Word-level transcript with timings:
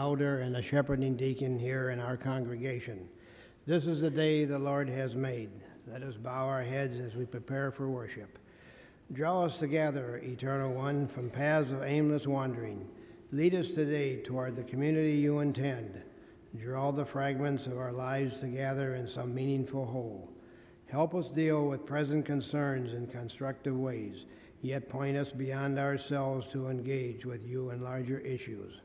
elder 0.00 0.38
and 0.38 0.56
a 0.56 0.62
shepherding 0.62 1.16
deacon 1.16 1.58
here 1.58 1.90
in 1.90 1.98
our 1.98 2.16
congregation. 2.16 3.08
This 3.66 3.88
is 3.88 4.00
the 4.00 4.08
day 4.08 4.44
the 4.44 4.56
Lord 4.56 4.88
has 4.88 5.16
made. 5.16 5.50
Let 5.88 6.04
us 6.04 6.14
bow 6.14 6.46
our 6.46 6.62
heads 6.62 7.00
as 7.00 7.16
we 7.16 7.26
prepare 7.26 7.72
for 7.72 7.90
worship. 7.90 8.38
Draw 9.12 9.46
us 9.46 9.58
together, 9.58 10.20
Eternal 10.22 10.72
One, 10.72 11.08
from 11.08 11.30
paths 11.30 11.72
of 11.72 11.82
aimless 11.82 12.28
wandering. 12.28 12.86
Lead 13.32 13.56
us 13.56 13.70
today 13.70 14.22
toward 14.22 14.54
the 14.54 14.62
community 14.62 15.14
you 15.14 15.40
intend. 15.40 16.00
Draw 16.56 16.92
the 16.92 17.04
fragments 17.04 17.66
of 17.66 17.76
our 17.76 17.92
lives 17.92 18.38
together 18.38 18.94
in 18.94 19.08
some 19.08 19.34
meaningful 19.34 19.84
whole. 19.84 20.30
Help 20.86 21.12
us 21.12 21.28
deal 21.28 21.66
with 21.66 21.86
present 21.86 22.24
concerns 22.24 22.92
in 22.92 23.08
constructive 23.08 23.76
ways, 23.76 24.26
yet 24.62 24.88
point 24.88 25.16
us 25.16 25.32
beyond 25.32 25.76
ourselves 25.76 26.46
to 26.52 26.68
engage 26.68 27.26
with 27.26 27.44
you 27.44 27.70
in 27.70 27.82
larger 27.82 28.20
issues. 28.20 28.80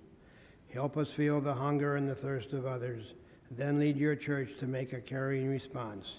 Help 0.73 0.97
us 0.97 1.11
feel 1.11 1.39
the 1.39 1.53
hunger 1.53 1.95
and 1.95 2.09
the 2.09 2.15
thirst 2.15 2.51
of 2.51 2.65
others, 2.65 3.13
then 3.51 3.79
lead 3.79 3.95
your 3.95 4.15
church 4.15 4.57
to 4.57 4.65
make 4.65 4.91
a 4.91 4.99
caring 4.99 5.47
response. 5.47 6.15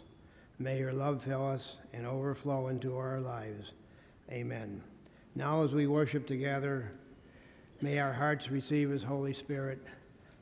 May 0.61 0.79
your 0.79 0.93
love 0.93 1.25
fill 1.25 1.45
us 1.49 1.79
and 1.93 2.07
overflow 2.07 2.69
into 2.69 2.97
our 2.97 3.19
lives. 3.19 3.73
Amen. 4.31 4.81
Now, 5.35 5.65
as 5.65 5.73
we 5.73 5.89
worship 5.89 6.29
together, 6.29 6.93
may 7.81 7.99
our 7.99 8.13
hearts 8.13 8.49
receive 8.49 8.91
His 8.91 9.03
Holy 9.03 9.35
Spirit, 9.35 9.85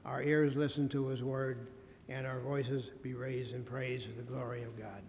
our 0.04 0.22
ears 0.22 0.56
listen 0.56 0.90
to 0.90 1.06
His 1.06 1.22
word, 1.22 1.66
and 2.10 2.26
our 2.26 2.40
voices 2.40 2.90
be 3.02 3.14
raised 3.14 3.54
in 3.54 3.64
praise 3.64 4.04
of 4.04 4.18
the 4.18 4.22
glory 4.22 4.62
of 4.62 4.78
God. 4.78 5.02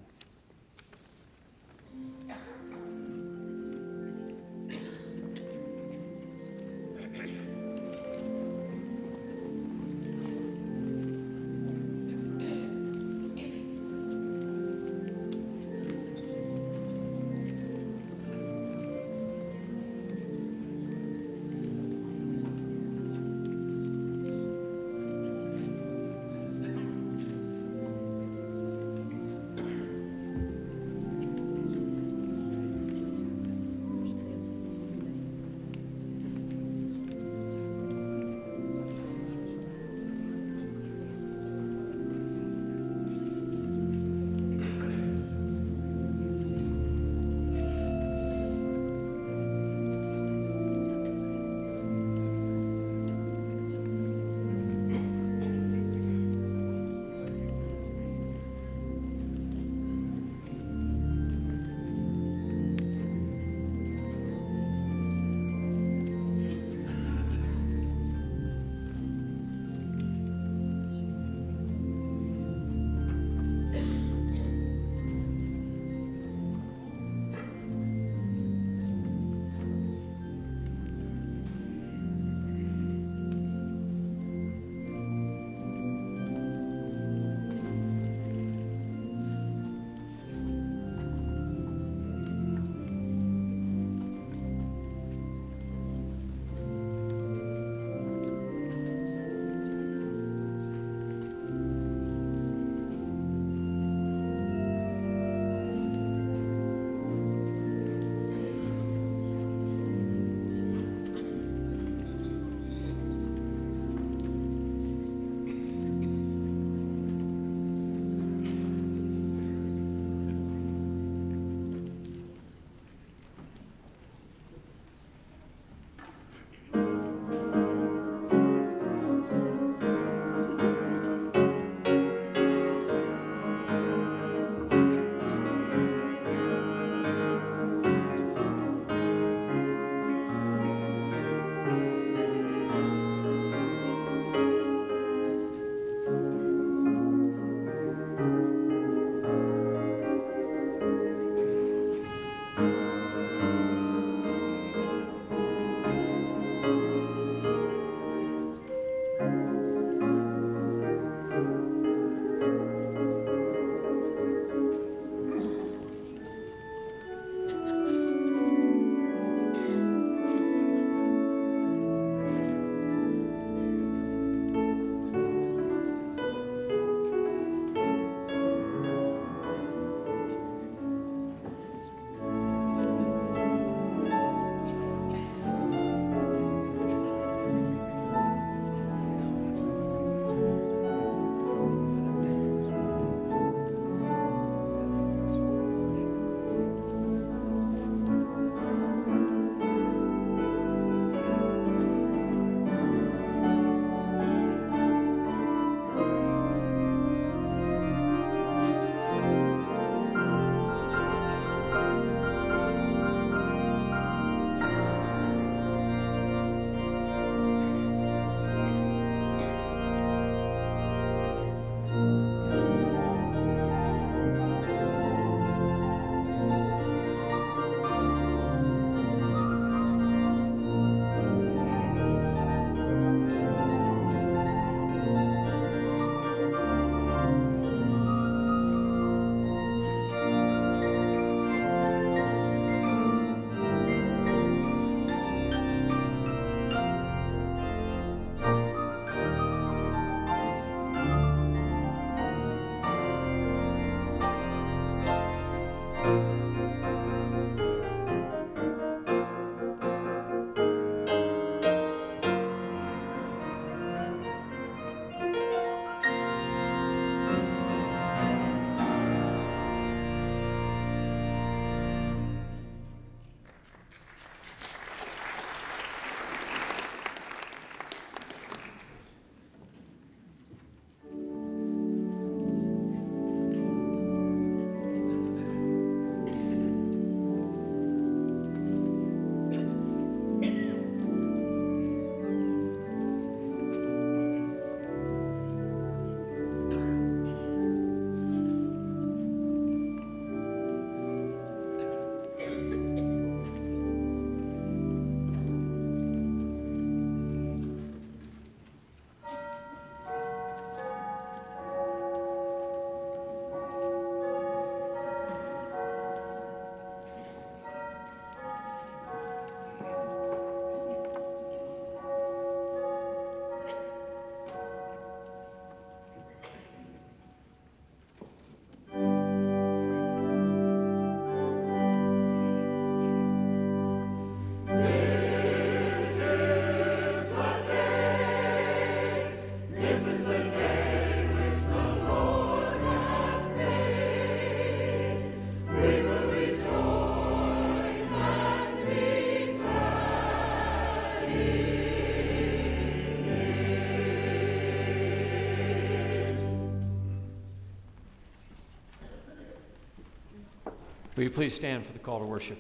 Will 361.15 361.25
you 361.25 361.30
please 361.30 361.54
stand 361.54 361.86
for 361.86 361.94
the 361.94 362.00
call 362.00 362.19
to 362.19 362.25
worship? 362.25 362.57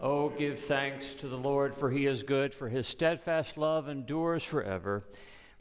Oh, 0.00 0.28
give 0.28 0.60
thanks 0.60 1.14
to 1.14 1.26
the 1.26 1.36
Lord, 1.36 1.74
for 1.74 1.90
he 1.90 2.06
is 2.06 2.22
good, 2.22 2.54
for 2.54 2.68
his 2.68 2.86
steadfast 2.86 3.58
love 3.58 3.88
endures 3.88 4.44
forever. 4.44 5.02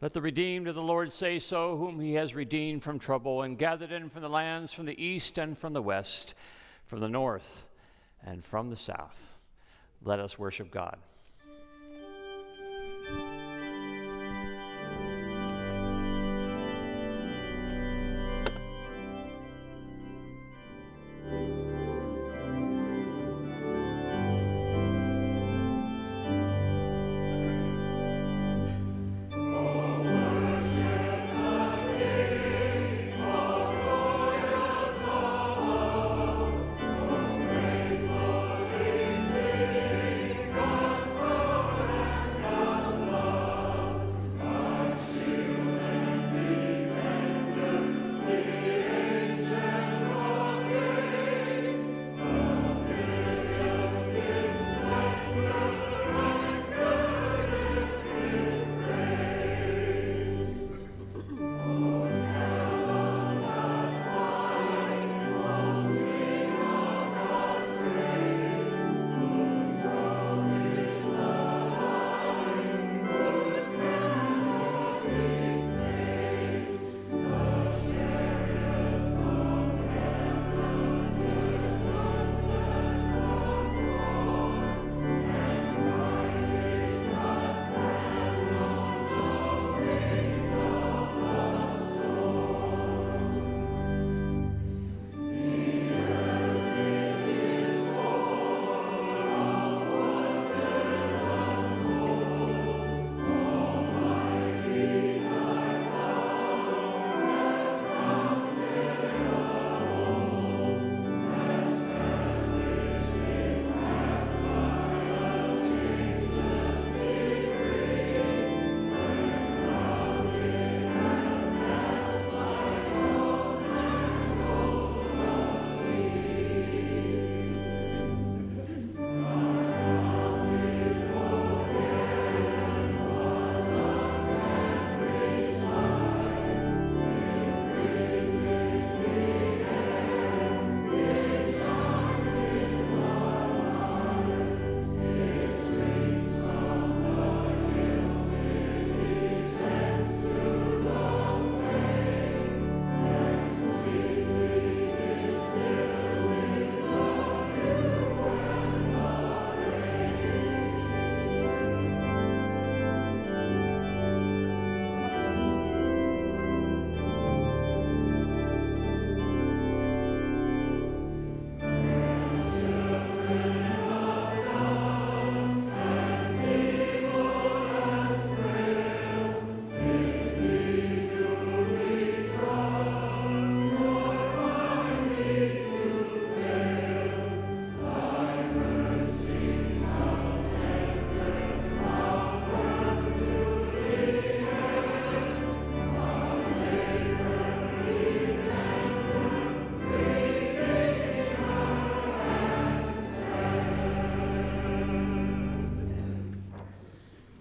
Let 0.01 0.13
the 0.13 0.21
redeemed 0.21 0.67
of 0.67 0.75
the 0.75 0.83
Lord 0.83 1.11
say 1.11 1.39
so, 1.39 1.77
whom 1.77 1.99
he 1.99 2.13
has 2.13 2.35
redeemed 2.35 2.83
from 2.83 2.99
trouble 2.99 3.41
and 3.41 3.57
gathered 3.57 3.91
in 3.91 4.09
from 4.09 4.21
the 4.21 4.29
lands 4.29 4.71
from 4.71 4.85
the 4.85 5.03
east 5.03 5.39
and 5.39 5.57
from 5.57 5.73
the 5.73 5.81
west, 5.81 6.35
from 6.85 6.99
the 6.99 7.09
north 7.09 7.65
and 8.23 8.45
from 8.45 8.69
the 8.69 8.75
south. 8.75 9.33
Let 10.03 10.19
us 10.19 10.37
worship 10.37 10.69
God. 10.69 10.97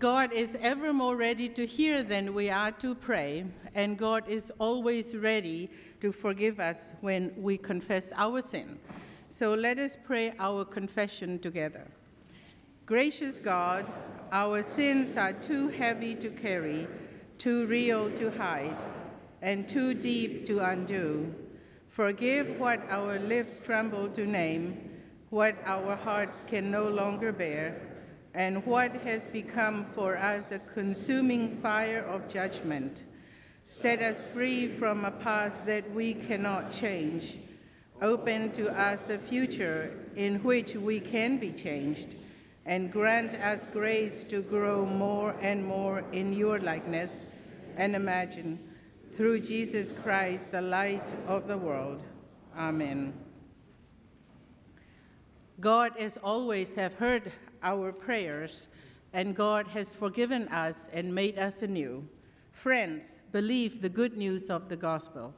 God 0.03 0.33
is 0.33 0.57
ever 0.61 0.93
more 0.93 1.15
ready 1.15 1.49
to 1.51 1.65
hear 1.65 2.03
than 2.03 2.35
we 2.35 2.51
are 2.51 2.73
to 2.73 2.93
pray, 2.93 3.45
and 3.73 3.97
God 3.97 4.25
is 4.27 4.51
always 4.59 5.15
ready 5.15 5.71
to 6.01 6.11
forgive 6.11 6.59
us 6.59 6.95
when 7.03 7.33
we 7.37 7.57
confess 7.57 8.11
our 8.17 8.43
sin. 8.43 8.81
So 9.31 9.55
let 9.55 9.79
us 9.79 9.97
pray 10.05 10.35
our 10.41 10.65
confession 10.65 11.39
together. 11.39 11.87
Gracious 12.85 13.39
God, 13.39 13.87
our 14.33 14.65
sins 14.65 15.17
are 15.17 15.35
too 15.35 15.69
heavy 15.69 16.17
to 16.17 16.31
carry, 16.31 16.89
too 17.39 17.67
real 17.67 18.11
to 18.11 18.33
hide, 18.33 18.83
and 19.41 19.69
too 19.69 19.95
deep 19.95 20.45
to 20.47 20.59
undo. 20.59 21.33
Forgive 21.87 22.59
what 22.59 22.81
our 22.91 23.21
lips 23.21 23.61
tremble 23.61 24.09
to 24.09 24.27
name, 24.27 24.99
what 25.31 25.55
our 25.65 25.95
hearts 25.95 26.43
can 26.43 26.73
no 26.73 26.89
longer 26.89 27.33
bear 27.33 27.92
and 28.35 28.65
what 28.67 28.93
has 29.03 29.27
become 29.27 29.85
for 29.85 30.17
us 30.17 30.53
a 30.53 30.59
consuming 30.59 31.57
fire 31.57 32.03
of 32.03 32.29
judgment. 32.29 33.05
Set 33.67 34.01
us 34.01 34.25
free 34.25 34.69
from 34.69 35.05
a 35.05 35.11
past 35.11 35.67
that 35.67 35.91
we 35.93 36.15
cannot 36.15 36.71
change. 36.71 37.39
Open 38.01 38.51
to 38.53 38.71
us 38.71 39.11
a 39.11 39.19
future 39.19 39.97
in 40.17 40.43
which 40.43 40.75
we 40.75 40.99
can 40.99 41.39
be 41.39 41.53
changed, 41.53 42.17
and 42.67 42.93
grant 42.93 43.35
us 43.35 43.69
grace 43.73 44.25
to 44.25 44.43
grow 44.43 44.85
more 44.85 45.35
and 45.41 45.65
more 45.65 46.05
in 46.13 46.33
your 46.33 46.59
likeness 46.59 47.27
and 47.77 47.95
imagine 47.95 48.59
through 49.13 49.41
Jesus 49.41 49.93
Christ, 49.93 50.51
the 50.51 50.63
light 50.63 51.15
of 51.27 51.47
the 51.47 51.59
world. 51.59 52.03
Amen. 52.57 53.13
God, 55.61 55.97
as 55.99 56.17
always, 56.17 56.75
have 56.75 56.95
heard 56.95 57.31
our 57.63 57.93
prayers, 57.93 58.67
and 59.13 59.37
God 59.37 59.67
has 59.69 59.95
forgiven 59.95 60.49
us 60.49 60.89
and 60.93 61.15
made 61.15 61.39
us 61.39 61.63
anew. 61.63 62.07
Friends, 62.51 63.21
believe 63.31 63.81
the 63.81 63.89
good 63.89 64.17
news 64.17 64.51
of 64.51 64.69
the 64.69 64.77
gospel. 64.77 65.35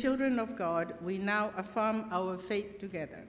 Children 0.00 0.38
of 0.38 0.56
God, 0.56 0.94
we 1.02 1.18
now 1.18 1.52
affirm 1.56 2.06
our 2.10 2.38
faith 2.38 2.78
together. 2.78 3.22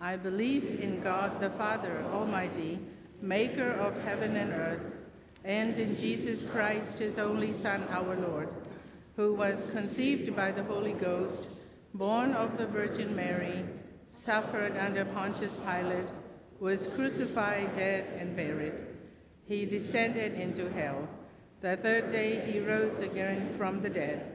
I 0.00 0.16
believe 0.16 0.80
in 0.80 1.00
God 1.00 1.40
the 1.40 1.50
Father 1.50 2.04
Almighty, 2.12 2.78
maker 3.20 3.72
of 3.72 4.00
heaven 4.02 4.36
and 4.36 4.52
earth, 4.52 4.82
and 5.44 5.76
in 5.76 5.96
Jesus 5.96 6.42
Christ, 6.42 7.00
his 7.00 7.18
only 7.18 7.50
Son, 7.50 7.84
our 7.90 8.14
Lord, 8.16 8.48
who 9.16 9.34
was 9.34 9.64
conceived 9.72 10.36
by 10.36 10.52
the 10.52 10.62
Holy 10.62 10.92
Ghost, 10.92 11.46
born 11.94 12.32
of 12.34 12.58
the 12.58 12.66
Virgin 12.66 13.14
Mary, 13.16 13.64
suffered 14.12 14.76
under 14.76 15.04
Pontius 15.04 15.56
Pilate, 15.56 16.08
was 16.60 16.86
crucified, 16.86 17.74
dead, 17.74 18.12
and 18.18 18.36
buried. 18.36 18.86
He 19.46 19.66
descended 19.66 20.34
into 20.34 20.70
hell. 20.70 21.08
The 21.60 21.76
third 21.76 22.12
day 22.12 22.40
he 22.46 22.60
rose 22.60 23.00
again 23.00 23.52
from 23.56 23.82
the 23.82 23.90
dead. 23.90 24.31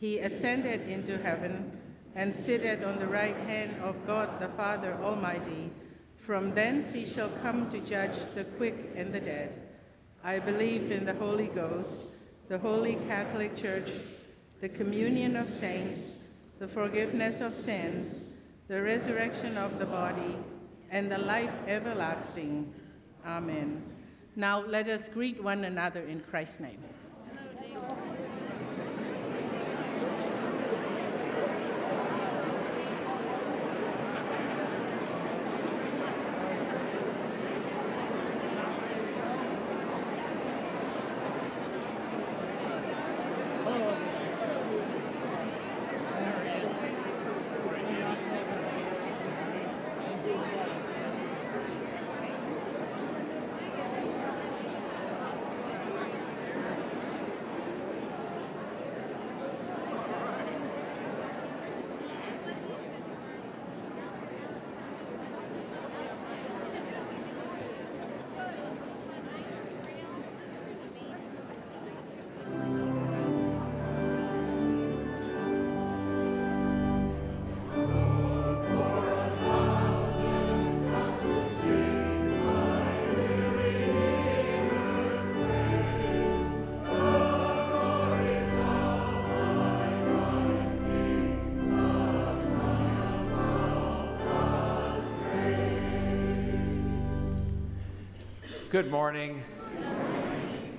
He 0.00 0.18
ascended 0.18 0.88
into 0.88 1.18
heaven 1.18 1.78
and 2.14 2.34
sitteth 2.34 2.86
on 2.86 2.98
the 2.98 3.06
right 3.06 3.36
hand 3.36 3.76
of 3.82 4.06
God 4.06 4.40
the 4.40 4.48
Father 4.48 4.98
Almighty. 5.02 5.70
From 6.16 6.54
thence 6.54 6.90
he 6.90 7.04
shall 7.04 7.28
come 7.42 7.70
to 7.70 7.80
judge 7.80 8.16
the 8.34 8.44
quick 8.44 8.92
and 8.96 9.12
the 9.12 9.20
dead. 9.20 9.60
I 10.24 10.38
believe 10.38 10.90
in 10.90 11.04
the 11.04 11.14
Holy 11.14 11.48
Ghost, 11.48 12.00
the 12.48 12.58
holy 12.58 12.94
Catholic 13.08 13.54
Church, 13.54 13.90
the 14.62 14.70
communion 14.70 15.36
of 15.36 15.50
saints, 15.50 16.14
the 16.58 16.68
forgiveness 16.68 17.42
of 17.42 17.52
sins, 17.54 18.34
the 18.68 18.80
resurrection 18.80 19.58
of 19.58 19.78
the 19.78 19.86
body, 19.86 20.36
and 20.90 21.12
the 21.12 21.18
life 21.18 21.52
everlasting. 21.66 22.72
Amen. 23.26 23.82
Now 24.34 24.64
let 24.64 24.88
us 24.88 25.08
greet 25.08 25.42
one 25.42 25.64
another 25.64 26.00
in 26.02 26.20
Christ's 26.20 26.60
name. 26.60 26.78
Good 98.70 98.88
morning. 98.88 99.42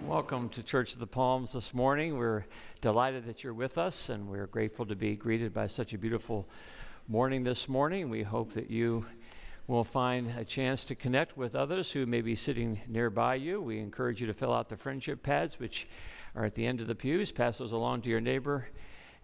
Welcome 0.06 0.48
to 0.52 0.64
Church 0.64 0.94
of 0.94 1.00
the 1.00 1.08
Palms 1.08 1.52
this 1.52 1.74
morning. 1.74 2.18
We're 2.18 2.46
delighted 2.80 3.26
that 3.26 3.44
you're 3.44 3.54
with 3.54 3.78
us, 3.78 4.08
and 4.08 4.30
we're 4.30 4.48
grateful 4.48 4.86
to 4.86 4.96
be 4.96 5.18
greeted 5.18 5.54
by 5.54 5.68
such 5.68 5.92
a 5.92 5.98
beautiful 5.98 6.48
morning 7.10 7.44
this 7.44 7.68
morning. 7.68 8.10
We 8.10 8.24
hope 8.24 8.54
that 8.54 8.72
you 8.72 9.08
will 9.68 9.84
find 9.84 10.32
a 10.38 10.46
chance 10.46 10.86
to 10.86 10.96
connect 10.96 11.36
with 11.36 11.54
others 11.54 11.92
who 11.92 12.06
may 12.06 12.22
be 12.22 12.34
sitting 12.34 12.80
nearby 12.88 13.36
you. 13.36 13.62
We 13.62 13.80
encourage 13.80 14.22
you 14.22 14.28
to 14.28 14.34
fill 14.34 14.54
out 14.54 14.70
the 14.70 14.78
friendship 14.78 15.22
pads, 15.22 15.60
which 15.60 15.86
are 16.34 16.46
at 16.46 16.54
the 16.54 16.66
end 16.66 16.80
of 16.80 16.88
the 16.88 16.96
pews. 16.96 17.34
Pass 17.34 17.58
those 17.58 17.74
along 17.74 18.04
to 18.04 18.10
your 18.10 18.22
neighbor. 18.22 18.70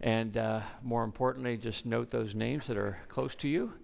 And 0.01 0.35
uh, 0.35 0.59
more 0.83 1.05
importantly, 1.05 1.55
just 1.55 1.85
note 1.85 2.09
those 2.09 2.35
names 2.35 2.67
that 2.67 2.75
are 2.75 2.97
close 3.07 3.33
to 3.35 3.47
you. 3.47 3.75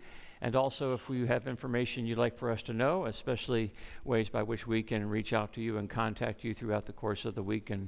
And 0.44 0.58
also, 0.58 0.94
if 0.94 1.10
you 1.10 1.26
have 1.26 1.48
information 1.48 2.06
you'd 2.06 2.18
like 2.18 2.38
for 2.38 2.52
us 2.52 2.62
to 2.64 2.74
know, 2.74 3.06
especially 3.06 3.74
ways 4.04 4.28
by 4.28 4.44
which 4.44 4.68
we 4.68 4.84
can 4.84 5.08
reach 5.08 5.32
out 5.32 5.54
to 5.54 5.62
you 5.62 5.78
and 5.78 5.90
contact 5.90 6.44
you 6.44 6.54
throughout 6.54 6.86
the 6.86 6.92
course 6.92 7.24
of 7.24 7.34
the 7.34 7.42
week 7.42 7.70
and 7.70 7.88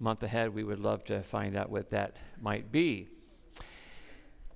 month 0.00 0.22
ahead, 0.22 0.54
we 0.54 0.64
would 0.64 0.80
love 0.80 1.04
to 1.04 1.22
find 1.22 1.54
out 1.54 1.68
what 1.68 1.90
that 1.90 2.16
might 2.40 2.72
be. 2.72 3.08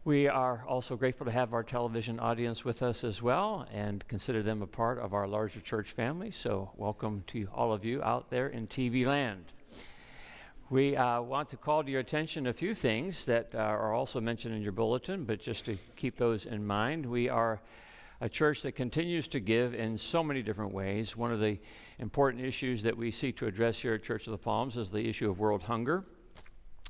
We 0.03 0.29
are 0.29 0.65
also 0.67 0.97
grateful 0.97 1.27
to 1.27 1.33
have 1.33 1.53
our 1.53 1.63
television 1.63 2.19
audience 2.19 2.65
with 2.65 2.83
us 2.83 3.05
as 3.05 3.21
well 3.21 3.69
and 3.71 4.09
consider 4.09 4.43
them 4.43 4.63
a 4.63 4.67
part 4.67 4.99
of 4.99 5.13
our 5.13 5.29
larger 5.29 5.61
church 5.61 5.93
family. 5.93 6.31
So, 6.31 6.71
welcome 6.75 7.23
to 7.27 7.49
all 7.53 7.71
of 7.71 7.85
you 7.85 8.03
out 8.03 8.31
there 8.31 8.49
in 8.49 8.67
TV 8.67 9.05
land. 9.05 9.45
We 10.69 10.97
uh, 10.97 11.21
want 11.21 11.51
to 11.51 11.57
call 11.57 11.85
to 11.85 11.91
your 11.93 12.01
attention 12.01 12.49
a 12.49 12.53
few 12.53 12.75
things 12.75 13.25
that 13.27 13.55
uh, 13.55 13.59
are 13.59 13.95
also 13.95 14.21
mentioned 14.21 14.53
in 14.53 14.63
your 14.63 14.73
bulletin, 14.73 15.23
but 15.23 15.39
just 15.39 15.65
to 15.67 15.79
keep 15.95 16.17
those 16.17 16.45
in 16.45 16.67
mind, 16.67 17.07
we 17.07 17.29
are 17.29 17.61
a 18.21 18.29
church 18.29 18.63
that 18.63 18.73
continues 18.73 19.29
to 19.29 19.39
give 19.39 19.77
in 19.77 19.97
so 19.97 20.25
many 20.25 20.43
different 20.43 20.75
ways. 20.75 21.17
One 21.17 21.31
of 21.31 21.39
the 21.39 21.61
important 22.01 22.45
issues 22.45 22.83
that 22.83 22.97
we 22.97 23.13
seek 23.13 23.37
to 23.37 23.47
address 23.47 23.79
here 23.79 23.95
at 23.95 24.03
Church 24.03 24.27
of 24.27 24.33
the 24.33 24.39
Palms 24.39 24.77
is 24.77 24.91
the 24.91 25.09
issue 25.09 25.31
of 25.31 25.39
world 25.39 25.63
hunger. 25.63 26.05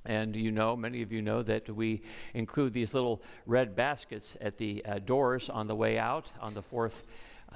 And 0.06 0.34
you 0.34 0.52
know, 0.52 0.74
many 0.74 1.02
of 1.02 1.12
you 1.12 1.20
know 1.20 1.42
that 1.42 1.68
we 1.68 2.00
include 2.32 2.72
these 2.72 2.94
little 2.94 3.20
red 3.44 3.76
baskets 3.76 4.38
at 4.40 4.56
the 4.56 4.82
uh, 4.86 5.00
doors 5.00 5.50
on 5.50 5.66
the 5.66 5.76
way 5.76 5.98
out 5.98 6.32
on 6.40 6.54
the 6.54 6.62
fourth 6.62 7.02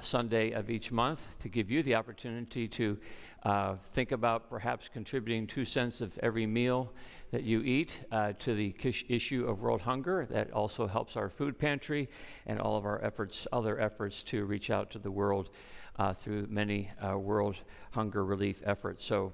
Sunday 0.01 0.51
of 0.51 0.69
each 0.69 0.91
month 0.91 1.25
to 1.41 1.49
give 1.49 1.71
you 1.71 1.83
the 1.83 1.95
opportunity 1.95 2.67
to 2.67 2.97
uh, 3.43 3.75
think 3.93 4.11
about 4.11 4.49
perhaps 4.49 4.89
contributing 4.91 5.47
two 5.47 5.65
cents 5.65 6.01
of 6.01 6.17
every 6.19 6.45
meal 6.45 6.91
that 7.31 7.43
you 7.43 7.61
eat 7.61 7.99
uh, 8.11 8.33
to 8.33 8.53
the 8.53 8.71
kish- 8.73 9.05
issue 9.07 9.45
of 9.47 9.61
world 9.61 9.81
hunger. 9.81 10.27
That 10.29 10.51
also 10.51 10.85
helps 10.85 11.15
our 11.15 11.29
food 11.29 11.57
pantry 11.57 12.09
and 12.45 12.59
all 12.59 12.75
of 12.77 12.85
our 12.85 13.03
efforts, 13.03 13.47
other 13.51 13.79
efforts 13.79 14.21
to 14.23 14.45
reach 14.45 14.69
out 14.69 14.91
to 14.91 14.99
the 14.99 15.11
world 15.11 15.49
uh, 15.97 16.13
through 16.13 16.47
many 16.49 16.91
uh, 17.03 17.17
world 17.17 17.55
hunger 17.91 18.23
relief 18.25 18.61
efforts. 18.65 19.03
So 19.03 19.33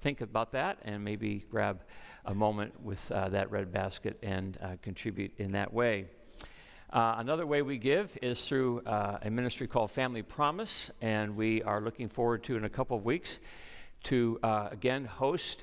think 0.00 0.20
about 0.20 0.52
that 0.52 0.78
and 0.82 1.04
maybe 1.04 1.44
grab 1.50 1.82
a 2.26 2.34
moment 2.34 2.78
with 2.82 3.10
uh, 3.12 3.28
that 3.30 3.50
red 3.50 3.72
basket 3.72 4.18
and 4.22 4.58
uh, 4.62 4.76
contribute 4.82 5.32
in 5.38 5.52
that 5.52 5.72
way. 5.72 6.06
Uh, 6.92 7.14
another 7.18 7.46
way 7.46 7.62
we 7.62 7.78
give 7.78 8.18
is 8.20 8.44
through 8.44 8.80
uh, 8.80 9.16
a 9.22 9.30
ministry 9.30 9.68
called 9.68 9.92
Family 9.92 10.22
Promise, 10.22 10.90
and 11.00 11.36
we 11.36 11.62
are 11.62 11.80
looking 11.80 12.08
forward 12.08 12.42
to, 12.42 12.56
in 12.56 12.64
a 12.64 12.68
couple 12.68 12.96
of 12.96 13.04
weeks, 13.04 13.38
to 14.02 14.40
uh, 14.42 14.70
again 14.72 15.04
host 15.04 15.62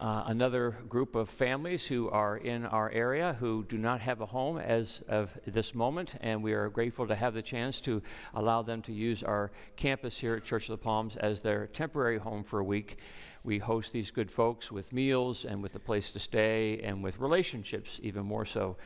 uh, 0.00 0.24
another 0.28 0.78
group 0.88 1.14
of 1.14 1.28
families 1.28 1.86
who 1.86 2.08
are 2.08 2.38
in 2.38 2.64
our 2.64 2.90
area 2.90 3.36
who 3.38 3.64
do 3.64 3.76
not 3.76 4.00
have 4.00 4.22
a 4.22 4.26
home 4.26 4.56
as 4.56 5.02
of 5.08 5.30
this 5.46 5.74
moment, 5.74 6.14
and 6.22 6.42
we 6.42 6.54
are 6.54 6.70
grateful 6.70 7.06
to 7.06 7.14
have 7.14 7.34
the 7.34 7.42
chance 7.42 7.78
to 7.78 8.02
allow 8.32 8.62
them 8.62 8.80
to 8.80 8.94
use 8.94 9.22
our 9.22 9.50
campus 9.76 10.16
here 10.16 10.36
at 10.36 10.44
Church 10.44 10.70
of 10.70 10.78
the 10.78 10.82
Palms 10.82 11.16
as 11.16 11.42
their 11.42 11.66
temporary 11.66 12.16
home 12.16 12.42
for 12.42 12.60
a 12.60 12.64
week. 12.64 12.96
We 13.44 13.58
host 13.58 13.92
these 13.92 14.10
good 14.10 14.30
folks 14.30 14.72
with 14.72 14.90
meals 14.90 15.44
and 15.44 15.62
with 15.62 15.74
a 15.74 15.80
place 15.80 16.10
to 16.12 16.18
stay 16.18 16.80
and 16.82 17.04
with 17.04 17.18
relationships, 17.18 18.00
even 18.02 18.24
more 18.24 18.46
so. 18.46 18.78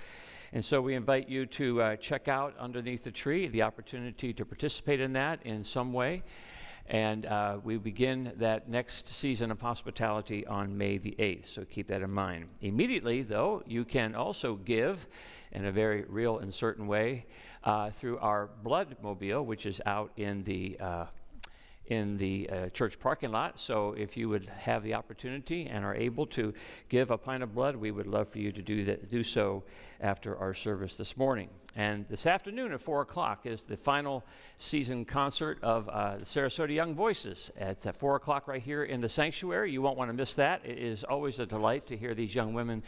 And 0.52 0.64
so 0.64 0.80
we 0.80 0.94
invite 0.94 1.28
you 1.28 1.46
to 1.46 1.82
uh, 1.82 1.96
check 1.96 2.28
out 2.28 2.54
underneath 2.58 3.02
the 3.02 3.10
tree 3.10 3.48
the 3.48 3.62
opportunity 3.62 4.32
to 4.32 4.44
participate 4.44 5.00
in 5.00 5.12
that 5.14 5.40
in 5.44 5.64
some 5.64 5.92
way. 5.92 6.22
And 6.88 7.26
uh, 7.26 7.58
we 7.64 7.78
begin 7.78 8.32
that 8.36 8.68
next 8.68 9.08
season 9.08 9.50
of 9.50 9.60
hospitality 9.60 10.46
on 10.46 10.78
May 10.78 10.98
the 10.98 11.16
8th, 11.18 11.46
so 11.46 11.64
keep 11.64 11.88
that 11.88 12.00
in 12.00 12.10
mind. 12.10 12.48
Immediately, 12.60 13.22
though, 13.22 13.64
you 13.66 13.84
can 13.84 14.14
also 14.14 14.54
give 14.54 15.08
in 15.50 15.64
a 15.64 15.72
very 15.72 16.04
real 16.04 16.38
and 16.38 16.54
certain 16.54 16.86
way 16.86 17.26
uh, 17.64 17.90
through 17.90 18.18
our 18.18 18.48
blood 18.62 18.96
mobile, 19.02 19.44
which 19.44 19.66
is 19.66 19.82
out 19.84 20.12
in 20.16 20.44
the 20.44 20.76
uh, 20.78 21.06
in 21.88 22.16
the 22.16 22.48
uh, 22.50 22.68
church 22.70 22.98
parking 22.98 23.30
lot. 23.30 23.58
So 23.58 23.94
if 23.96 24.16
you 24.16 24.28
would 24.28 24.48
have 24.58 24.82
the 24.82 24.94
opportunity 24.94 25.66
and 25.66 25.84
are 25.84 25.94
able 25.94 26.26
to 26.28 26.52
give 26.88 27.10
a 27.10 27.18
pint 27.18 27.42
of 27.42 27.54
blood, 27.54 27.76
we 27.76 27.90
would 27.90 28.06
love 28.06 28.28
for 28.28 28.38
you 28.38 28.52
to 28.52 28.62
do 28.62 28.84
that, 28.84 29.08
do 29.08 29.22
so 29.22 29.64
after 30.00 30.36
our 30.36 30.54
service 30.54 30.94
this 30.94 31.16
morning. 31.16 31.48
And 31.76 32.06
this 32.08 32.26
afternoon 32.26 32.72
at 32.72 32.80
4 32.80 33.02
o'clock 33.02 33.44
is 33.44 33.62
the 33.62 33.76
final 33.76 34.24
season 34.58 35.04
concert 35.04 35.58
of 35.62 35.88
uh, 35.90 36.16
the 36.16 36.24
Sarasota 36.24 36.74
Young 36.74 36.94
Voices 36.94 37.50
at 37.58 37.86
uh, 37.86 37.92
4 37.92 38.16
o'clock 38.16 38.48
right 38.48 38.62
here 38.62 38.84
in 38.84 39.02
the 39.02 39.08
sanctuary. 39.10 39.72
You 39.72 39.82
won't 39.82 39.98
want 39.98 40.08
to 40.08 40.14
miss 40.14 40.34
that. 40.36 40.62
It 40.64 40.78
is 40.78 41.04
always 41.04 41.38
a 41.38 41.44
delight 41.44 41.86
to 41.88 41.96
hear 41.96 42.14
these 42.14 42.34
young 42.34 42.54
women 42.54 42.82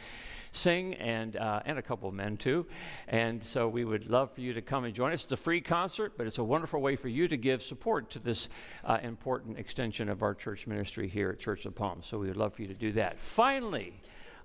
sing 0.53 0.95
and, 0.95 1.37
uh, 1.37 1.61
and 1.65 1.79
a 1.79 1.83
couple 1.83 2.09
of 2.09 2.15
men 2.15 2.37
too. 2.37 2.67
And 3.09 3.43
so 3.43 3.69
we 3.69 3.85
would 3.85 4.11
love 4.11 4.33
for 4.33 4.41
you 4.41 4.53
to 4.55 4.63
come 4.63 4.85
and 4.85 4.95
join 4.95 5.13
us. 5.13 5.25
It's 5.25 5.33
a 5.33 5.37
free 5.37 5.61
concert, 5.61 6.15
but 6.17 6.27
it's 6.27 6.39
a 6.39 6.45
wonderful 6.45 6.81
way 6.81 6.97
for 6.97 7.09
you 7.09 7.29
to 7.29 7.37
give 7.37 7.63
support 7.63 8.11
to 8.11 8.19
this 8.19 8.49
uh, 8.85 8.99
important 9.03 9.59
extension 9.59 10.09
of 10.09 10.23
our 10.23 10.35
church 10.35 10.67
ministry 10.67 11.09
here 11.09 11.31
at 11.31 11.39
Church 11.39 11.67
of 11.67 11.75
Palm. 11.75 12.03
So 12.03 12.19
we 12.19 12.29
would 12.29 12.37
love 12.37 12.55
for 12.55 12.63
you 12.63 12.69
to 12.69 12.75
do 12.75 12.93
that. 12.93 13.19
Finally, 13.19 13.95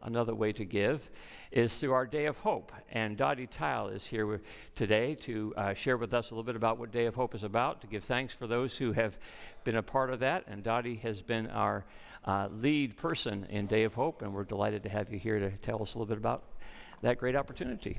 another 0.03 0.35
way 0.35 0.53
to 0.53 0.65
give 0.65 1.09
is 1.51 1.77
through 1.77 1.93
our 1.93 2.05
Day 2.05 2.25
of 2.25 2.37
Hope. 2.37 2.71
And 2.91 3.17
Dottie 3.17 3.47
Tile 3.47 3.87
is 3.87 4.05
here 4.05 4.41
today 4.75 5.15
to 5.15 5.53
uh, 5.57 5.73
share 5.73 5.97
with 5.97 6.13
us 6.13 6.31
a 6.31 6.33
little 6.33 6.43
bit 6.43 6.55
about 6.55 6.77
what 6.77 6.91
Day 6.91 7.05
of 7.05 7.15
Hope 7.15 7.35
is 7.35 7.43
about, 7.43 7.81
to 7.81 7.87
give 7.87 8.03
thanks 8.03 8.33
for 8.33 8.47
those 8.47 8.77
who 8.77 8.91
have 8.93 9.17
been 9.63 9.77
a 9.77 9.83
part 9.83 10.09
of 10.09 10.19
that. 10.19 10.45
And 10.47 10.63
Dottie 10.63 10.95
has 10.97 11.21
been 11.21 11.47
our 11.47 11.85
uh, 12.25 12.49
lead 12.51 12.97
person 12.97 13.45
in 13.49 13.67
Day 13.67 13.83
of 13.83 13.93
Hope, 13.93 14.21
and 14.21 14.33
we're 14.33 14.43
delighted 14.43 14.83
to 14.83 14.89
have 14.89 15.11
you 15.11 15.19
here 15.19 15.39
to 15.39 15.51
tell 15.57 15.81
us 15.81 15.95
a 15.95 15.97
little 15.97 16.07
bit 16.07 16.17
about 16.17 16.43
that 17.01 17.17
great 17.17 17.35
opportunity. 17.35 17.97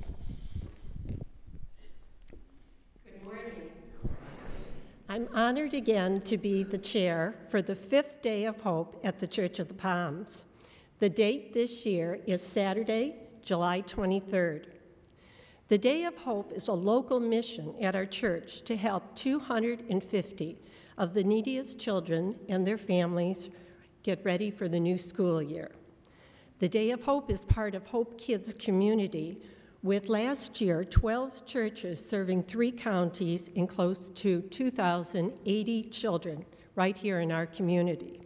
Good 3.04 3.22
morning. 3.22 3.70
I'm 5.08 5.28
honored 5.34 5.74
again 5.74 6.20
to 6.22 6.38
be 6.38 6.62
the 6.62 6.78
chair 6.78 7.34
for 7.50 7.60
the 7.60 7.74
fifth 7.74 8.22
Day 8.22 8.44
of 8.44 8.62
Hope 8.62 8.98
at 9.04 9.18
the 9.18 9.26
Church 9.26 9.58
of 9.58 9.68
the 9.68 9.74
Palms. 9.74 10.46
The 11.04 11.10
date 11.10 11.52
this 11.52 11.84
year 11.84 12.18
is 12.26 12.40
Saturday, 12.40 13.16
July 13.42 13.82
23rd. 13.82 14.68
The 15.68 15.76
Day 15.76 16.04
of 16.04 16.16
Hope 16.16 16.50
is 16.50 16.66
a 16.68 16.72
local 16.72 17.20
mission 17.20 17.74
at 17.78 17.94
our 17.94 18.06
church 18.06 18.62
to 18.62 18.74
help 18.74 19.14
250 19.14 20.58
of 20.96 21.12
the 21.12 21.22
neediest 21.22 21.78
children 21.78 22.38
and 22.48 22.66
their 22.66 22.78
families 22.78 23.50
get 24.02 24.24
ready 24.24 24.50
for 24.50 24.66
the 24.66 24.80
new 24.80 24.96
school 24.96 25.42
year. 25.42 25.72
The 26.58 26.70
Day 26.70 26.90
of 26.90 27.02
Hope 27.02 27.30
is 27.30 27.44
part 27.44 27.74
of 27.74 27.88
Hope 27.88 28.16
Kids 28.16 28.54
community, 28.54 29.42
with 29.82 30.08
last 30.08 30.58
year 30.62 30.86
12 30.86 31.44
churches 31.44 32.02
serving 32.02 32.44
three 32.44 32.72
counties 32.72 33.50
and 33.54 33.68
close 33.68 34.08
to 34.08 34.40
2,080 34.40 35.82
children 35.82 36.46
right 36.74 36.96
here 36.96 37.20
in 37.20 37.30
our 37.30 37.44
community. 37.44 38.23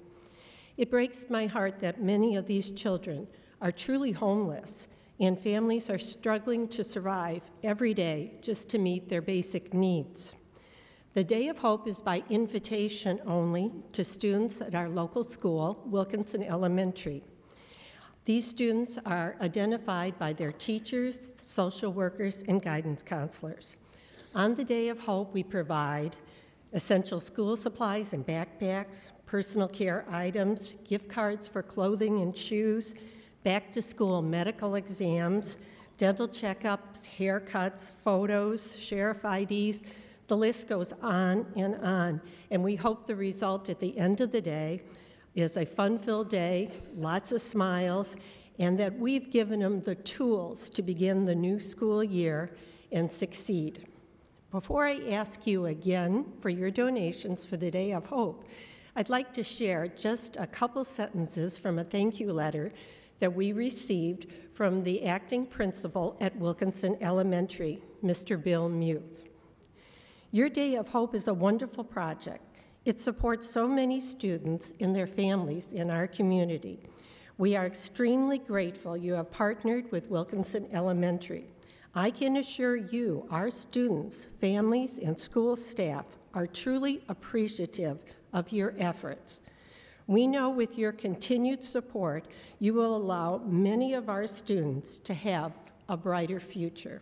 It 0.78 0.90
breaks 0.90 1.26
my 1.28 1.46
heart 1.46 1.80
that 1.80 2.00
many 2.00 2.36
of 2.36 2.46
these 2.46 2.70
children 2.70 3.26
are 3.60 3.72
truly 3.72 4.12
homeless 4.12 4.86
and 5.18 5.36
families 5.36 5.90
are 5.90 5.98
struggling 5.98 6.68
to 6.68 6.84
survive 6.84 7.42
every 7.64 7.92
day 7.92 8.34
just 8.40 8.68
to 8.68 8.78
meet 8.78 9.08
their 9.08 9.20
basic 9.20 9.74
needs. 9.74 10.34
The 11.14 11.24
Day 11.24 11.48
of 11.48 11.58
Hope 11.58 11.88
is 11.88 12.00
by 12.00 12.22
invitation 12.30 13.20
only 13.26 13.72
to 13.90 14.04
students 14.04 14.60
at 14.60 14.76
our 14.76 14.88
local 14.88 15.24
school, 15.24 15.82
Wilkinson 15.84 16.44
Elementary. 16.44 17.24
These 18.24 18.46
students 18.46 18.98
are 19.04 19.34
identified 19.40 20.16
by 20.16 20.32
their 20.32 20.52
teachers, 20.52 21.32
social 21.34 21.92
workers, 21.92 22.44
and 22.46 22.62
guidance 22.62 23.02
counselors. 23.02 23.74
On 24.32 24.54
the 24.54 24.62
Day 24.62 24.90
of 24.90 25.00
Hope, 25.00 25.34
we 25.34 25.42
provide 25.42 26.14
essential 26.72 27.18
school 27.18 27.56
supplies 27.56 28.12
and 28.12 28.24
backpacks, 28.24 29.10
personal 29.28 29.68
care 29.68 30.06
items, 30.10 30.74
gift 30.84 31.06
cards 31.06 31.46
for 31.46 31.62
clothing 31.62 32.22
and 32.22 32.34
shoes, 32.34 32.94
back 33.44 33.70
to 33.70 33.82
school 33.82 34.22
medical 34.22 34.74
exams, 34.74 35.58
dental 35.98 36.26
checkups, 36.26 37.06
haircuts, 37.18 37.92
photos, 38.02 38.74
sheriff 38.78 39.22
IDs. 39.26 39.82
The 40.28 40.36
list 40.36 40.66
goes 40.66 40.94
on 41.02 41.44
and 41.54 41.74
on. 41.84 42.22
And 42.50 42.64
we 42.64 42.76
hope 42.76 43.04
the 43.04 43.16
result 43.16 43.68
at 43.68 43.80
the 43.80 43.98
end 43.98 44.22
of 44.22 44.32
the 44.32 44.40
day 44.40 44.82
is 45.34 45.58
a 45.58 45.66
fun 45.66 45.98
filled 45.98 46.30
day, 46.30 46.70
lots 46.96 47.30
of 47.30 47.42
smiles, 47.42 48.16
and 48.58 48.78
that 48.78 48.98
we've 48.98 49.30
given 49.30 49.60
them 49.60 49.82
the 49.82 49.94
tools 49.94 50.70
to 50.70 50.80
begin 50.80 51.24
the 51.24 51.34
new 51.34 51.58
school 51.58 52.02
year 52.02 52.50
and 52.90 53.12
succeed. 53.12 53.86
Before 54.50 54.86
I 54.86 55.10
ask 55.10 55.46
you 55.46 55.66
again 55.66 56.32
for 56.40 56.48
your 56.48 56.70
donations 56.70 57.44
for 57.44 57.58
the 57.58 57.70
Day 57.70 57.92
of 57.92 58.06
Hope, 58.06 58.48
I'd 58.98 59.08
like 59.08 59.32
to 59.34 59.44
share 59.44 59.86
just 59.86 60.36
a 60.40 60.46
couple 60.48 60.82
sentences 60.82 61.56
from 61.56 61.78
a 61.78 61.84
thank 61.84 62.18
you 62.18 62.32
letter 62.32 62.72
that 63.20 63.32
we 63.32 63.52
received 63.52 64.26
from 64.52 64.82
the 64.82 65.04
acting 65.06 65.46
principal 65.46 66.16
at 66.20 66.34
Wilkinson 66.34 66.98
Elementary, 67.00 67.80
Mr. 68.02 68.42
Bill 68.42 68.68
Muth. 68.68 69.22
Your 70.32 70.48
Day 70.48 70.74
of 70.74 70.88
Hope 70.88 71.14
is 71.14 71.28
a 71.28 71.32
wonderful 71.32 71.84
project. 71.84 72.42
It 72.84 73.00
supports 73.00 73.48
so 73.48 73.68
many 73.68 74.00
students 74.00 74.72
and 74.80 74.96
their 74.96 75.06
families 75.06 75.70
in 75.70 75.90
our 75.90 76.08
community. 76.08 76.80
We 77.36 77.54
are 77.54 77.66
extremely 77.66 78.38
grateful 78.38 78.96
you 78.96 79.12
have 79.12 79.30
partnered 79.30 79.92
with 79.92 80.10
Wilkinson 80.10 80.66
Elementary. 80.72 81.44
I 81.94 82.10
can 82.10 82.36
assure 82.36 82.74
you, 82.74 83.28
our 83.30 83.48
students, 83.48 84.26
families, 84.40 84.98
and 84.98 85.16
school 85.16 85.54
staff 85.54 86.04
are 86.34 86.48
truly 86.48 87.04
appreciative 87.08 88.02
of 88.32 88.52
your 88.52 88.74
efforts. 88.78 89.40
We 90.06 90.26
know 90.26 90.48
with 90.48 90.78
your 90.78 90.92
continued 90.92 91.62
support, 91.62 92.26
you 92.58 92.72
will 92.72 92.96
allow 92.96 93.38
many 93.44 93.92
of 93.92 94.08
our 94.08 94.26
students 94.26 94.98
to 95.00 95.14
have 95.14 95.52
a 95.88 95.96
brighter 95.96 96.40
future. 96.40 97.00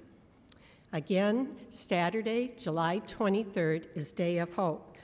Again, 0.92 1.56
Saturday, 1.68 2.52
July 2.56 3.00
23rd 3.06 3.86
is 3.94 4.12
Day 4.12 4.38
of 4.38 4.52
Hope. 4.54 4.96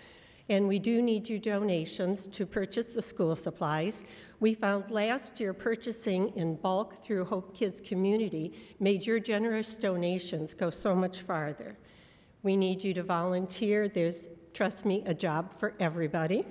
And 0.48 0.66
we 0.66 0.78
do 0.78 1.00
need 1.00 1.28
your 1.28 1.38
donations 1.38 2.26
to 2.28 2.44
purchase 2.44 2.92
the 2.92 3.02
school 3.02 3.36
supplies. 3.36 4.04
We 4.40 4.54
found 4.54 4.90
last 4.90 5.38
year 5.38 5.54
purchasing 5.54 6.32
in 6.36 6.56
bulk 6.56 7.02
through 7.04 7.26
Hope 7.26 7.54
Kids 7.54 7.80
Community 7.80 8.52
made 8.80 9.06
your 9.06 9.20
generous 9.20 9.76
donations 9.76 10.54
go 10.54 10.70
so 10.70 10.94
much 10.94 11.20
farther. 11.20 11.76
We 12.42 12.56
need 12.56 12.82
you 12.82 12.92
to 12.94 13.02
volunteer. 13.02 13.88
There's 13.88 14.28
trust 14.52 14.84
me, 14.84 15.02
a 15.06 15.14
job 15.14 15.58
for 15.58 15.74
everybody. 15.80 16.44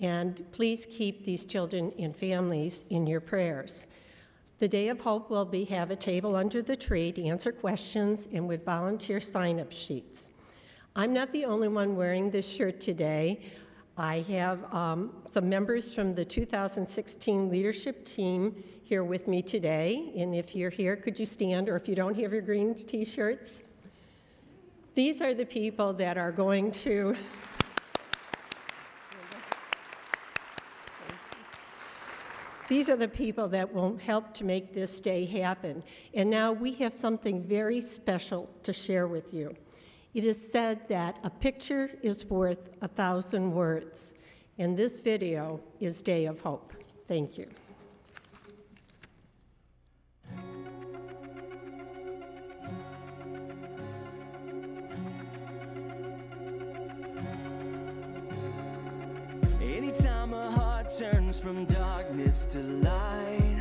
And 0.00 0.44
please 0.52 0.86
keep 0.88 1.24
these 1.24 1.44
children 1.44 1.92
and 1.98 2.14
families 2.14 2.84
in 2.90 3.06
your 3.06 3.20
prayers. 3.20 3.86
The 4.58 4.68
Day 4.68 4.88
of 4.88 5.00
Hope 5.00 5.30
will 5.30 5.44
be 5.44 5.64
have 5.64 5.90
a 5.90 5.96
table 5.96 6.34
under 6.34 6.62
the 6.62 6.76
tree 6.76 7.12
to 7.12 7.24
answer 7.24 7.52
questions 7.52 8.28
and 8.32 8.48
with 8.48 8.64
volunteer 8.64 9.20
sign-up 9.20 9.70
sheets. 9.72 10.30
I'm 10.94 11.12
not 11.12 11.30
the 11.32 11.44
only 11.44 11.68
one 11.68 11.94
wearing 11.94 12.30
this 12.30 12.48
shirt 12.48 12.80
today. 12.80 13.42
I 13.98 14.24
have 14.28 14.72
um, 14.74 15.12
some 15.26 15.48
members 15.48 15.92
from 15.92 16.14
the 16.14 16.24
2016 16.24 17.50
leadership 17.50 18.04
team 18.04 18.62
here 18.82 19.04
with 19.04 19.28
me 19.28 19.42
today. 19.42 20.12
And 20.16 20.34
if 20.34 20.54
you're 20.54 20.70
here, 20.70 20.96
could 20.96 21.18
you 21.18 21.26
stand? 21.26 21.68
Or 21.68 21.76
if 21.76 21.88
you 21.88 21.94
don't 21.94 22.14
have 22.18 22.32
your 22.32 22.42
green 22.42 22.74
t 22.74 23.04
shirts, 23.04 23.62
these 24.96 25.20
are 25.20 25.34
the 25.34 25.46
people 25.46 25.92
that 25.92 26.18
are 26.18 26.32
going 26.32 26.72
to. 26.72 27.14
These 32.68 32.88
are 32.88 32.96
the 32.96 33.06
people 33.06 33.46
that 33.48 33.72
will 33.72 33.96
help 33.98 34.34
to 34.34 34.44
make 34.44 34.74
this 34.74 34.98
day 34.98 35.24
happen. 35.24 35.84
And 36.14 36.28
now 36.28 36.50
we 36.50 36.72
have 36.76 36.94
something 36.94 37.44
very 37.44 37.80
special 37.80 38.50
to 38.64 38.72
share 38.72 39.06
with 39.06 39.32
you. 39.32 39.54
It 40.14 40.24
is 40.24 40.50
said 40.50 40.88
that 40.88 41.18
a 41.22 41.30
picture 41.30 41.90
is 42.02 42.24
worth 42.24 42.74
a 42.80 42.88
thousand 42.88 43.52
words, 43.52 44.14
and 44.58 44.76
this 44.76 44.98
video 44.98 45.60
is 45.78 46.00
Day 46.00 46.24
of 46.24 46.40
Hope. 46.40 46.72
Thank 47.06 47.36
you. 47.36 47.46
Turns 60.98 61.38
from 61.38 61.66
darkness 61.66 62.46
to 62.46 62.62
light. 62.62 63.58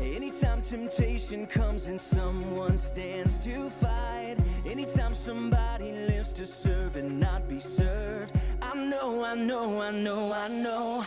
Anytime 0.00 0.62
temptation 0.62 1.46
comes 1.46 1.86
and 1.86 2.00
someone 2.00 2.78
stands 2.78 3.38
to 3.38 3.70
fight. 3.70 4.36
Anytime 4.64 5.14
somebody 5.14 5.92
lives 5.92 6.32
to 6.32 6.46
serve 6.46 6.96
and 6.96 7.18
not 7.18 7.48
be 7.48 7.58
served. 7.58 8.32
I 8.62 8.74
know, 8.74 9.24
I 9.24 9.34
know, 9.34 9.80
I 9.80 9.90
know, 9.90 10.32
I 10.32 10.48
know. 10.48 11.04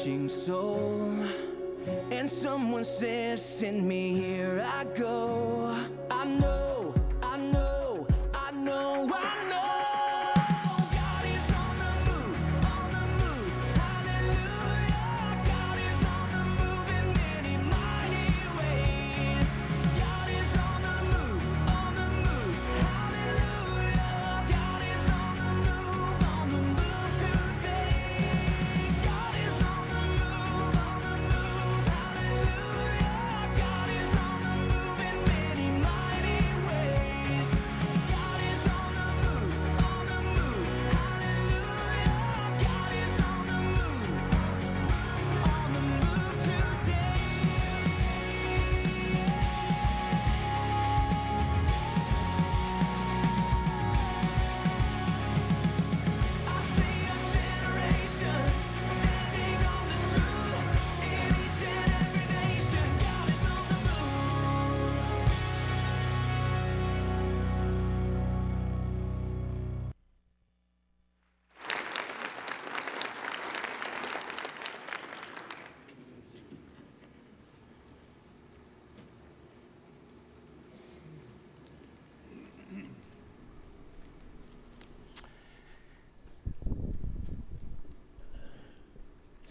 Searching 0.00 0.30
soul. 0.30 1.12
And 2.10 2.28
someone 2.28 2.84
says, 2.84 3.44
Send 3.44 3.86
me 3.86 4.29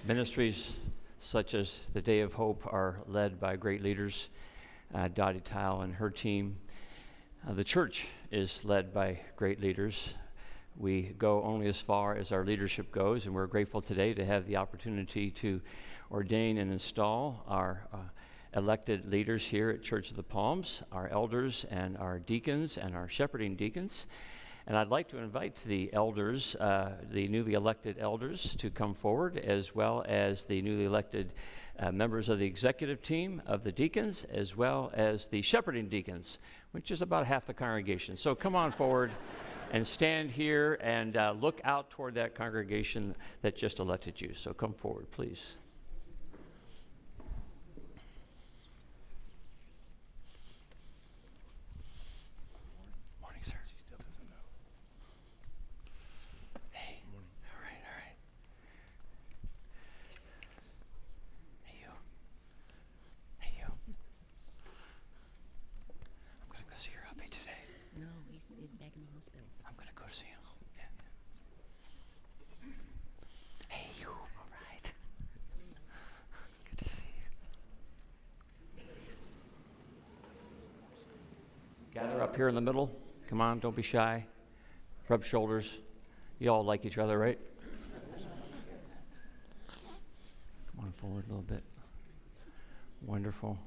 Ministries 0.09 0.73
such 1.19 1.53
as 1.53 1.81
the 1.93 2.01
Day 2.01 2.21
of 2.21 2.33
Hope 2.33 2.65
are 2.65 2.97
led 3.05 3.39
by 3.39 3.55
great 3.55 3.83
leaders, 3.83 4.29
uh, 4.95 5.07
Dottie 5.07 5.39
Tile 5.39 5.81
and 5.81 5.93
her 5.93 6.09
team. 6.09 6.57
Uh, 7.47 7.53
the 7.53 7.63
church 7.63 8.07
is 8.31 8.65
led 8.65 8.91
by 8.91 9.19
great 9.35 9.61
leaders. 9.61 10.15
We 10.75 11.13
go 11.19 11.43
only 11.43 11.67
as 11.67 11.79
far 11.79 12.15
as 12.15 12.31
our 12.31 12.43
leadership 12.43 12.91
goes, 12.91 13.27
and 13.27 13.35
we're 13.35 13.45
grateful 13.45 13.81
today 13.81 14.15
to 14.15 14.25
have 14.25 14.47
the 14.47 14.55
opportunity 14.55 15.29
to 15.29 15.61
ordain 16.09 16.57
and 16.57 16.71
install 16.71 17.43
our 17.47 17.85
uh, 17.93 17.97
elected 18.55 19.11
leaders 19.11 19.45
here 19.45 19.69
at 19.69 19.83
Church 19.83 20.09
of 20.09 20.15
the 20.15 20.23
Palms, 20.23 20.81
our 20.91 21.07
elders 21.09 21.67
and 21.69 21.95
our 21.99 22.17
deacons 22.17 22.79
and 22.79 22.95
our 22.95 23.07
shepherding 23.07 23.55
deacons. 23.55 24.07
And 24.69 24.77
I'd 24.77 24.89
like 24.89 25.07
to 25.09 25.17
invite 25.17 25.63
the 25.65 25.91
elders, 25.93 26.55
uh, 26.55 26.91
the 27.11 27.27
newly 27.27 27.53
elected 27.55 27.97
elders, 27.99 28.55
to 28.59 28.69
come 28.69 28.93
forward, 28.93 29.35
as 29.37 29.73
well 29.73 30.05
as 30.07 30.43
the 30.43 30.61
newly 30.61 30.85
elected 30.85 31.33
uh, 31.79 31.91
members 31.91 32.29
of 32.29 32.37
the 32.37 32.45
executive 32.45 33.01
team 33.01 33.41
of 33.47 33.63
the 33.63 33.71
deacons, 33.71 34.25
as 34.25 34.55
well 34.55 34.91
as 34.93 35.25
the 35.25 35.41
shepherding 35.41 35.89
deacons, 35.89 36.37
which 36.71 36.91
is 36.91 37.01
about 37.01 37.25
half 37.25 37.47
the 37.47 37.53
congregation. 37.53 38.15
So 38.15 38.35
come 38.35 38.55
on 38.55 38.71
forward 38.71 39.09
and 39.71 39.87
stand 39.87 40.29
here 40.29 40.77
and 40.81 41.17
uh, 41.17 41.33
look 41.39 41.59
out 41.63 41.89
toward 41.89 42.13
that 42.15 42.35
congregation 42.35 43.15
that 43.41 43.55
just 43.55 43.79
elected 43.79 44.21
you. 44.21 44.35
So 44.35 44.53
come 44.53 44.73
forward, 44.73 45.09
please. 45.09 45.57
Morning, 53.21 53.41
sir. 53.43 53.53
She 53.65 53.77
still 53.77 53.97
doesn't 53.97 54.29
know. 54.29 54.35
Hey. 56.71 57.01
Morning. 57.11 57.29
All 57.45 57.61
right, 57.61 57.81
all 57.85 57.93
right. 57.93 58.17
Hey, 61.65 61.77
you. 61.81 61.91
Hey, 63.39 63.51
you. 63.59 63.69
I'm 66.41 66.49
gonna 66.49 66.65
go 66.69 66.75
see 66.77 66.91
your 66.91 67.03
hubby 67.05 67.27
today. 67.29 67.61
No, 67.97 68.07
he's, 68.31 68.41
he's 68.59 68.71
back 68.81 68.91
in 68.95 69.01
the 69.05 69.11
hospital. 69.13 69.45
I'm 69.67 69.73
gonna 69.77 69.91
go 69.95 70.05
see 70.11 70.25
him. 70.25 70.41
Yeah. 70.77 70.89
Hey, 73.67 73.89
you. 73.99 74.09
All 74.09 74.49
right. 74.49 74.91
Good 76.69 76.79
to 76.85 76.89
see 76.89 77.11
you. 77.13 78.83
Gather 81.93 82.21
up 82.21 82.35
here 82.35 82.47
in 82.47 82.55
the 82.55 82.61
middle. 82.61 82.89
On, 83.59 83.61
don't 83.61 83.75
be 83.75 83.81
shy. 83.81 84.25
Rub 85.09 85.25
shoulders. 85.25 85.79
You 86.39 86.49
all 86.49 86.63
like 86.63 86.85
each 86.85 86.97
other, 86.97 87.19
right? 87.19 87.37
Come 90.71 90.85
on 90.85 90.93
forward 90.93 91.25
a 91.25 91.33
little 91.33 91.43
bit. 91.43 91.63
Wonderful. 93.01 93.59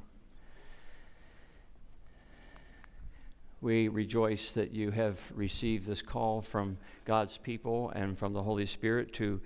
We 3.60 3.88
rejoice 3.88 4.52
that 4.52 4.72
you 4.72 4.92
have 4.92 5.20
received 5.34 5.86
this 5.86 6.00
call 6.00 6.40
from 6.40 6.78
God's 7.04 7.36
people 7.36 7.90
and 7.94 8.18
from 8.18 8.32
the 8.32 8.42
Holy 8.42 8.64
Spirit 8.64 9.12
to 9.14 9.42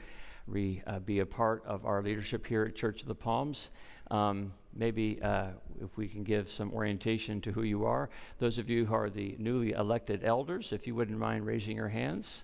re, 0.47 0.83
uh, 0.87 0.99
be 1.01 1.21
a 1.21 1.27
part 1.27 1.65
of 1.67 1.85
our 1.85 2.03
leadership 2.03 2.47
here 2.47 2.65
at 2.65 2.75
Church 2.75 3.03
of 3.03 3.09
the 3.09 3.15
Palms. 3.15 3.71
Um, 4.11 4.53
maybe 4.75 5.21
uh, 5.23 5.49
if 5.83 5.97
we 5.97 6.07
can 6.07 6.23
give 6.23 6.49
some 6.49 6.73
orientation 6.73 7.41
to 7.41 7.53
who 7.53 7.63
you 7.63 7.85
are. 7.85 8.09
Those 8.39 8.59
of 8.59 8.71
you 8.71 8.85
who 8.87 8.95
are 8.95 9.11
the 9.11 9.35
newly 9.39 9.73
elected 9.73 10.23
elders, 10.23 10.73
if 10.73 10.87
you 10.87 10.95
wouldn't 10.95 11.19
mind 11.19 11.47
raising 11.47 11.77
your 11.77 11.89
hands. 11.89 12.43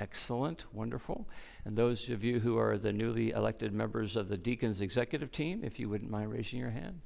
Excellent, 0.00 0.64
wonderful. 0.72 1.26
And 1.64 1.76
those 1.76 2.08
of 2.08 2.22
you 2.24 2.40
who 2.40 2.58
are 2.58 2.76
the 2.76 2.92
newly 2.92 3.30
elected 3.30 3.72
members 3.72 4.16
of 4.16 4.28
the 4.28 4.36
Deacons 4.36 4.80
Executive 4.80 5.32
Team, 5.32 5.62
if 5.64 5.78
you 5.78 5.88
wouldn't 5.88 6.10
mind 6.10 6.32
raising 6.32 6.58
your 6.58 6.70
hand. 6.70 7.00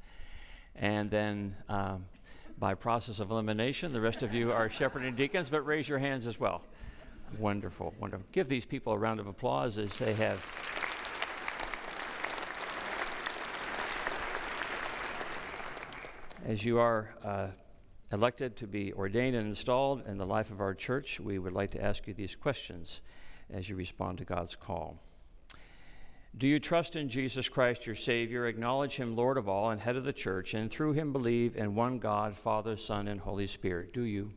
And 0.75 1.11
then 1.11 1.57
um, 1.69 2.07
by 2.59 2.75
process 2.75 3.21
of 3.21 3.31
elimination, 3.31 3.93
the 3.93 4.01
rest 4.01 4.23
of 4.23 4.33
you 4.33 4.53
are 4.53 4.71
shepherding 4.71 5.17
deacons, 5.17 5.49
but 5.49 5.67
raise 5.67 5.89
your 5.89 5.99
hands 5.99 6.27
as 6.27 6.41
well. 6.41 6.63
Wonderful, 7.37 7.95
wonderful. 8.01 8.27
Give 8.33 8.49
these 8.49 8.65
people 8.65 8.93
a 8.93 8.99
round 8.99 9.21
of 9.21 9.27
applause 9.27 9.79
as 9.79 9.97
they 9.99 10.15
have. 10.15 10.45
As 16.47 16.65
you 16.65 16.79
are 16.79 17.15
uh, 17.23 17.49
elected 18.11 18.57
to 18.57 18.67
be 18.67 18.93
ordained 18.95 19.37
and 19.37 19.49
installed 19.49 20.07
in 20.07 20.17
the 20.17 20.27
life 20.27 20.51
of 20.51 20.61
our 20.61 20.75
church, 20.75 21.21
we 21.21 21.39
would 21.39 21.53
like 21.53 21.71
to 21.73 21.85
ask 21.85 22.07
you 22.07 22.15
these 22.15 22.35
questions 22.35 23.03
as 23.53 23.69
you 23.69 23.77
respond 23.77 24.19
to 24.19 24.25
God's 24.25 24.57
call. 24.57 24.99
Do 26.37 26.47
you 26.47 26.59
trust 26.59 26.97
in 26.97 27.09
Jesus 27.09 27.49
Christ, 27.49 27.87
your 27.87 27.97
Savior, 27.97 28.47
acknowledge 28.47 28.97
Him 28.97 29.17
Lord 29.17 29.37
of 29.37 29.49
all 29.49 29.71
and 29.71 29.81
head 29.81 29.97
of 29.97 30.05
the 30.05 30.13
church, 30.13 30.55
and 30.55 30.71
through 30.71 30.93
Him 30.93 31.13
believe 31.13 31.57
in 31.57 31.75
one 31.75 31.99
God, 31.99 32.37
Father, 32.37 32.77
Son, 32.77 33.09
and 33.09 33.21
Holy 33.21 33.47
Spirit? 33.47 33.93
Do 33.93 34.03
you? 34.03 34.33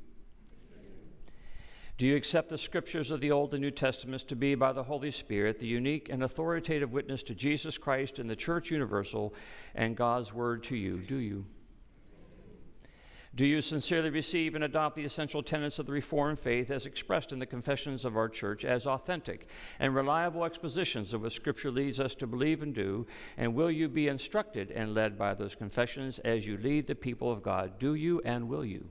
Do 2.02 2.08
you 2.08 2.16
accept 2.16 2.50
the 2.50 2.58
scriptures 2.58 3.12
of 3.12 3.22
the 3.22 3.30
Old 3.30 3.54
and 3.54 3.62
New 3.62 3.70
Testaments 3.70 4.24
to 4.24 4.36
be, 4.36 4.56
by 4.56 4.74
the 4.74 4.82
Holy 4.82 5.12
Spirit, 5.12 5.60
the 5.60 5.68
unique 5.68 6.10
and 6.10 6.24
authoritative 6.24 6.92
witness 6.92 7.22
to 7.22 7.36
Jesus 7.36 7.78
Christ 7.78 8.18
and 8.18 8.28
the 8.28 8.36
Church 8.36 8.72
Universal 8.72 9.36
and 9.76 9.96
God's 9.96 10.34
Word 10.34 10.64
to 10.64 10.76
you? 10.76 10.98
Do 10.98 11.18
you? 11.18 11.46
Do 13.36 13.46
you 13.46 13.62
sincerely 13.62 14.10
receive 14.10 14.56
and 14.56 14.64
adopt 14.64 14.96
the 14.96 15.06
essential 15.06 15.44
tenets 15.44 15.78
of 15.78 15.86
the 15.86 15.92
Reformed 15.92 16.40
faith 16.40 16.72
as 16.72 16.88
expressed 16.88 17.34
in 17.34 17.38
the 17.38 17.46
confessions 17.46 18.04
of 18.04 18.18
our 18.18 18.30
church 18.30 18.66
as 18.66 18.88
authentic 18.88 19.48
and 19.78 19.94
reliable 19.94 20.44
expositions 20.44 21.14
of 21.14 21.22
what 21.22 21.34
Scripture 21.34 21.70
leads 21.70 22.00
us 22.00 22.16
to 22.16 22.26
believe 22.26 22.64
and 22.64 22.74
do? 22.74 23.06
And 23.38 23.54
will 23.54 23.70
you 23.70 23.88
be 23.88 24.08
instructed 24.08 24.72
and 24.72 24.96
led 24.96 25.20
by 25.20 25.36
those 25.36 25.54
confessions 25.54 26.18
as 26.18 26.48
you 26.48 26.58
lead 26.58 26.88
the 26.88 26.96
people 26.96 27.32
of 27.32 27.44
God? 27.44 27.78
Do 27.78 27.94
you 27.94 28.24
and 28.26 28.50
will 28.50 28.66
you? 28.66 28.90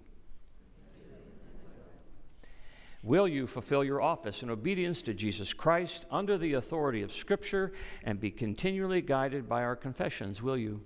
Will 3.02 3.26
you 3.26 3.46
fulfill 3.46 3.82
your 3.82 4.02
office 4.02 4.42
in 4.42 4.50
obedience 4.50 5.00
to 5.02 5.14
Jesus 5.14 5.54
Christ 5.54 6.04
under 6.10 6.36
the 6.36 6.54
authority 6.54 7.02
of 7.02 7.10
Scripture 7.10 7.72
and 8.04 8.20
be 8.20 8.30
continually 8.30 9.00
guided 9.00 9.48
by 9.48 9.62
our 9.62 9.76
confessions? 9.76 10.42
Will 10.42 10.58
you? 10.58 10.82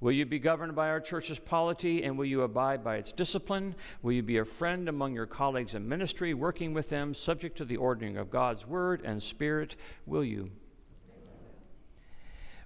Will 0.00 0.12
you 0.12 0.24
be 0.24 0.38
governed 0.38 0.74
by 0.74 0.88
our 0.88 1.00
church's 1.00 1.38
polity 1.38 2.04
and 2.04 2.16
will 2.16 2.24
you 2.24 2.42
abide 2.42 2.82
by 2.82 2.96
its 2.96 3.12
discipline? 3.12 3.74
Will 4.02 4.12
you 4.12 4.22
be 4.22 4.38
a 4.38 4.44
friend 4.44 4.88
among 4.88 5.14
your 5.14 5.26
colleagues 5.26 5.74
in 5.74 5.86
ministry, 5.86 6.32
working 6.32 6.72
with 6.72 6.88
them, 6.88 7.12
subject 7.12 7.58
to 7.58 7.66
the 7.66 7.76
ordering 7.76 8.16
of 8.16 8.30
God's 8.30 8.66
word 8.66 9.02
and 9.04 9.22
spirit? 9.22 9.76
Will 10.06 10.24
you? 10.24 10.50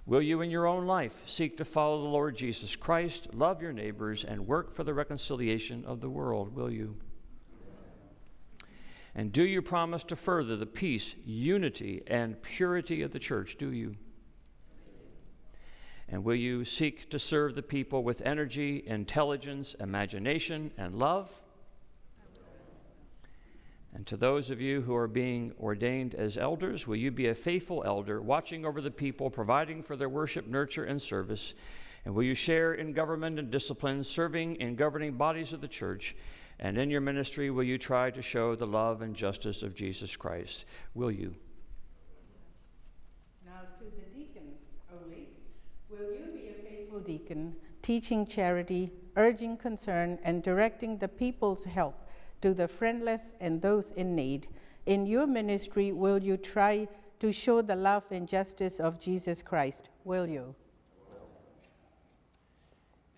Will 0.05 0.21
you 0.21 0.41
in 0.41 0.51
your 0.51 0.67
own 0.67 0.85
life 0.85 1.23
seek 1.25 1.57
to 1.57 1.65
follow 1.65 2.03
the 2.03 2.07
Lord 2.07 2.37
Jesus 2.37 2.75
Christ, 2.75 3.33
love 3.33 3.59
your 3.59 3.73
neighbors, 3.73 4.23
and 4.23 4.47
work 4.47 4.73
for 4.73 4.83
the 4.83 4.93
reconciliation 4.93 5.83
of 5.83 5.99
the 5.99 6.09
world? 6.09 6.55
Will 6.55 6.71
you? 6.71 6.95
And 9.15 9.31
do 9.31 9.43
you 9.43 9.61
promise 9.61 10.03
to 10.05 10.15
further 10.15 10.57
the 10.57 10.65
peace, 10.65 11.15
unity, 11.25 12.03
and 12.07 12.41
purity 12.41 13.01
of 13.01 13.11
the 13.11 13.19
church? 13.19 13.57
Do 13.57 13.71
you? 13.71 13.95
And 16.09 16.23
will 16.23 16.35
you 16.35 16.65
seek 16.65 17.09
to 17.09 17.17
serve 17.17 17.55
the 17.55 17.63
people 17.63 18.03
with 18.03 18.21
energy, 18.21 18.83
intelligence, 18.85 19.73
imagination, 19.79 20.71
and 20.77 20.95
love? 20.95 21.31
And 23.93 24.05
to 24.07 24.17
those 24.17 24.49
of 24.49 24.59
you 24.59 24.81
who 24.81 24.93
are 24.93 25.07
being 25.07 25.53
ordained 25.61 26.15
as 26.15 26.37
elders, 26.37 26.85
will 26.85 26.97
you 26.97 27.11
be 27.11 27.27
a 27.27 27.35
faithful 27.35 27.81
elder, 27.85 28.21
watching 28.21 28.65
over 28.65 28.81
the 28.81 28.91
people, 28.91 29.29
providing 29.29 29.81
for 29.81 29.95
their 29.95 30.09
worship, 30.09 30.47
nurture, 30.47 30.83
and 30.83 31.01
service? 31.01 31.53
And 32.03 32.13
will 32.13 32.23
you 32.23 32.35
share 32.35 32.73
in 32.73 32.91
government 32.91 33.39
and 33.39 33.49
discipline, 33.49 34.03
serving 34.03 34.57
in 34.57 34.75
governing 34.75 35.13
bodies 35.13 35.53
of 35.53 35.61
the 35.61 35.67
church? 35.69 36.17
And 36.59 36.77
in 36.77 36.89
your 36.89 37.01
ministry, 37.01 37.49
will 37.49 37.63
you 37.63 37.77
try 37.77 38.09
to 38.11 38.21
show 38.21 38.55
the 38.55 38.65
love 38.65 39.01
and 39.01 39.15
justice 39.15 39.61
of 39.61 39.75
Jesus 39.75 40.15
Christ? 40.15 40.65
Will 40.93 41.11
you? 41.11 41.35
Now 43.45 43.61
to 43.77 43.83
the 43.83 44.17
deacons 44.17 44.59
only. 44.93 45.27
Will 45.89 46.11
you 46.11 46.31
be 46.33 46.47
a 46.47 46.69
faithful 46.69 46.99
deacon, 47.01 47.55
teaching 47.81 48.25
charity, 48.25 48.91
urging 49.17 49.57
concern, 49.57 50.17
and 50.23 50.41
directing 50.41 50.97
the 50.97 51.07
people's 51.07 51.65
help 51.65 52.07
to 52.41 52.53
the 52.53 52.67
friendless 52.67 53.33
and 53.41 53.61
those 53.61 53.91
in 53.91 54.15
need? 54.15 54.47
In 54.85 55.05
your 55.05 55.27
ministry, 55.27 55.91
will 55.91 56.19
you 56.19 56.37
try 56.37 56.87
to 57.19 57.31
show 57.31 57.61
the 57.61 57.75
love 57.75 58.03
and 58.11 58.27
justice 58.27 58.79
of 58.79 58.99
Jesus 58.99 59.41
Christ? 59.41 59.89
Will 60.03 60.27
you? 60.27 60.55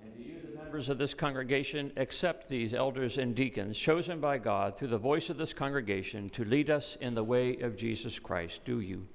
And 0.01 0.15
do 0.15 0.23
you, 0.23 0.41
the 0.41 0.56
members 0.67 0.89
of 0.89 0.97
this 0.97 1.13
congregation, 1.13 1.93
accept 1.95 2.49
these 2.49 2.73
elders 2.73 3.19
and 3.19 3.33
deacons 3.33 3.77
chosen 3.77 4.19
by 4.19 4.37
God 4.37 4.75
through 4.75 4.89
the 4.89 4.97
voice 4.97 5.29
of 5.29 5.37
this 5.37 5.53
congregation 5.53 6.27
to 6.31 6.43
lead 6.43 6.69
us 6.69 6.97
in 6.99 7.15
the 7.15 7.23
way 7.23 7.55
of 7.59 7.77
Jesus 7.77 8.19
Christ? 8.19 8.65
Do 8.65 8.81
you? 8.81 9.07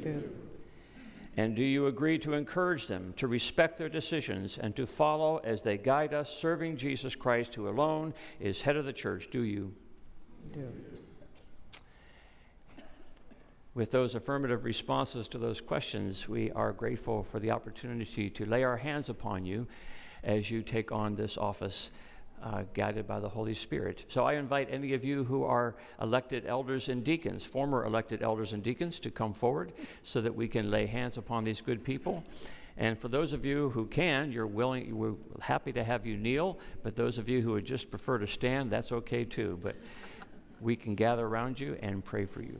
Do. 0.00 0.30
And 1.36 1.56
do 1.56 1.64
you 1.64 1.88
agree 1.88 2.20
to 2.20 2.34
encourage 2.34 2.86
them 2.86 3.12
to 3.16 3.26
respect 3.26 3.78
their 3.78 3.88
decisions 3.88 4.58
and 4.58 4.76
to 4.76 4.86
follow 4.86 5.38
as 5.38 5.60
they 5.60 5.76
guide 5.76 6.14
us, 6.14 6.32
serving 6.32 6.76
Jesus 6.76 7.16
Christ, 7.16 7.52
who 7.56 7.68
alone 7.68 8.14
is 8.38 8.62
head 8.62 8.76
of 8.76 8.84
the 8.84 8.92
church? 8.92 9.28
Do 9.32 9.42
you? 9.42 9.74
Do. 10.52 10.72
With 13.74 13.90
those 13.90 14.14
affirmative 14.14 14.64
responses 14.64 15.26
to 15.28 15.38
those 15.38 15.60
questions, 15.60 16.28
we 16.28 16.52
are 16.52 16.70
grateful 16.70 17.24
for 17.24 17.40
the 17.40 17.50
opportunity 17.50 18.30
to 18.30 18.46
lay 18.46 18.62
our 18.62 18.76
hands 18.76 19.08
upon 19.08 19.44
you 19.44 19.66
as 20.22 20.50
you 20.50 20.62
take 20.62 20.92
on 20.92 21.16
this 21.16 21.36
office. 21.36 21.90
Uh, 22.42 22.62
guided 22.72 23.06
by 23.06 23.20
the 23.20 23.28
Holy 23.28 23.52
Spirit. 23.52 24.06
So 24.08 24.24
I 24.24 24.32
invite 24.36 24.68
any 24.70 24.94
of 24.94 25.04
you 25.04 25.24
who 25.24 25.44
are 25.44 25.74
elected 26.00 26.46
elders 26.46 26.88
and 26.88 27.04
deacons, 27.04 27.44
former 27.44 27.84
elected 27.84 28.22
elders 28.22 28.54
and 28.54 28.62
deacons, 28.62 28.98
to 29.00 29.10
come 29.10 29.34
forward 29.34 29.72
so 30.04 30.22
that 30.22 30.34
we 30.34 30.48
can 30.48 30.70
lay 30.70 30.86
hands 30.86 31.18
upon 31.18 31.44
these 31.44 31.60
good 31.60 31.84
people. 31.84 32.24
And 32.78 32.98
for 32.98 33.08
those 33.08 33.34
of 33.34 33.44
you 33.44 33.68
who 33.68 33.84
can, 33.84 34.32
you're 34.32 34.46
willing, 34.46 34.96
we're 34.96 35.16
happy 35.42 35.70
to 35.72 35.84
have 35.84 36.06
you 36.06 36.16
kneel, 36.16 36.58
but 36.82 36.96
those 36.96 37.18
of 37.18 37.28
you 37.28 37.42
who 37.42 37.52
would 37.52 37.66
just 37.66 37.90
prefer 37.90 38.16
to 38.16 38.26
stand, 38.26 38.70
that's 38.70 38.90
okay 38.90 39.26
too. 39.26 39.58
But 39.62 39.76
we 40.62 40.76
can 40.76 40.94
gather 40.94 41.26
around 41.26 41.60
you 41.60 41.76
and 41.82 42.02
pray 42.02 42.24
for 42.24 42.40
you. 42.40 42.58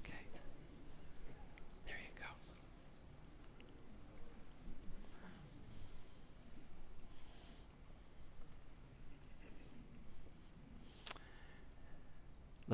Okay. 0.00 0.12
There 1.86 1.96
you 1.96 2.12
go. 2.18 2.28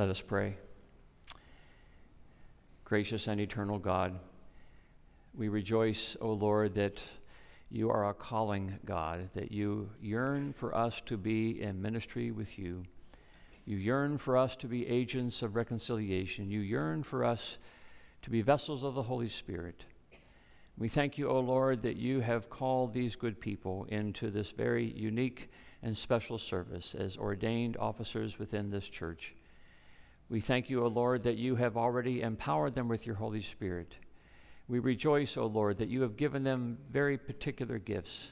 Let 0.01 0.09
us 0.09 0.23
pray. 0.23 0.57
Gracious 2.87 3.27
and 3.27 3.39
eternal 3.39 3.79
God, 3.79 4.19
we 5.35 5.49
rejoice, 5.49 6.17
O 6.23 6.33
Lord, 6.33 6.73
that 6.77 7.03
you 7.71 7.91
are 7.91 8.09
a 8.09 8.15
calling 8.15 8.79
God, 8.87 9.29
that 9.35 9.53
you 9.53 9.91
yearn 10.01 10.55
for 10.55 10.75
us 10.75 11.03
to 11.03 11.19
be 11.19 11.61
in 11.61 11.83
ministry 11.83 12.31
with 12.31 12.59
you. 12.59 12.85
You 13.67 13.77
yearn 13.77 14.17
for 14.17 14.39
us 14.39 14.57
to 14.57 14.67
be 14.67 14.89
agents 14.89 15.43
of 15.43 15.55
reconciliation. 15.55 16.51
You 16.51 16.61
yearn 16.61 17.03
for 17.03 17.23
us 17.23 17.59
to 18.23 18.31
be 18.31 18.41
vessels 18.41 18.83
of 18.83 18.95
the 18.95 19.03
Holy 19.03 19.29
Spirit. 19.29 19.85
We 20.79 20.89
thank 20.89 21.19
you, 21.19 21.29
O 21.29 21.41
Lord, 21.41 21.83
that 21.83 21.99
you 21.99 22.21
have 22.21 22.49
called 22.49 22.95
these 22.95 23.17
good 23.17 23.39
people 23.39 23.85
into 23.91 24.31
this 24.31 24.53
very 24.53 24.95
unique 24.97 25.51
and 25.83 25.95
special 25.95 26.39
service 26.39 26.95
as 26.95 27.19
ordained 27.19 27.77
officers 27.77 28.39
within 28.39 28.71
this 28.71 28.89
church. 28.89 29.35
We 30.31 30.39
thank 30.39 30.71
you, 30.71 30.85
O 30.85 30.87
Lord, 30.87 31.25
that 31.25 31.39
you 31.39 31.57
have 31.57 31.77
already 31.77 32.23
empowered 32.23 32.77
them 32.77 32.87
with 32.87 33.05
your 33.05 33.17
Holy 33.17 33.43
Spirit. 33.43 33.97
We 34.69 34.79
rejoice, 34.79 35.37
O 35.37 35.45
Lord, 35.47 35.79
that 35.79 35.89
you 35.89 36.03
have 36.03 36.17
given 36.17 36.45
them 36.45 36.79
very 36.89 37.19
particular 37.19 37.81
gifts. 37.81 38.31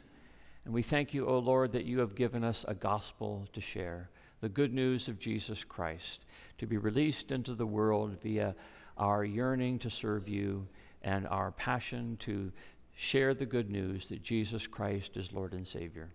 And 0.65 0.73
we 0.73 0.83
thank 0.83 1.13
you, 1.13 1.27
O 1.27 1.41
Lord, 1.41 1.73
that 1.73 1.87
you 1.87 1.99
have 1.99 2.15
given 2.15 2.45
us 2.45 2.65
a 2.69 2.75
gospel 2.75 3.49
to 3.53 3.61
share, 3.61 4.11
the 4.41 4.49
good 4.49 4.73
news 4.73 5.09
of 5.09 5.19
Jesus 5.19 5.65
Christ, 5.65 6.25
to 6.59 6.69
be 6.69 6.77
released 6.77 7.33
into 7.33 7.57
the 7.57 7.67
world 7.67 8.17
via 8.23 8.55
our 8.97 9.25
yearning 9.25 9.81
to 9.81 9.91
serve 9.91 10.29
you 10.29 10.69
and 11.03 11.27
our 11.27 11.51
passion 11.51 12.17
to 12.21 12.53
share 12.95 13.35
the 13.35 13.47
good 13.47 13.71
news 13.71 14.07
that 14.07 14.23
Jesus 14.23 14.69
Christ 14.69 15.17
is 15.17 15.33
Lord 15.33 15.53
and 15.53 15.67
Savior. 15.67 16.11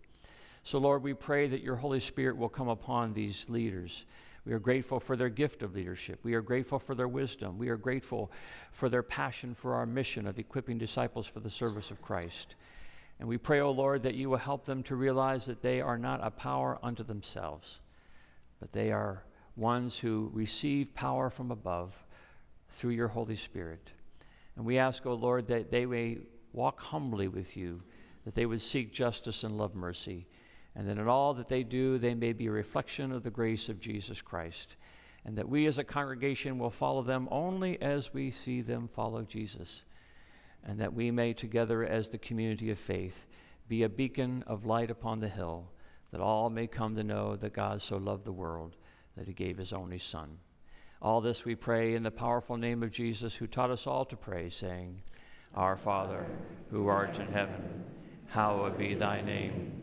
So, 0.64 0.78
Lord, 0.78 1.04
we 1.04 1.14
pray 1.14 1.48
that 1.48 1.62
your 1.62 1.76
Holy 1.76 2.00
Spirit 2.00 2.38
will 2.38 2.48
come 2.48 2.70
upon 2.70 3.14
these 3.14 3.46
leaders. 3.50 4.06
We 4.46 4.54
are 4.54 4.60
grateful 4.60 5.00
for 5.00 5.16
their 5.16 5.30
gift 5.30 5.64
of 5.64 5.74
leadership. 5.74 6.20
We 6.24 6.34
are 6.34 6.42
grateful 6.42 6.80
for 6.80 6.96
their 6.96 7.08
wisdom. 7.08 7.58
We 7.58 7.70
are 7.70 7.78
grateful 7.78 8.32
for 8.72 8.90
their 8.90 9.04
passion 9.04 9.56
for 9.56 9.76
our 9.76 9.86
mission 9.86 10.28
of 10.28 10.38
equipping 10.38 10.78
disciples 10.78 11.28
for 11.28 11.40
the 11.40 11.50
service 11.50 11.92
of 11.92 12.02
Christ. 12.02 12.56
And 13.20 13.30
we 13.30 13.38
pray, 13.38 13.62
O 13.62 13.68
oh 13.68 13.72
Lord, 13.72 14.04
that 14.04 14.16
you 14.16 14.30
will 14.30 14.38
help 14.38 14.66
them 14.66 14.84
to 14.84 14.96
realize 14.96 15.46
that 15.46 15.62
they 15.62 15.80
are 15.80 15.98
not 15.98 16.20
a 16.22 16.30
power 16.30 16.78
unto 16.84 17.04
themselves, 17.04 17.80
but 18.60 18.72
they 18.72 18.92
are 18.92 19.24
ones 19.56 20.00
who 20.00 20.30
receive 20.34 20.94
power 20.94 21.30
from 21.30 21.52
above 21.52 21.96
through 22.70 22.92
your 22.92 23.08
Holy 23.08 23.36
Spirit. 23.38 23.92
And 24.58 24.66
we 24.66 24.78
ask, 24.78 25.06
O 25.06 25.12
oh 25.12 25.16
Lord, 25.16 25.48
that 25.48 25.72
they 25.72 25.86
may 25.86 26.18
walk 26.52 26.82
humbly 26.82 27.28
with 27.28 27.56
you, 27.56 27.82
that 28.26 28.36
they 28.36 28.46
would 28.46 28.62
seek 28.62 28.94
justice 28.94 29.44
and 29.44 29.58
love 29.58 29.74
mercy, 29.76 30.28
and 30.76 30.88
that 30.88 30.98
in 30.98 31.08
all 31.08 31.34
that 31.34 31.50
they 31.50 31.64
do, 31.64 31.98
they 31.98 32.16
may 32.16 32.34
be 32.34 32.48
a 32.48 32.52
reflection 32.52 33.12
of 33.12 33.24
the 33.24 33.30
grace 33.30 33.70
of 33.70 33.80
Jesus 33.80 34.22
Christ, 34.22 34.76
and 35.26 35.38
that 35.38 35.50
we 35.50 35.66
as 35.68 35.78
a 35.78 35.84
congregation 35.84 36.58
will 36.58 36.72
follow 36.72 37.02
them 37.02 37.28
only 37.32 37.82
as 37.82 38.14
we 38.14 38.32
see 38.32 38.62
them 38.62 38.88
follow 38.88 39.24
Jesus, 39.24 39.84
and 40.64 40.80
that 40.80 40.94
we 40.94 41.12
may 41.12 41.34
together 41.34 41.84
as 41.84 42.10
the 42.10 42.18
community 42.18 42.72
of 42.72 42.80
faith 42.80 43.26
be 43.68 43.84
a 43.84 43.90
beacon 43.90 44.44
of 44.48 44.66
light 44.66 44.90
upon 44.90 45.20
the 45.20 45.30
hill, 45.30 45.72
that 46.12 46.22
all 46.22 46.50
may 46.50 46.68
come 46.68 46.96
to 46.96 47.04
know 47.04 47.36
that 47.36 47.54
God 47.54 47.82
so 47.82 47.98
loved 47.98 48.26
the 48.26 48.32
world 48.32 48.76
that 49.16 49.28
he 49.28 49.34
gave 49.34 49.58
his 49.58 49.74
only 49.74 50.00
Son. 50.00 50.38
All 51.02 51.22
this 51.22 51.46
we 51.46 51.56
pray 51.56 51.96
in 51.96 52.04
the 52.04 52.12
powerful 52.12 52.58
name 52.58 52.82
of 52.82 52.92
Jesus, 52.92 53.36
who 53.36 53.46
taught 53.46 53.72
us 53.72 53.86
all 53.86 54.06
to 54.06 54.16
pray, 54.16 54.50
saying, 54.50 55.02
Our 55.54 55.76
Father, 55.76 56.26
who 56.72 56.88
art 56.88 57.20
in 57.20 57.28
heaven, 57.28 57.84
hallowed 58.28 58.78
be 58.78 58.96
thy 58.96 59.22
name. 59.22 59.83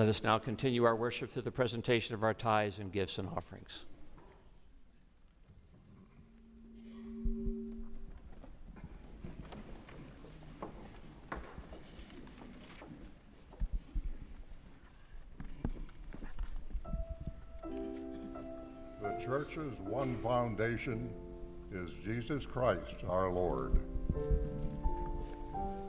Let 0.00 0.08
us 0.08 0.22
now 0.22 0.38
continue 0.38 0.84
our 0.84 0.96
worship 0.96 1.30
through 1.30 1.42
the 1.42 1.50
presentation 1.50 2.14
of 2.14 2.22
our 2.22 2.32
tithes 2.32 2.78
and 2.78 2.90
gifts 2.90 3.18
and 3.18 3.28
offerings. 3.28 3.84
The 19.02 19.22
church's 19.22 19.78
one 19.80 20.16
foundation 20.22 21.12
is 21.70 21.90
Jesus 22.02 22.46
Christ 22.46 23.04
our 23.06 23.30
Lord. 23.30 23.78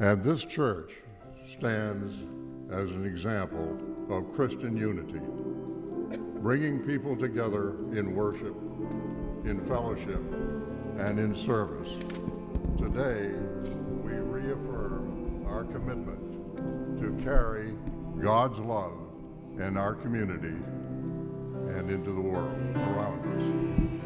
And 0.01 0.21
this 0.21 0.43
church 0.43 0.95
stands 1.49 2.13
as 2.69 2.91
an 2.91 3.05
example 3.05 3.77
of 4.11 4.33
Christian 4.35 4.75
unity, 4.75 5.21
bringing 6.41 6.83
people 6.83 7.15
together 7.15 7.69
in 7.93 8.13
worship, 8.13 8.55
in 9.45 9.63
fellowship, 9.65 10.21
and 10.97 11.17
in 11.17 11.35
service. 11.35 11.97
Today, 12.77 13.31
we 14.03 14.11
reaffirm 14.11 15.45
our 15.47 15.63
commitment 15.63 16.99
to 16.99 17.23
carry 17.23 17.73
God's 18.21 18.59
love 18.59 18.97
in 19.57 19.77
our 19.77 19.95
community 19.95 20.57
and 21.77 21.89
into 21.89 22.11
the 22.11 22.21
world 22.21 22.59
around 22.75 23.21
us. 23.37 24.00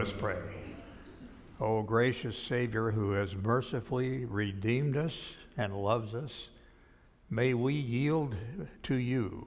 Let 0.00 0.08
us 0.08 0.14
pray. 0.18 0.38
O 1.60 1.82
gracious 1.82 2.34
Savior 2.34 2.90
who 2.90 3.12
has 3.12 3.34
mercifully 3.34 4.24
redeemed 4.24 4.96
us 4.96 5.12
and 5.58 5.76
loves 5.76 6.14
us, 6.14 6.48
may 7.28 7.52
we 7.52 7.74
yield 7.74 8.34
to 8.84 8.94
you 8.94 9.46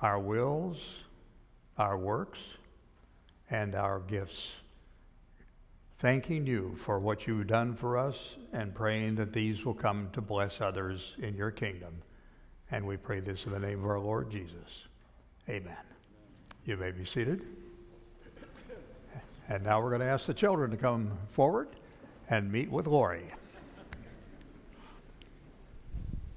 our 0.00 0.18
wills, 0.18 0.78
our 1.76 1.98
works, 1.98 2.38
and 3.50 3.74
our 3.74 4.00
gifts. 4.00 4.52
Thanking 5.98 6.46
you 6.46 6.74
for 6.74 6.98
what 6.98 7.26
you've 7.26 7.48
done 7.48 7.76
for 7.76 7.98
us 7.98 8.36
and 8.54 8.74
praying 8.74 9.16
that 9.16 9.34
these 9.34 9.66
will 9.66 9.74
come 9.74 10.08
to 10.14 10.22
bless 10.22 10.62
others 10.62 11.12
in 11.18 11.36
your 11.36 11.50
kingdom. 11.50 11.92
And 12.70 12.86
we 12.86 12.96
pray 12.96 13.20
this 13.20 13.44
in 13.44 13.52
the 13.52 13.58
name 13.58 13.80
of 13.80 13.90
our 13.90 14.00
Lord 14.00 14.30
Jesus. 14.30 14.84
Amen. 15.46 15.76
You 16.64 16.78
may 16.78 16.90
be 16.90 17.04
seated. 17.04 17.57
And 19.50 19.64
now 19.64 19.80
we're 19.80 19.88
going 19.88 20.02
to 20.02 20.06
ask 20.06 20.26
the 20.26 20.34
children 20.34 20.70
to 20.70 20.76
come 20.76 21.10
forward 21.30 21.68
and 22.28 22.52
meet 22.52 22.70
with 22.70 22.86
Lori. 22.86 23.24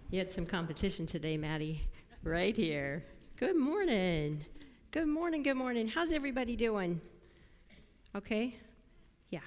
You 0.10 0.20
had 0.20 0.32
some 0.32 0.46
competition 0.46 1.06
today, 1.06 1.36
Maddie. 1.36 1.82
Right 2.24 2.56
here. 2.56 3.04
Good 3.36 3.58
morning. 3.58 4.46
Good 4.92 5.08
morning. 5.08 5.44
Good 5.44 5.56
morning. 5.56 5.90
How's 5.90 6.14
everybody 6.14 6.56
doing? 6.56 7.02
Okay? 8.16 8.56
Yeah. 9.30 9.40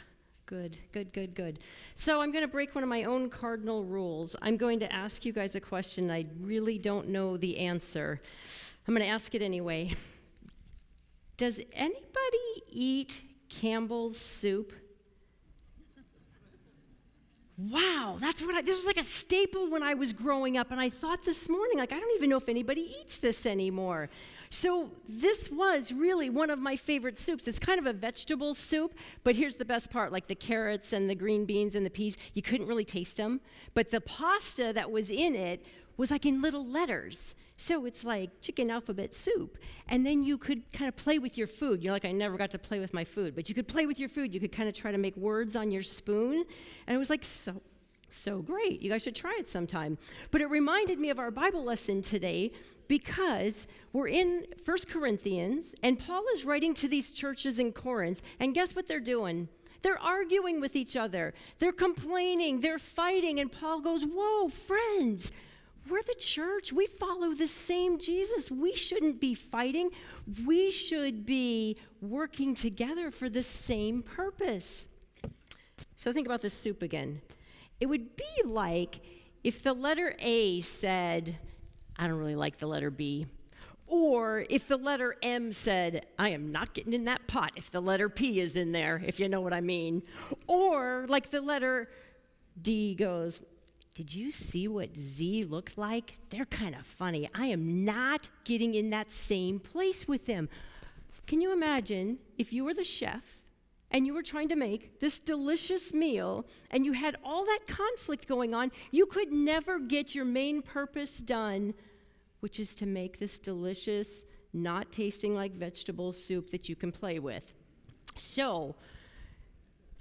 Good, 0.45 0.77
good, 0.93 1.11
good, 1.15 1.35
good. 1.35 1.59
So, 1.95 2.21
I'm 2.21 2.33
going 2.33 2.45
to 2.45 2.49
break 2.49 2.75
one 2.75 2.85
of 2.85 2.91
my 2.91 3.05
own 3.05 3.31
cardinal 3.31 3.83
rules. 3.85 4.37
I'm 4.43 4.59
going 4.59 4.79
to 4.81 4.93
ask 4.93 5.25
you 5.25 5.33
guys 5.33 5.55
a 5.55 5.61
question. 5.61 6.11
I 6.11 6.27
really 6.39 6.77
don't 6.77 7.09
know 7.09 7.39
the 7.39 7.57
answer. 7.59 8.21
I'm 8.87 8.95
going 8.95 9.07
to 9.07 9.11
ask 9.11 9.35
it 9.35 9.41
anyway. 9.41 9.95
Does 11.39 11.61
anybody 11.73 12.63
eat 12.69 13.23
Campbell's 13.61 14.17
soup? 14.17 14.73
Wow, 17.57 18.17
that's 18.21 18.43
what 18.43 18.57
I, 18.57 18.63
this 18.63 18.77
was 18.77 18.87
like 18.87 18.97
a 18.97 19.05
staple 19.05 19.71
when 19.71 19.83
I 19.83 19.95
was 19.95 20.13
growing 20.13 20.57
up. 20.57 20.73
And 20.73 20.81
I 20.81 20.91
thought 20.91 21.25
this 21.25 21.49
morning, 21.49 21.79
like, 21.79 21.93
I 21.93 22.01
don't 22.01 22.17
even 22.17 22.29
know 22.29 22.37
if 22.37 22.49
anybody 22.49 22.97
eats 23.01 23.19
this 23.19 23.47
anymore. 23.47 24.11
So, 24.51 24.91
this 25.09 25.51
was 25.51 25.93
really 25.93 26.31
one 26.31 26.51
of 26.51 26.59
my 26.59 26.75
favorite 26.75 27.17
soups. 27.17 27.47
It's 27.47 27.61
kind 27.61 27.79
of 27.79 27.87
a 27.87 27.93
vegetable 27.93 28.55
soup, 28.55 28.95
but 29.23 29.37
here's 29.37 29.57
the 29.57 29.65
best 29.65 29.91
part 29.91 30.11
like 30.11 30.27
the 30.27 30.35
carrots 30.35 30.93
and 30.93 31.09
the 31.09 31.15
green 31.15 31.45
beans 31.45 31.77
and 31.77 31.87
the 31.87 31.91
peas, 31.91 32.17
you 32.35 32.43
couldn't 32.43 32.67
really 32.67 32.85
taste 32.85 33.17
them. 33.17 33.41
But 33.73 33.91
the 33.91 34.01
pasta 34.01 34.73
that 34.75 34.91
was 34.91 35.11
in 35.11 35.37
it 35.37 35.65
was 35.97 36.11
like 36.11 36.27
in 36.27 36.43
little 36.43 36.67
letters. 36.67 37.35
So 37.57 37.87
it's 37.87 38.05
like 38.05 38.41
chicken 38.41 38.71
alphabet 38.71 39.15
soup. 39.15 39.59
And 39.89 40.05
then 40.05 40.23
you 40.23 40.39
could 40.39 40.71
kind 40.73 40.89
of 40.89 40.97
play 40.97 41.19
with 41.19 41.39
your 41.39 41.47
food. 41.47 41.83
You're 41.83 41.93
like, 41.93 42.05
I 42.05 42.13
never 42.13 42.37
got 42.37 42.51
to 42.53 42.59
play 42.59 42.81
with 42.81 42.93
my 42.93 43.05
food, 43.05 43.35
but 43.35 43.49
you 43.49 43.55
could 43.55 43.69
play 43.69 43.87
with 43.87 43.99
your 43.99 44.09
food. 44.09 44.35
You 44.35 44.41
could 44.41 44.53
kind 44.53 44.69
of 44.69 44.75
try 44.75 44.91
to 44.91 44.99
make 44.99 45.17
words 45.17 45.55
on 45.57 45.71
your 45.71 45.83
spoon. 45.83 46.45
And 46.87 46.95
it 46.95 46.99
was 46.99 47.11
like 47.11 47.23
so, 47.23 47.61
so 48.11 48.43
great. 48.43 48.83
You 48.83 48.91
guys 48.91 49.03
should 49.03 49.17
try 49.17 49.37
it 49.39 49.49
sometime. 49.49 49.99
But 50.31 50.41
it 50.41 50.47
reminded 50.47 50.99
me 50.99 51.11
of 51.11 51.19
our 51.19 51.31
Bible 51.31 51.65
lesson 51.65 52.03
today 52.03 52.51
because 52.89 53.67
we're 53.93 54.09
in 54.09 54.47
First 54.63 54.89
Corinthians, 54.89 55.75
and 55.83 55.99
Paul 55.99 56.23
is 56.35 56.45
writing 56.45 56.75
to 56.75 56.89
these 56.89 57.13
churches 57.13 57.59
in 57.59 57.73
Corinth. 57.73 58.21
And 58.41 58.55
guess 58.55 58.77
what 58.77 58.87
they're 58.87 59.01
doing? 59.01 59.49
They're 59.83 60.01
arguing 60.01 60.61
with 60.61 60.77
each 60.77 60.97
other. 60.97 61.35
They're 61.59 61.73
complaining. 61.73 62.61
They're 62.61 62.79
fighting. 62.79 63.39
And 63.39 63.53
Paul 63.53 63.81
goes, 63.81 64.05
Whoa, 64.05 64.49
friends, 64.49 65.31
we're 65.89 66.03
the 66.03 66.15
church. 66.15 66.73
We 66.73 66.87
follow 66.87 67.35
the 67.35 67.47
same 67.47 67.99
Jesus. 67.99 68.51
We 68.51 68.75
shouldn't 68.75 69.21
be 69.21 69.35
fighting. 69.35 69.91
We 70.47 70.71
should 70.71 71.27
be 71.27 71.77
working 72.01 72.55
together 72.55 73.11
for 73.11 73.29
the 73.29 73.43
same 73.43 74.03
purpose. 74.03 74.89
So 75.97 76.13
think 76.13 76.27
about 76.27 76.43
this 76.43 76.55
soup 76.55 76.83
again. 76.83 77.21
It 77.81 77.87
would 77.87 78.17
be 78.17 78.43
like 78.45 79.01
if 79.43 79.63
the 79.63 79.75
letter 79.75 80.15
A 80.21 80.61
said, 80.63 81.39
I 81.99 82.07
don't 82.07 82.19
really 82.19 82.37
like 82.37 82.59
the 82.59 82.67
letter 82.67 82.91
B. 82.91 83.27
Or 83.87 84.47
if 84.49 84.67
the 84.67 84.79
letter 84.79 85.17
M 85.23 85.53
said, 85.53 86.07
I 86.19 86.31
am 86.31 86.51
not 86.51 86.73
getting 86.73 86.95
in 86.95 87.05
that 87.05 87.27
pot 87.27 87.53
if 87.57 87.71
the 87.71 87.81
letter 87.81 88.09
P 88.09 88.41
is 88.41 88.57
in 88.57 88.73
there, 88.73 89.03
if 89.07 89.21
you 89.21 89.29
know 89.29 89.43
what 89.43 89.53
I 89.53 89.61
mean. 89.61 90.03
Or 90.47 91.05
like 91.09 91.31
the 91.31 91.43
letter 91.43 91.91
D 92.61 92.95
goes, 92.95 93.43
did 93.95 94.13
you 94.13 94.33
see 94.33 94.67
what 94.67 94.99
Z 94.99 95.45
looked 95.45 95.79
like? 95.79 96.19
They're 96.31 96.45
kind 96.47 96.75
of 96.75 96.85
funny. 96.85 97.31
I 97.33 97.47
am 97.47 97.85
not 97.85 98.29
getting 98.43 98.75
in 98.75 98.91
that 98.91 99.13
same 99.13 99.61
place 99.61 100.09
with 100.09 100.27
them. 100.27 100.49
Can 101.29 101.41
you 101.41 101.53
imagine 101.53 102.19
if 102.37 102.53
you 102.53 102.65
were 102.65 102.75
the 102.75 102.83
chef 102.83 103.23
and 103.93 104.05
you 104.05 104.13
were 104.13 104.23
trying 104.23 104.49
to 104.49 104.57
make 104.57 104.99
this 104.99 105.21
delicious 105.21 105.95
meal 105.95 106.45
and 106.73 106.85
you 106.85 106.93
had 106.93 107.17
all 107.25 107.45
that 107.45 107.69
conflict 107.69 108.27
going 108.27 108.53
on? 108.53 108.73
You 108.91 109.07
could 109.07 109.33
never 109.33 109.79
get 109.79 110.13
your 110.13 110.25
main 110.25 110.61
purpose 110.61 111.19
done, 111.19 111.73
which 112.41 112.59
is 112.59 112.75
to 112.77 112.87
make 112.87 113.21
this 113.21 113.39
delicious, 113.39 114.27
not 114.53 114.91
tasting 114.91 115.37
like 115.37 115.55
vegetable 115.55 116.13
soup 116.13 116.51
that 116.51 116.69
you 116.69 116.75
can 116.75 116.91
play 116.91 117.21
with. 117.21 117.55
So, 118.17 118.75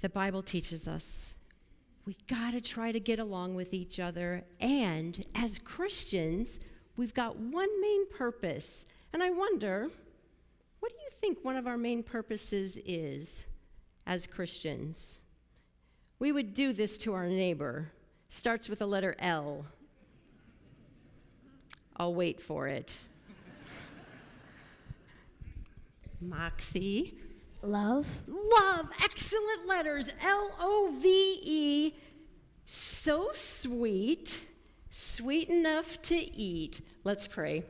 the 0.01 0.09
Bible 0.09 0.41
teaches 0.41 0.87
us 0.87 1.33
we 2.05 2.17
got 2.27 2.51
to 2.51 2.61
try 2.61 2.91
to 2.91 2.99
get 2.99 3.19
along 3.19 3.55
with 3.55 3.73
each 3.73 3.99
other. 3.99 4.43
And 4.59 5.25
as 5.35 5.59
Christians, 5.59 6.59
we've 6.97 7.13
got 7.13 7.37
one 7.37 7.81
main 7.81 8.09
purpose. 8.09 8.85
And 9.13 9.23
I 9.23 9.29
wonder, 9.29 9.89
what 10.79 10.91
do 10.91 10.99
you 10.99 11.09
think 11.21 11.43
one 11.43 11.55
of 11.55 11.65
our 11.65 11.77
main 11.77 12.03
purposes 12.03 12.77
is 12.85 13.45
as 14.05 14.27
Christians? 14.27 15.19
We 16.19 16.31
would 16.31 16.53
do 16.53 16.73
this 16.73 16.97
to 16.99 17.13
our 17.13 17.27
neighbor. 17.27 17.91
Starts 18.27 18.67
with 18.67 18.79
the 18.79 18.87
letter 18.87 19.15
L. 19.19 19.65
I'll 21.95 22.15
wait 22.15 22.41
for 22.41 22.67
it. 22.67 22.95
Moxie. 26.19 27.17
Love. 27.63 28.07
Love. 28.27 28.89
Excellent 29.03 29.65
letters. 29.65 30.09
L 30.21 30.51
O 30.59 30.93
V 31.01 31.39
E. 31.41 31.95
So 32.65 33.29
sweet. 33.33 34.45
Sweet 34.89 35.49
enough 35.49 36.01
to 36.03 36.15
eat. 36.15 36.81
Let's 37.03 37.27
pray. 37.27 37.63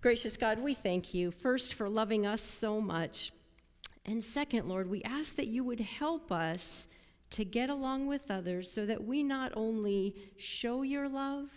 Gracious 0.00 0.36
God, 0.36 0.60
we 0.60 0.74
thank 0.74 1.14
you, 1.14 1.30
first, 1.30 1.74
for 1.74 1.88
loving 1.88 2.26
us 2.26 2.42
so 2.42 2.80
much. 2.80 3.32
And 4.04 4.22
second, 4.22 4.68
Lord, 4.68 4.88
we 4.88 5.02
ask 5.02 5.36
that 5.36 5.48
you 5.48 5.64
would 5.64 5.80
help 5.80 6.30
us 6.30 6.86
to 7.30 7.44
get 7.44 7.68
along 7.68 8.06
with 8.06 8.30
others 8.30 8.70
so 8.70 8.86
that 8.86 9.04
we 9.04 9.22
not 9.22 9.52
only 9.56 10.14
show 10.36 10.82
your 10.82 11.08
love, 11.08 11.48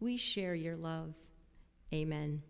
we 0.00 0.16
share 0.16 0.54
your 0.54 0.76
love. 0.76 1.14
Amen. 1.92 2.42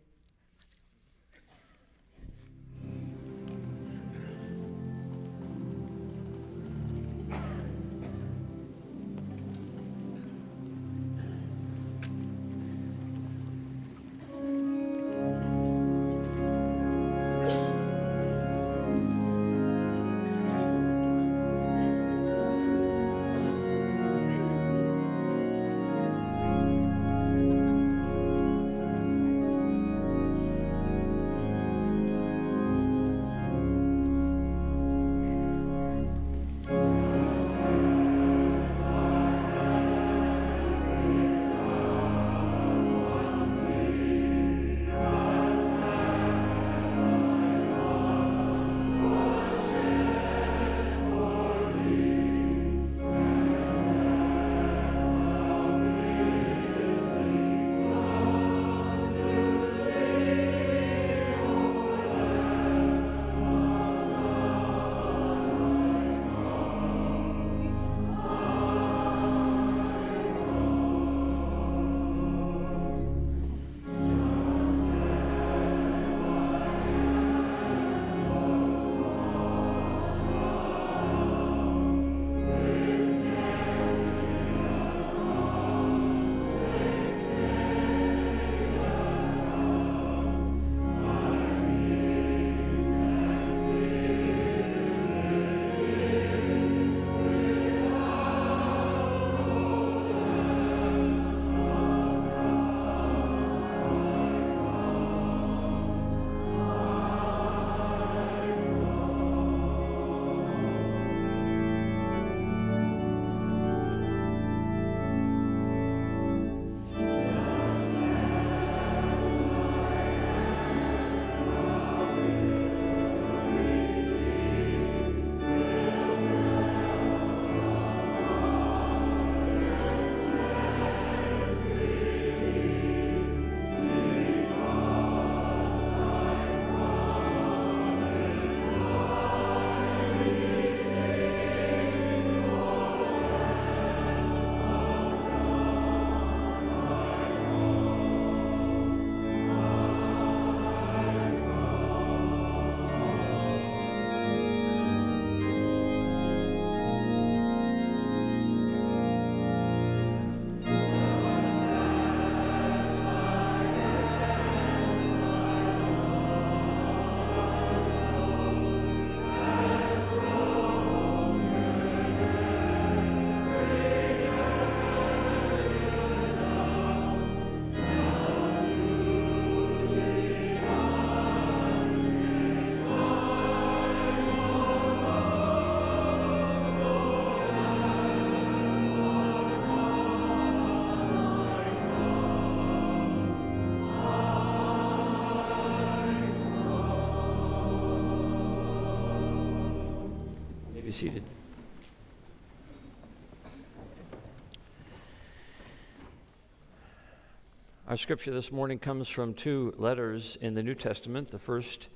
Our 207.97 207.99
scripture 207.99 208.30
this 208.30 208.53
morning 208.53 208.78
comes 208.78 209.09
from 209.09 209.32
two 209.32 209.72
letters 209.78 210.36
in 210.42 210.53
the 210.53 210.62
New 210.62 210.74
Testament. 210.74 211.30
The 211.30 211.38
first, 211.38 211.88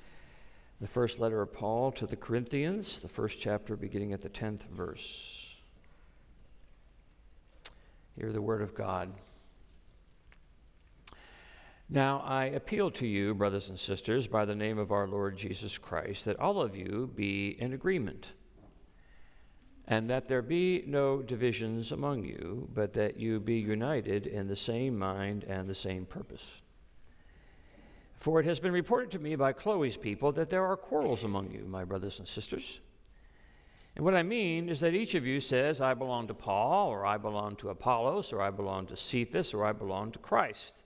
the 0.80 0.86
first 0.86 1.20
letter 1.20 1.42
of 1.42 1.52
Paul 1.52 1.92
to 1.92 2.06
the 2.06 2.16
Corinthians, 2.16 3.00
the 3.00 3.08
first 3.08 3.38
chapter 3.38 3.76
beginning 3.76 4.14
at 4.14 4.22
the 4.22 4.30
10th 4.30 4.66
verse. 4.70 5.56
Hear 8.16 8.32
the 8.32 8.40
word 8.40 8.62
of 8.62 8.74
God. 8.74 9.12
Now 11.90 12.22
I 12.24 12.46
appeal 12.46 12.90
to 12.92 13.06
you, 13.06 13.34
brothers 13.34 13.68
and 13.68 13.78
sisters, 13.78 14.26
by 14.26 14.46
the 14.46 14.56
name 14.56 14.78
of 14.78 14.92
our 14.92 15.06
Lord 15.06 15.36
Jesus 15.36 15.76
Christ, 15.76 16.24
that 16.24 16.40
all 16.40 16.62
of 16.62 16.74
you 16.74 17.10
be 17.14 17.48
in 17.60 17.74
agreement, 17.74 18.28
and 19.90 20.08
that 20.08 20.28
there 20.28 20.40
be 20.40 20.84
no 20.86 21.20
divisions 21.20 21.90
among 21.90 22.22
you, 22.22 22.68
but 22.72 22.92
that 22.92 23.18
you 23.18 23.40
be 23.40 23.58
united 23.58 24.24
in 24.24 24.46
the 24.46 24.54
same 24.54 24.96
mind 24.96 25.42
and 25.42 25.68
the 25.68 25.74
same 25.74 26.06
purpose. 26.06 26.62
For 28.14 28.38
it 28.38 28.46
has 28.46 28.60
been 28.60 28.72
reported 28.72 29.10
to 29.10 29.18
me 29.18 29.34
by 29.34 29.52
Chloe's 29.52 29.96
people 29.96 30.30
that 30.32 30.48
there 30.48 30.64
are 30.64 30.76
quarrels 30.76 31.24
among 31.24 31.50
you, 31.50 31.64
my 31.66 31.84
brothers 31.84 32.20
and 32.20 32.28
sisters. 32.28 32.80
And 33.96 34.04
what 34.04 34.14
I 34.14 34.22
mean 34.22 34.68
is 34.68 34.78
that 34.78 34.94
each 34.94 35.16
of 35.16 35.26
you 35.26 35.40
says, 35.40 35.80
I 35.80 35.94
belong 35.94 36.28
to 36.28 36.34
Paul, 36.34 36.88
or 36.90 37.04
I 37.04 37.16
belong 37.16 37.56
to 37.56 37.70
Apollos, 37.70 38.32
or 38.32 38.40
I 38.40 38.50
belong 38.50 38.86
to 38.86 38.96
Cephas, 38.96 39.52
or 39.52 39.64
I 39.64 39.72
belong 39.72 40.12
to 40.12 40.20
Christ. 40.20 40.84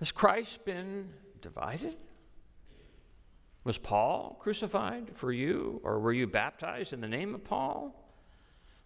Has 0.00 0.10
Christ 0.10 0.64
been 0.64 1.10
divided? 1.40 1.94
Was 3.66 3.78
Paul 3.78 4.36
crucified 4.38 5.10
for 5.12 5.32
you, 5.32 5.80
or 5.82 5.98
were 5.98 6.12
you 6.12 6.28
baptized 6.28 6.92
in 6.92 7.00
the 7.00 7.08
name 7.08 7.34
of 7.34 7.42
Paul? 7.42 8.00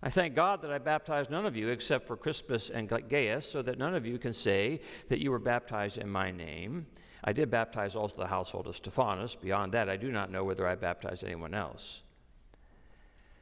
I 0.03 0.09
thank 0.09 0.35
God 0.35 0.62
that 0.62 0.72
I 0.72 0.78
baptized 0.78 1.28
none 1.28 1.45
of 1.45 1.55
you 1.55 1.68
except 1.68 2.07
for 2.07 2.16
Crispus 2.16 2.70
and 2.70 2.89
Gaius, 2.89 3.45
so 3.45 3.61
that 3.61 3.76
none 3.76 3.95
of 3.95 4.07
you 4.07 4.16
can 4.16 4.33
say 4.33 4.81
that 5.11 5.20
you 5.20 5.33
were 5.33 5.39
baptized 5.39 5.99
in 5.99 6.09
my 6.09 6.31
name. 6.31 6.87
I 7.22 7.35
did 7.35 7.51
baptize 7.51 7.95
also 7.95 8.16
the 8.16 8.26
household 8.26 8.66
of 8.66 8.74
Stephanas. 8.74 9.35
Beyond 9.35 9.72
that, 9.72 9.91
I 9.91 9.99
do 9.99 10.11
not 10.11 10.33
know 10.33 10.45
whether 10.45 10.66
I 10.66 10.76
baptized 10.76 11.24
anyone 11.24 11.53
else. 11.53 12.03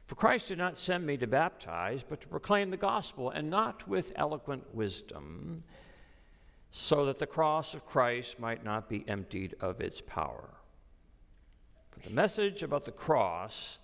For 0.07 0.15
Christ 0.15 0.49
did 0.49 0.57
not 0.57 0.77
send 0.77 1.05
me 1.05 1.15
to 1.15 1.25
baptize, 1.25 2.03
but 2.03 2.19
to 2.19 2.27
proclaim 2.27 2.69
the 2.69 2.75
gospel, 2.75 3.29
and 3.29 3.49
not 3.49 3.87
with 3.87 4.11
eloquent 4.17 4.75
wisdom 4.75 5.63
so 6.71 7.05
that 7.05 7.17
the 7.17 7.25
cross 7.25 7.73
of 7.73 7.85
Christ 7.85 8.41
might 8.41 8.65
not 8.65 8.89
be 8.89 9.07
emptied 9.07 9.55
of 9.61 9.79
its 9.79 10.01
power. 10.01 10.58
The 12.03 12.09
message 12.09 12.63
about 12.63 12.85
the 12.85 12.91
cross 12.91 13.77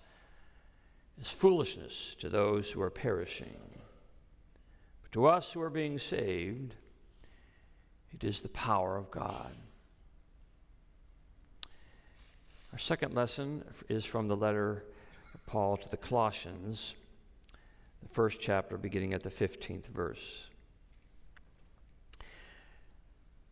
is 1.20 1.30
foolishness 1.30 2.14
to 2.18 2.28
those 2.28 2.70
who 2.70 2.80
are 2.82 2.90
perishing. 2.90 3.56
But 5.02 5.12
to 5.12 5.26
us 5.26 5.52
who 5.52 5.62
are 5.62 5.70
being 5.70 5.98
saved, 5.98 6.74
it 8.12 8.24
is 8.24 8.40
the 8.40 8.48
power 8.48 8.96
of 8.96 9.10
God. 9.10 9.54
Our 12.72 12.78
second 12.78 13.14
lesson 13.14 13.64
is 13.88 14.04
from 14.04 14.28
the 14.28 14.36
letter 14.36 14.84
of 15.34 15.46
Paul 15.46 15.76
to 15.78 15.88
the 15.88 15.96
Colossians, 15.96 16.94
the 18.02 18.08
first 18.08 18.40
chapter, 18.40 18.76
beginning 18.76 19.14
at 19.14 19.22
the 19.22 19.30
15th 19.30 19.86
verse. 19.86 20.48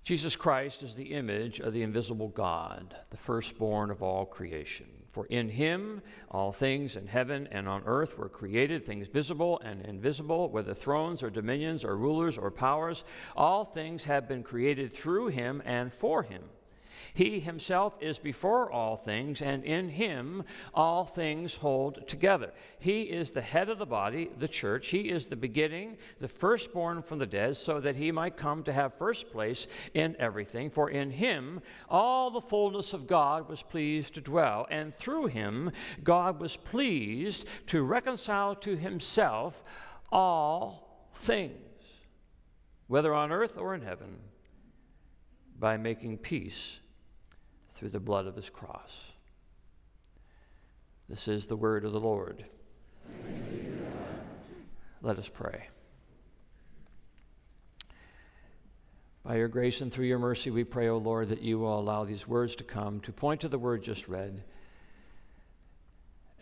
Jesus 0.05 0.37
Christ 0.37 0.83
is 0.83 0.95
the 0.95 1.15
image 1.15 1.61
of 1.61 1.73
the 1.73 1.83
invisible 1.83 2.29
God, 2.29 2.95
the 3.09 3.17
firstborn 3.17 3.91
of 3.91 4.03
all 4.03 4.27
creation. 4.27 4.85
For 5.13 5.25
in 5.27 5.49
him 5.49 6.03
all 6.31 6.53
things 6.53 6.97
in 6.97 7.07
heaven 7.07 7.49
and 7.51 7.67
on 7.67 7.83
earth 7.87 8.19
were 8.19 8.29
created, 8.29 8.85
things 8.85 9.09
visible 9.09 9.59
and 9.65 9.81
invisible, 9.87 10.51
whether 10.51 10.75
thrones 10.75 11.23
or 11.23 11.31
dominions 11.31 11.87
or 11.87 11.97
rulers 11.97 12.37
or 12.37 12.51
powers. 12.51 13.05
All 13.35 13.65
things 13.65 14.05
have 14.05 14.29
been 14.29 14.43
created 14.43 14.93
through 14.93 15.29
him 15.29 15.63
and 15.65 15.91
for 15.91 16.23
him. 16.23 16.43
He 17.15 17.39
himself 17.39 17.97
is 18.01 18.19
before 18.19 18.73
all 18.73 18.97
things, 18.97 19.41
and 19.41 19.63
in 19.63 19.89
him 19.89 20.43
all 20.75 21.05
things 21.05 21.55
hold 21.55 22.09
together. 22.09 22.53
He 22.81 23.03
is 23.03 23.31
the 23.31 23.41
head 23.41 23.69
of 23.69 23.79
the 23.79 23.87
body, 23.87 24.31
the 24.37 24.49
church. 24.49 24.89
He 24.89 25.11
is 25.11 25.27
the 25.27 25.37
beginning, 25.37 25.97
the 26.19 26.27
firstborn 26.27 27.03
from 27.03 27.21
the 27.21 27.27
dead, 27.27 27.55
so 27.55 27.79
that 27.79 27.95
he 27.95 28.11
might 28.11 28.37
come 28.37 28.65
to 28.65 28.73
have 28.73 28.95
first 28.95 29.31
place 29.31 29.69
in 29.95 30.17
everything. 30.19 30.71
For 30.71 30.91
in 30.91 31.13
him 31.13 31.63
all 31.89 32.33
the 32.33 32.41
fullness 32.41 32.93
of 32.93 33.07
God 33.07 33.49
was 33.49 33.63
pleased 33.63 34.15
to 34.15 34.21
dwell, 34.21 34.67
and 34.69 34.93
through 34.93 35.27
him 35.27 35.71
God 36.03 36.41
was 36.41 36.57
pleased 36.57 37.47
to 37.69 37.85
reconcile 37.85 38.57
to 38.57 38.77
himself 38.77 39.63
all 40.11 41.09
things, 41.15 41.55
whether 42.89 43.15
on 43.15 43.31
earth 43.31 43.57
or 43.57 43.73
in 43.73 43.83
heaven, 43.83 44.17
by 45.57 45.77
making 45.77 46.19
peace 46.19 46.81
through 47.85 47.91
the 47.91 48.01
blood 48.01 48.27
of 48.27 48.35
his 48.35 48.49
cross. 48.49 49.13
This 51.07 51.29
is 51.29 51.45
the 51.45 51.55
word 51.55 51.85
of 51.85 51.93
the 51.93 52.01
Lord. 52.01 52.43
Let 55.03 55.19
us 55.19 55.29
pray. 55.29 55.69
By 59.23 59.37
your 59.37 59.49
grace 59.49 59.83
and 59.83 59.93
through 59.93 60.07
your 60.07 60.19
mercy, 60.19 60.51
we 60.51 60.65
pray, 60.65 60.89
O 60.89 60.97
Lord, 60.97 61.29
that 61.29 61.43
you 61.43 61.59
will 61.59 61.79
allow 61.79 62.05
these 62.05 62.27
words 62.27 62.57
to 62.57 62.65
come 62.65 63.01
to 63.01 63.13
point 63.13 63.43
to 63.43 63.51
the 63.51 63.59
word 63.59 63.83
just 63.83 64.09
read 64.09 64.43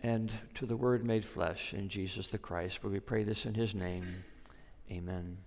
and 0.01 0.31
to 0.53 0.65
the 0.65 0.77
word 0.77 1.03
made 1.03 1.25
flesh 1.25 1.73
in 1.73 1.89
Jesus 1.89 2.29
the 2.29 2.37
Christ. 2.37 2.77
For 2.77 2.87
we 2.87 3.01
pray 3.01 3.25
this 3.25 3.45
in 3.45 3.53
his 3.53 3.75
name. 3.75 4.23
Amen. 4.89 5.39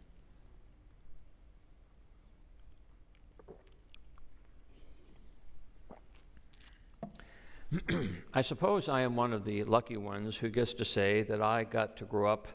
I 8.33 8.43
suppose 8.43 8.89
I 8.89 9.01
am 9.01 9.17
one 9.17 9.33
of 9.33 9.45
the 9.45 9.65
lucky 9.65 9.97
ones 9.97 10.37
who 10.37 10.49
gets 10.49 10.73
to 10.75 10.85
say 10.85 11.23
that 11.25 11.43
I 11.43 11.65
got 11.65 11.97
to 11.99 12.05
grow 12.05 12.33
up 12.33 12.47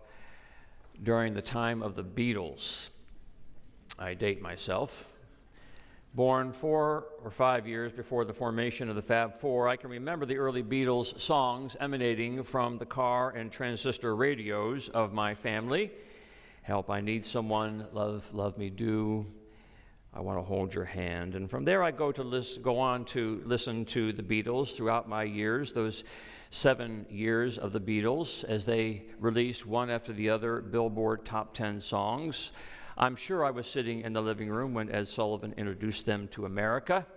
during 1.03 1.33
the 1.33 1.41
time 1.41 1.83
of 1.83 1.95
the 1.95 2.03
Beatles. 2.03 2.89
I 3.99 4.13
date 4.13 4.41
myself. 4.41 5.07
Born 6.13 6.51
four 6.53 7.05
or 7.23 7.31
five 7.31 7.67
years 7.67 7.91
before 7.91 8.25
the 8.25 8.33
formation 8.33 8.89
of 8.89 8.95
the 8.95 9.01
Fab 9.01 9.37
Four, 9.37 9.67
I 9.67 9.75
can 9.75 9.89
remember 9.89 10.25
the 10.25 10.37
early 10.37 10.63
Beatles 10.63 11.19
songs 11.19 11.75
emanating 11.79 12.43
from 12.43 12.77
the 12.77 12.85
car 12.85 13.31
and 13.31 13.51
transistor 13.51 14.15
radios 14.15 14.89
of 14.89 15.13
my 15.13 15.35
family. 15.35 15.91
Help, 16.63 16.89
I 16.89 17.01
Need 17.01 17.25
Someone, 17.25 17.85
Love, 17.91 18.33
Love 18.33 18.57
Me 18.57 18.69
Do, 18.69 19.25
I 20.13 20.19
want 20.19 20.39
to 20.39 20.43
hold 20.43 20.73
your 20.73 20.83
hand. 20.83 21.35
And 21.35 21.49
from 21.49 21.63
there, 21.63 21.81
I 21.81 21.91
go, 21.91 22.11
to 22.11 22.21
list, 22.21 22.61
go 22.61 22.79
on 22.79 23.05
to 23.05 23.41
listen 23.45 23.85
to 23.85 24.11
the 24.11 24.23
Beatles 24.23 24.75
throughout 24.75 25.07
my 25.07 25.23
years, 25.23 25.71
those 25.71 26.03
seven 26.49 27.05
years 27.09 27.57
of 27.57 27.71
the 27.71 27.79
Beatles, 27.79 28.43
as 28.43 28.65
they 28.65 29.03
released 29.19 29.65
one 29.65 29.89
after 29.89 30.11
the 30.11 30.29
other 30.29 30.59
Billboard 30.59 31.25
top 31.25 31.53
10 31.53 31.79
songs. 31.79 32.51
I'm 32.97 33.15
sure 33.15 33.45
I 33.45 33.51
was 33.51 33.67
sitting 33.67 34.01
in 34.01 34.11
the 34.11 34.21
living 34.21 34.49
room 34.49 34.73
when 34.73 34.91
Ed 34.91 35.07
Sullivan 35.07 35.53
introduced 35.55 36.05
them 36.05 36.27
to 36.31 36.45
America. 36.45 37.07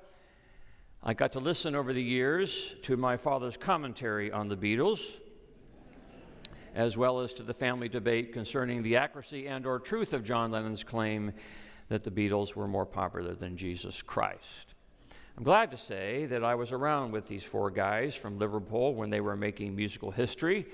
I 1.03 1.15
got 1.15 1.33
to 1.33 1.41
listen 1.41 1.75
over 1.75 1.93
the 1.93 2.03
years 2.03 2.77
to 2.83 2.97
my 2.97 3.17
father's 3.17 3.57
commentary 3.57 4.31
on 4.31 4.47
the 4.47 4.57
Beatles, 4.57 5.17
as 6.77 6.97
well 6.97 7.19
as 7.19 7.33
to 7.35 7.43
the 7.43 7.55
family 7.55 7.89
debate 7.89 8.33
concerning 8.33 8.85
the 8.85 8.97
accuracy 8.99 9.49
and 9.49 9.67
or 9.67 9.81
truth 9.81 10.13
of 10.13 10.23
John 10.23 10.53
Lennon's 10.53 10.85
claim 10.85 11.33
that 11.89 12.05
the 12.05 12.11
Beatles 12.11 12.55
were 12.55 12.69
more 12.69 12.87
popular 12.87 13.35
than 13.35 13.57
Jesus 13.57 14.03
Christ. 14.03 14.75
I'm 15.37 15.45
glad 15.45 15.73
to 15.73 15.77
say 15.77 16.27
that 16.27 16.45
I 16.45 16.55
was 16.55 16.73
around 16.73 17.11
with 17.11 17.27
these 17.27 17.43
four 17.43 17.71
guys 17.71 18.15
from 18.15 18.39
Liverpool 18.39 18.95
when 18.95 19.11
they 19.11 19.21
were 19.21 19.37
making 19.37 19.75
musical 19.75 20.11
history. 20.11 20.67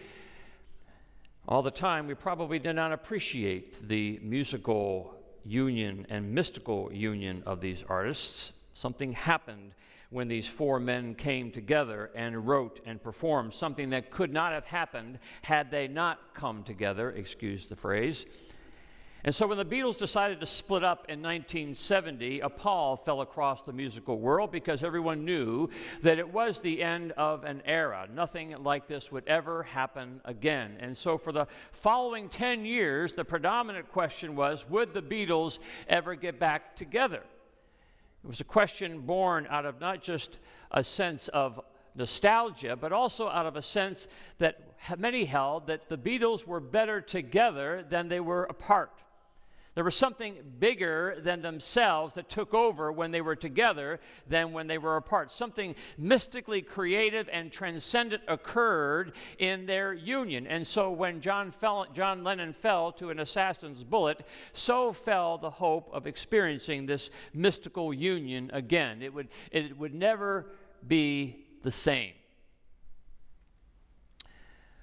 All 1.49 1.63
the 1.63 1.71
time, 1.71 2.07
we 2.07 2.15
probably 2.15 2.59
did 2.59 2.75
not 2.75 2.93
appreciate 2.93 3.89
the 3.89 4.21
musical 4.23 5.15
union 5.45 6.07
and 6.11 6.33
mystical 6.35 6.93
union 6.93 7.43
of 7.47 7.61
these 7.61 7.83
artists. 7.89 8.53
Something 8.75 9.13
happened 9.13 9.73
when 10.11 10.29
these 10.29 10.47
four 10.47 10.79
men 10.79 11.15
came 11.15 11.51
together 11.51 12.11
and 12.15 12.47
wrote 12.47 12.81
and 12.85 13.03
performed 13.03 13.55
something 13.55 13.91
that 13.91 14.11
could 14.11 14.33
not 14.33 14.53
have 14.53 14.67
happened 14.67 15.19
had 15.43 15.71
they 15.71 15.89
not 15.89 16.19
come 16.35 16.65
together, 16.65 17.11
excuse 17.13 17.67
the 17.67 17.77
phrase. 17.77 18.27
And 19.23 19.35
so 19.35 19.47
when 19.47 19.59
the 19.59 19.67
Beatles 19.67 19.99
decided 19.99 20.41
to 20.41 20.47
split 20.47 20.83
up 20.83 21.05
in 21.11 21.21
1970, 21.21 22.41
a 22.41 22.49
pall 22.49 22.97
fell 22.97 23.21
across 23.21 23.61
the 23.61 23.73
musical 23.73 24.19
world 24.19 24.51
because 24.51 24.83
everyone 24.83 25.27
knew 25.27 25.69
that 26.03 26.19
it 26.19 26.33
was 26.33 26.61
the 26.61 26.83
end 26.83 27.13
of 27.13 27.45
an 27.45 27.61
era. 27.67 28.09
Nothing 28.15 28.55
like 28.63 28.89
this 28.89 29.13
would 29.13 29.29
ever 29.29 29.63
happen 29.65 30.23
again. 30.25 30.79
And 30.81 30.97
so 30.97 31.19
for 31.19 31.33
the 31.33 31.47
following 31.73 32.31
10 32.31 32.65
years, 32.65 33.13
the 33.13 33.25
predominant 33.25 33.93
question 33.93 34.37
was 34.37 34.67
would 34.71 34.95
the 34.95 35.03
Beatles 35.03 35.59
ever 35.87 36.15
get 36.15 36.39
back 36.39 36.75
together? 36.75 37.23
It 38.25 38.27
was 38.27 38.41
a 38.41 38.45
question 38.45 39.01
born 39.01 39.47
out 39.51 39.67
of 39.67 39.81
not 39.81 40.03
just 40.03 40.39
a 40.71 40.83
sense 40.83 41.29
of 41.29 41.61
nostalgia, 41.95 42.75
but 42.75 42.93
also 42.93 43.29
out 43.29 43.45
of 43.45 43.57
a 43.57 43.63
sense 43.63 44.09
that 44.39 44.61
many 44.97 45.27
held 45.27 45.67
that 45.67 45.91
the 45.91 45.99
Beatles 45.99 46.47
were 46.47 46.61
better 46.61 47.03
together 47.03 47.85
than 47.87 48.09
they 48.09 48.21
were 48.21 48.45
apart. 48.45 49.03
There 49.81 49.85
was 49.87 49.97
something 49.97 50.37
bigger 50.59 51.17
than 51.21 51.41
themselves 51.41 52.13
that 52.13 52.29
took 52.29 52.53
over 52.53 52.93
when 52.93 53.13
they 53.13 53.23
were 53.23 53.35
together 53.35 53.99
than 54.29 54.53
when 54.53 54.67
they 54.67 54.77
were 54.77 54.99
apart. 54.99 55.33
Something 55.33 55.75
mystically 55.97 56.61
creative 56.61 57.31
and 57.33 57.51
transcendent 57.51 58.23
occurred 58.29 59.13
in 59.39 59.65
their 59.65 59.95
union. 59.95 60.47
And 60.47 60.67
so 60.67 60.91
when 60.91 61.23
John, 61.23 61.51
fell, 61.51 61.87
John 61.95 62.23
Lennon 62.23 62.53
fell 62.53 62.93
to 62.93 63.09
an 63.09 63.21
assassin's 63.21 63.83
bullet, 63.83 64.27
so 64.53 64.93
fell 64.93 65.39
the 65.39 65.49
hope 65.49 65.89
of 65.95 66.07
experiencing 66.07 66.85
this 66.85 67.09
mystical 67.33 67.95
union 67.95 68.51
again. 68.53 69.01
It 69.01 69.15
would, 69.15 69.29
it 69.51 69.79
would 69.79 69.95
never 69.95 70.45
be 70.87 71.47
the 71.63 71.71
same. 71.71 72.13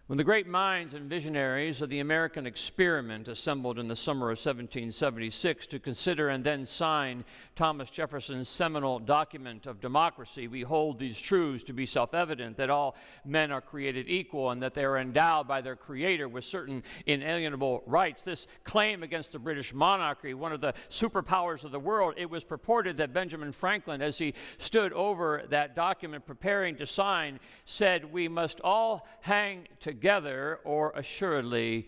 When 0.08 0.16
the 0.16 0.24
great 0.24 0.48
minds 0.48 0.94
and 0.94 1.10
visionaries 1.10 1.82
of 1.82 1.90
the 1.90 2.00
American 2.00 2.48
experiment 2.48 3.28
assembled 3.28 3.78
in 3.78 3.90
the 3.90 3.96
summer 3.98 4.28
of 4.28 4.38
1776 4.38 5.68
to 5.68 5.80
consider 5.80 6.30
and 6.30 6.46
then 6.46 6.66
sign 6.66 7.26
Thomas 7.58 7.90
Jefferson's 7.90 8.48
seminal 8.48 9.00
document 9.00 9.68
of 9.68 9.82
democracy, 9.82 10.48
we 10.48 10.62
hold 10.62 10.98
these 10.98 11.20
truths 11.20 11.62
to 11.66 11.74
be 11.74 11.86
self 11.86 12.14
evident 12.14 12.56
that 12.56 12.70
all 12.70 12.96
men 13.26 13.52
are 13.52 13.60
created 13.60 14.08
equal 14.08 14.52
and 14.52 14.64
that 14.64 14.74
they 14.74 14.86
are 14.86 14.98
endowed 14.98 15.46
by 15.46 15.60
their 15.60 15.76
Creator 15.76 16.30
with 16.30 16.46
certain 16.46 16.84
inalienable 17.06 17.84
rights. 17.86 18.22
This 18.22 18.48
claim 18.64 19.04
against 19.04 19.34
the 19.34 19.40
British 19.40 19.74
monarchy, 19.74 20.34
one 20.34 20.54
of 20.54 20.62
the 20.62 20.74
superpowers 20.90 21.66
of 21.66 21.74
the 21.74 21.82
world, 21.82 22.14
it 22.16 22.30
was 22.30 22.46
purported 22.46 22.96
that 22.96 23.12
Benjamin 23.12 23.52
Franklin, 23.52 24.02
as 24.02 24.18
he 24.18 24.36
stood 24.58 24.94
over 24.94 25.44
that 25.50 25.76
document 25.76 26.26
preparing 26.26 26.78
to 26.78 26.88
sign, 26.88 27.42
said, 27.66 28.10
We 28.10 28.30
must 28.30 28.62
all 28.62 29.06
hang 29.20 29.68
together 29.82 29.97
together, 29.98 30.60
or 30.64 30.92
assuredly 30.96 31.88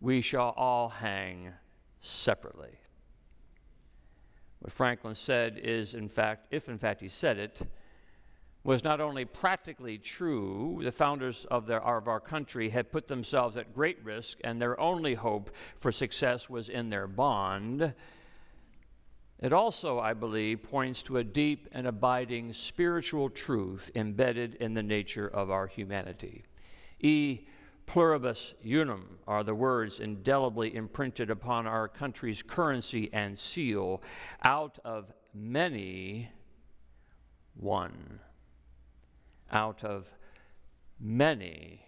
we 0.00 0.20
shall 0.20 0.54
all 0.56 0.88
hang 0.88 1.52
separately. 1.98 2.78
What 4.60 4.72
Franklin 4.72 5.16
said 5.16 5.58
is, 5.60 5.94
in 5.94 6.08
fact, 6.08 6.46
if 6.52 6.68
in 6.68 6.78
fact 6.78 7.00
he 7.00 7.08
said 7.08 7.38
it, 7.38 7.60
was 8.62 8.84
not 8.84 9.00
only 9.00 9.24
practically 9.24 9.98
true, 9.98 10.80
the 10.84 10.92
founders 10.92 11.44
of, 11.50 11.66
their, 11.66 11.82
of 11.82 12.06
our 12.06 12.20
country 12.20 12.68
had 12.68 12.92
put 12.92 13.08
themselves 13.08 13.56
at 13.56 13.74
great 13.74 13.98
risk, 14.04 14.38
and 14.44 14.62
their 14.62 14.78
only 14.78 15.14
hope 15.14 15.50
for 15.76 15.90
success 15.90 16.48
was 16.48 16.68
in 16.68 16.88
their 16.88 17.08
bond. 17.08 17.94
It 19.40 19.52
also, 19.52 19.98
I 19.98 20.14
believe, 20.14 20.62
points 20.62 21.02
to 21.04 21.16
a 21.16 21.24
deep 21.24 21.68
and 21.72 21.86
abiding 21.86 22.52
spiritual 22.52 23.28
truth 23.28 23.90
embedded 23.96 24.54
in 24.56 24.74
the 24.74 24.82
nature 24.84 25.26
of 25.26 25.50
our 25.50 25.66
humanity. 25.66 26.44
E 27.00 27.46
pluribus 27.86 28.54
unum 28.64 29.18
are 29.26 29.42
the 29.42 29.54
words 29.54 30.00
indelibly 30.00 30.74
imprinted 30.74 31.30
upon 31.30 31.66
our 31.66 31.88
country's 31.88 32.42
currency 32.42 33.08
and 33.12 33.38
seal. 33.38 34.02
Out 34.44 34.78
of 34.84 35.12
many, 35.34 36.30
one. 37.54 38.20
Out 39.50 39.84
of 39.84 40.10
many, 41.00 41.82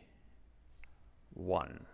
one. 1.34 1.86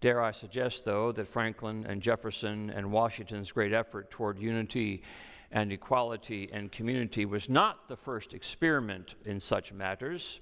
Dare 0.00 0.22
I 0.22 0.32
suggest, 0.32 0.84
though, 0.84 1.12
that 1.12 1.26
Franklin 1.26 1.86
and 1.88 2.02
Jefferson 2.02 2.70
and 2.70 2.92
Washington's 2.92 3.52
great 3.52 3.72
effort 3.72 4.10
toward 4.10 4.38
unity 4.38 5.02
and 5.50 5.72
equality 5.72 6.50
and 6.52 6.70
community 6.70 7.24
was 7.24 7.48
not 7.48 7.88
the 7.88 7.96
first 7.96 8.34
experiment 8.34 9.14
in 9.24 9.40
such 9.40 9.72
matters. 9.72 10.40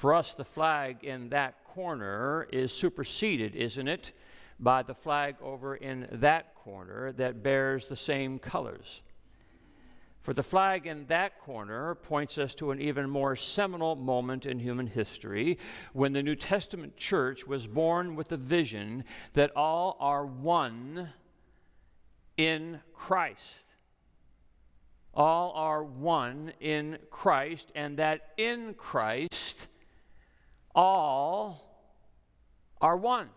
For 0.00 0.14
us, 0.14 0.32
the 0.32 0.46
flag 0.46 1.04
in 1.04 1.28
that 1.28 1.62
corner 1.62 2.48
is 2.50 2.72
superseded, 2.72 3.54
isn't 3.54 3.86
it, 3.86 4.12
by 4.58 4.82
the 4.82 4.94
flag 4.94 5.36
over 5.42 5.76
in 5.76 6.08
that 6.10 6.54
corner 6.54 7.12
that 7.18 7.42
bears 7.42 7.84
the 7.84 7.96
same 7.96 8.38
colors. 8.38 9.02
For 10.22 10.32
the 10.32 10.42
flag 10.42 10.86
in 10.86 11.04
that 11.08 11.38
corner 11.38 11.96
points 11.96 12.38
us 12.38 12.54
to 12.54 12.70
an 12.70 12.80
even 12.80 13.10
more 13.10 13.36
seminal 13.36 13.94
moment 13.94 14.46
in 14.46 14.58
human 14.58 14.86
history 14.86 15.58
when 15.92 16.14
the 16.14 16.22
New 16.22 16.34
Testament 16.34 16.96
church 16.96 17.46
was 17.46 17.66
born 17.66 18.16
with 18.16 18.28
the 18.28 18.38
vision 18.38 19.04
that 19.34 19.54
all 19.54 19.98
are 20.00 20.24
one 20.24 21.10
in 22.38 22.80
Christ. 22.94 23.66
All 25.12 25.52
are 25.52 25.84
one 25.84 26.54
in 26.58 26.96
Christ, 27.10 27.70
and 27.74 27.98
that 27.98 28.28
in 28.38 28.72
Christ 28.72 29.66
all 30.74 31.86
are 32.80 32.96
one. 32.96 33.28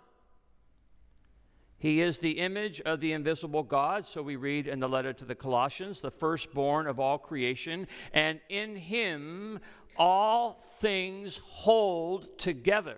He 1.78 2.00
is 2.00 2.18
the 2.18 2.40
image 2.40 2.80
of 2.82 3.02
the 3.02 3.12
invisible 3.12 3.64
God, 3.64 4.08
so 4.08 4.22
we 4.22 4.38
read 4.38 4.68
in 4.68 4.80
the 4.80 4.88
letter 4.88 5.12
to 5.12 5.26
the 5.26 5.36
Colossians, 5.36 6.00
the 6.00 6.12
firstborn 6.12 6.88
of 6.88 6.98
all 6.98 7.18
creation, 7.18 7.88
and 8.14 8.40
in 8.48 8.78
him 8.78 9.60
all 9.98 10.64
things 10.80 11.42
hold 11.44 12.40
together. 12.40 12.96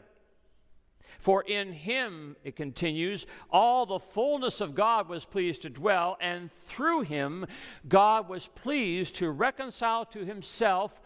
For 1.18 1.42
in 1.42 1.72
him, 1.72 2.36
it 2.44 2.56
continues, 2.56 3.26
all 3.50 3.88
the 3.88 3.98
fullness 3.98 4.62
of 4.62 4.76
God 4.76 5.10
was 5.10 5.26
pleased 5.26 5.64
to 5.64 5.72
dwell, 5.72 6.16
and 6.22 6.52
through 6.52 7.02
him, 7.02 7.48
God 7.88 8.30
was 8.30 8.48
pleased 8.50 9.16
to 9.16 9.32
reconcile 9.32 10.06
to 10.06 10.24
himself 10.24 11.02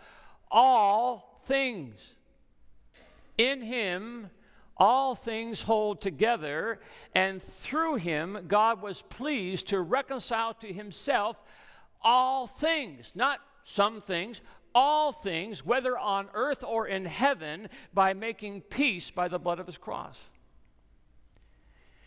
all 0.51 1.39
things 1.45 2.15
in 3.39 3.61
him, 3.61 4.29
all 4.75 5.15
things 5.15 5.61
hold 5.61 6.01
together, 6.01 6.79
and 7.15 7.41
through 7.41 7.95
him, 7.95 8.45
God 8.47 8.81
was 8.81 9.01
pleased 9.01 9.69
to 9.69 9.79
reconcile 9.79 10.53
to 10.55 10.71
himself 10.71 11.41
all 12.01 12.47
things, 12.47 13.15
not 13.15 13.39
some 13.63 14.01
things, 14.01 14.41
all 14.75 15.11
things, 15.11 15.65
whether 15.65 15.97
on 15.97 16.29
earth 16.33 16.63
or 16.63 16.87
in 16.87 17.05
heaven, 17.05 17.69
by 17.93 18.13
making 18.13 18.61
peace 18.61 19.09
by 19.09 19.27
the 19.27 19.39
blood 19.39 19.59
of 19.59 19.67
his 19.67 19.77
cross. 19.77 20.29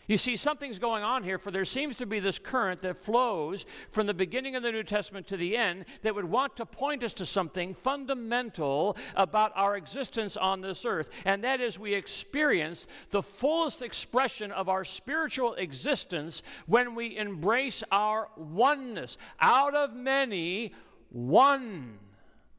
You 0.05 0.17
see, 0.17 0.35
something's 0.35 0.79
going 0.79 1.03
on 1.03 1.23
here, 1.23 1.37
for 1.37 1.49
there 1.49 1.63
seems 1.63 1.95
to 1.97 2.05
be 2.05 2.19
this 2.19 2.37
current 2.37 2.81
that 2.81 2.97
flows 2.97 3.65
from 3.89 4.05
the 4.05 4.13
beginning 4.13 4.55
of 4.55 4.63
the 4.63 4.71
New 4.71 4.83
Testament 4.83 5.27
to 5.27 5.37
the 5.37 5.55
end 5.55 5.85
that 6.01 6.13
would 6.13 6.25
want 6.25 6.57
to 6.57 6.65
point 6.65 7.03
us 7.03 7.13
to 7.15 7.25
something 7.25 7.73
fundamental 7.73 8.97
about 9.15 9.53
our 9.55 9.77
existence 9.77 10.35
on 10.35 10.59
this 10.59 10.85
earth. 10.85 11.09
And 11.23 11.43
that 11.45 11.61
is, 11.61 11.79
we 11.79 11.93
experience 11.93 12.85
the 13.11 13.23
fullest 13.23 13.81
expression 13.81 14.51
of 14.51 14.67
our 14.67 14.83
spiritual 14.83 15.53
existence 15.53 16.43
when 16.65 16.95
we 16.95 17.15
embrace 17.17 17.81
our 17.89 18.27
oneness. 18.35 19.17
Out 19.39 19.73
of 19.73 19.93
many, 19.93 20.73
one. 21.11 21.97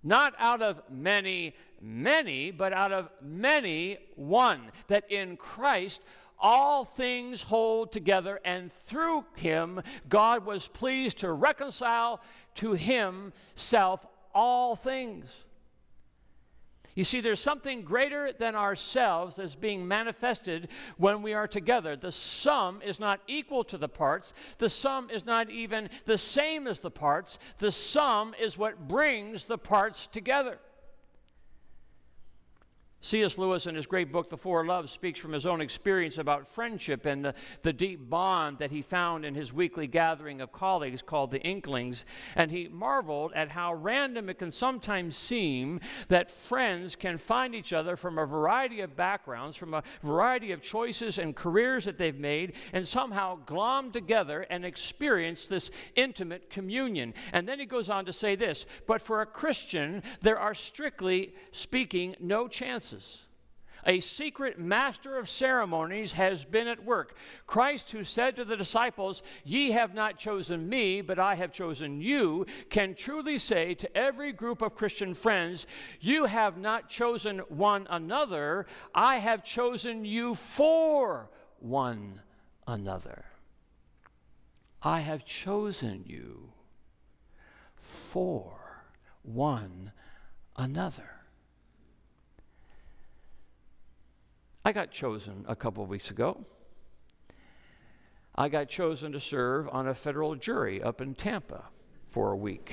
Not 0.03 0.35
out 0.39 0.63
of 0.63 0.83
many, 0.91 1.55
many, 1.81 2.51
but 2.51 2.73
out 2.73 2.93
of 2.93 3.11
many, 3.23 3.99
one. 4.17 4.71
That 4.89 5.11
in 5.11 5.37
Christ, 5.37 6.03
all 6.39 6.85
things 6.85 7.43
hold 7.43 7.93
together, 7.93 8.41
and 8.45 8.73
through 8.73 9.25
him, 9.35 9.81
God 10.09 10.45
was 10.45 10.69
pleased 10.69 11.19
to 11.19 11.33
reconcile 11.33 12.21
to 12.57 12.75
himself 12.75 14.07
all 14.35 14.77
things. 14.77 15.27
You 16.95 17.03
see, 17.03 17.21
there's 17.21 17.41
something 17.41 17.83
greater 17.83 18.33
than 18.33 18.55
ourselves 18.55 19.37
that's 19.37 19.57
being 19.57 19.89
manifested 19.89 20.69
when 20.97 21.23
we 21.23 21.35
are 21.35 21.49
together. 21.49 21.97
The 21.97 22.13
sum 22.13 22.83
is 22.83 23.01
not 23.01 23.21
equal 23.27 23.65
to 23.65 23.79
the 23.79 23.89
parts, 23.89 24.33
the 24.59 24.71
sum 24.71 25.11
is 25.11 25.27
not 25.27 25.51
even 25.51 25.91
the 26.05 26.19
same 26.19 26.69
as 26.69 26.79
the 26.79 26.93
parts. 26.93 27.39
The 27.59 27.73
sum 27.73 28.35
is 28.41 28.57
what 28.57 28.87
brings 28.87 29.45
the 29.45 29.59
parts 29.59 30.07
together. 30.07 30.59
C.S. 33.05 33.37
Lewis, 33.37 33.67
in 33.67 33.75
his 33.75 33.87
great 33.87 34.11
book, 34.11 34.31
The 34.31 34.39
Four 34.39 34.65
Loves, 34.65 34.91
speaks 34.91 35.21
from 35.21 35.35
his 35.35 35.45
own 35.45 35.61
experience 35.61 36.17
about 36.17 36.49
friendship 36.49 37.05
and 37.05 37.23
the, 37.23 37.35
the 37.61 37.71
deep 37.71 38.09
bond 38.09 38.61
that 38.61 38.71
he 38.71 38.81
found 38.81 39.27
in 39.27 39.35
his 39.35 39.53
weekly 39.53 39.87
gathering 39.87 40.41
of 40.41 40.53
colleagues 40.53 41.03
called 41.03 41.31
the 41.31 41.43
Inklings. 41.43 42.07
And 42.35 42.51
he 42.51 42.67
marveled 42.67 43.35
at 43.35 43.51
how 43.51 43.75
random 43.75 44.31
it 44.31 44.39
can 44.39 44.51
sometimes 44.51 45.19
seem 45.19 45.81
that 46.09 46.31
friends 46.31 46.97
can 46.97 47.19
find 47.19 47.55
each 47.55 47.75
other 47.75 47.95
from 47.95 48.17
a 48.17 48.25
variety 48.25 48.81
of 48.81 48.97
backgrounds, 48.97 49.55
from 49.55 49.75
a 49.75 49.83
variety 50.01 50.53
of 50.53 50.63
choices 50.63 51.19
and 51.19 51.37
careers 51.37 51.85
that 51.85 51.99
they've 51.99 52.19
made, 52.19 52.55
and 52.73 52.89
somehow 52.89 53.37
glom 53.45 53.93
together 53.93 54.47
and 54.49 54.65
experience 54.65 55.45
this 55.45 55.71
intimate 55.95 56.49
communion. 56.49 57.13
And 57.35 57.47
then 57.47 57.61
he 57.61 57.67
goes 57.67 57.91
on 57.91 58.07
to 58.07 58.15
say 58.15 58.35
this 58.35 58.65
But 58.87 59.03
for 59.03 59.21
a 59.21 59.27
Christian, 59.27 60.03
there 60.23 60.39
are 60.39 60.55
strictly 60.55 61.35
speaking 61.51 62.17
no 62.19 62.49
chances 62.49 62.94
A 63.87 64.01
secret 64.01 64.59
master 64.59 65.19
of 65.19 65.29
ceremonies 65.29 66.15
has 66.15 66.45
been 66.45 66.69
at 66.69 66.85
work. 66.85 67.17
Christ, 67.47 67.91
who 67.91 68.03
said 68.03 68.37
to 68.37 68.45
the 68.45 68.57
disciples, 68.57 69.23
Ye 69.45 69.73
have 69.73 69.95
not 69.95 70.19
chosen 70.19 70.69
me, 70.69 71.03
but 71.03 71.19
I 71.19 71.35
have 71.35 71.53
chosen 71.53 72.01
you, 72.01 72.47
can 72.71 72.95
truly 72.95 73.37
say 73.37 73.75
to 73.75 73.97
every 73.97 74.33
group 74.33 74.63
of 74.63 74.75
Christian 74.75 75.13
friends, 75.13 75.67
You 76.01 76.25
have 76.25 76.57
not 76.57 76.89
chosen 76.89 77.41
one 77.49 77.87
another, 77.91 78.67
I 78.95 79.17
have 79.17 79.45
chosen 79.45 80.05
you 80.05 80.35
for 80.35 81.29
one 81.59 82.21
another. 82.67 83.27
I 84.83 85.01
have 85.01 85.25
chosen 85.25 86.05
you 86.07 86.53
for 87.77 88.81
one 89.23 89.93
another. 90.57 91.14
I 94.67 94.73
got 94.73 94.91
chosen 94.91 95.45
a 95.47 95.55
couple 95.55 95.83
of 95.83 95.91
weeks 95.91 96.11
ago. 96.11 96.43
I 98.35 98.49
got 98.49 98.71
chosen 98.71 99.13
to 99.13 99.21
serve 99.21 99.69
on 99.69 99.89
a 99.89 99.95
federal 99.95 100.35
jury 100.37 100.83
up 100.83 101.03
in 101.03 101.15
Tampa 101.15 101.65
for 102.09 102.33
a 102.33 102.37
week. 102.37 102.73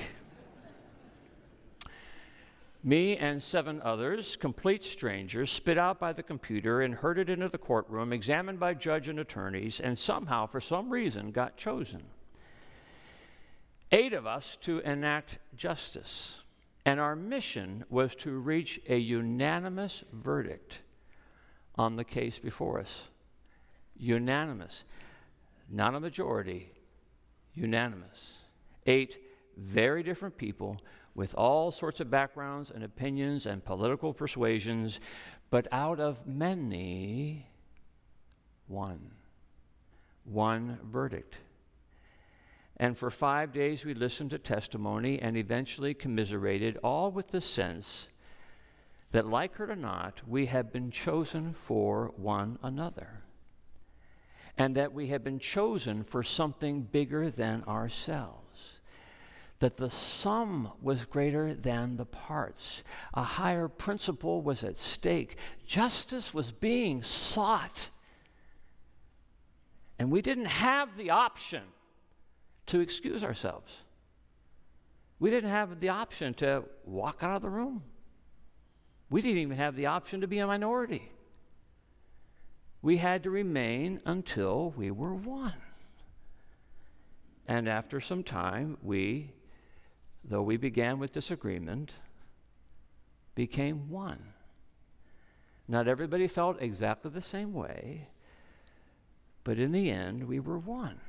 Me 2.82 3.16
and 3.18 3.42
seven 3.42 3.80
others, 3.84 4.36
complete 4.36 4.82
strangers, 4.82 5.52
spit 5.52 5.76
out 5.76 6.00
by 6.00 6.14
the 6.14 6.22
computer 6.22 6.80
and 6.80 6.94
herded 6.94 7.28
into 7.28 7.50
the 7.50 7.58
courtroom, 7.58 8.12
examined 8.12 8.58
by 8.58 8.72
judge 8.72 9.06
and 9.08 9.20
attorneys, 9.20 9.78
and 9.78 9.96
somehow, 9.96 10.46
for 10.46 10.62
some 10.62 10.88
reason, 10.88 11.30
got 11.30 11.58
chosen. 11.58 12.02
Eight 13.92 14.14
of 14.14 14.26
us 14.26 14.56
to 14.62 14.80
enact 14.80 15.38
justice. 15.54 16.40
And 16.86 16.98
our 16.98 17.14
mission 17.14 17.84
was 17.90 18.16
to 18.16 18.30
reach 18.32 18.80
a 18.88 18.96
unanimous 18.96 20.02
verdict 20.10 20.80
on 21.82 21.96
the 21.96 22.04
case 22.04 22.38
before 22.38 22.80
us. 22.80 23.08
Unanimous. 23.96 24.84
Not 25.68 25.94
a 25.94 26.00
majority, 26.00 26.70
unanimous. 27.54 28.38
Eight 28.86 29.18
very 29.56 30.02
different 30.02 30.36
people 30.36 30.80
with 31.14 31.34
all 31.34 31.70
sorts 31.70 32.00
of 32.00 32.10
backgrounds 32.10 32.70
and 32.70 32.82
opinions 32.82 33.44
and 33.46 33.64
political 33.64 34.14
persuasions, 34.14 35.00
but 35.50 35.66
out 35.70 36.00
of 36.00 36.26
many, 36.26 37.46
one. 38.66 39.10
One 40.24 40.78
verdict. 40.84 41.36
And 42.76 42.96
for 42.96 43.10
five 43.10 43.52
days 43.52 43.84
we 43.84 43.92
listened 43.92 44.30
to 44.30 44.38
testimony 44.38 45.20
and 45.20 45.36
eventually 45.36 45.94
commiserated, 45.94 46.78
all 46.82 47.10
with 47.10 47.28
the 47.28 47.40
sense 47.40 48.08
that, 49.12 49.26
like 49.26 49.52
it 49.60 49.70
or 49.70 49.76
not, 49.76 50.22
we 50.26 50.46
have 50.46 50.72
been 50.72 50.90
chosen 50.90 51.52
for 51.52 52.12
one 52.16 52.58
another. 52.62 53.22
And 54.58 54.76
that 54.76 54.92
we 54.92 55.08
have 55.08 55.24
been 55.24 55.38
chosen 55.38 56.02
for 56.04 56.22
something 56.22 56.82
bigger 56.82 57.30
than 57.30 57.64
ourselves 57.64 58.80
that 59.62 59.76
the 59.76 59.90
sum 59.90 60.72
was 60.82 61.04
greater 61.04 61.54
than 61.54 61.96
the 61.96 62.04
parts. 62.04 62.82
A 63.14 63.22
higher 63.22 63.68
principle 63.68 64.42
was 64.42 64.64
at 64.64 64.76
stake. 64.76 65.36
Justice 65.64 66.34
was 66.34 66.50
being 66.50 67.04
sought. 67.04 67.90
And 70.00 70.10
we 70.10 70.20
didn't 70.20 70.46
have 70.46 70.96
the 70.96 71.10
option 71.10 71.62
to 72.66 72.80
excuse 72.80 73.22
ourselves. 73.22 73.72
We 75.20 75.30
didn't 75.30 75.50
have 75.50 75.78
the 75.78 75.90
option 75.90 76.34
to 76.34 76.64
walk 76.84 77.18
out 77.22 77.36
of 77.36 77.42
the 77.42 77.48
room. 77.48 77.84
We 79.12 79.22
didn't 79.22 79.38
even 79.38 79.56
have 79.56 79.76
the 79.76 79.86
option 79.86 80.22
to 80.22 80.26
be 80.26 80.40
a 80.40 80.46
minority. 80.46 81.08
We 82.80 82.96
had 82.96 83.22
to 83.22 83.30
remain 83.30 84.00
until 84.04 84.70
we 84.76 84.90
were 84.90 85.14
one. 85.14 85.54
And 87.46 87.68
after 87.68 88.00
some 88.00 88.24
time, 88.24 88.78
we 88.82 89.34
though 90.24 90.42
we 90.42 90.56
began 90.56 90.98
with 90.98 91.12
disagreement, 91.12 91.92
became 93.34 93.88
one. 93.88 94.32
Not 95.68 95.88
everybody 95.88 96.28
felt 96.28 96.60
exactly 96.60 97.10
the 97.10 97.22
same 97.22 97.52
way, 97.52 98.08
but 99.44 99.58
in 99.58 99.72
the 99.72 99.90
end, 99.90 100.24
we 100.24 100.38
were 100.38 100.58
one. 100.58 101.00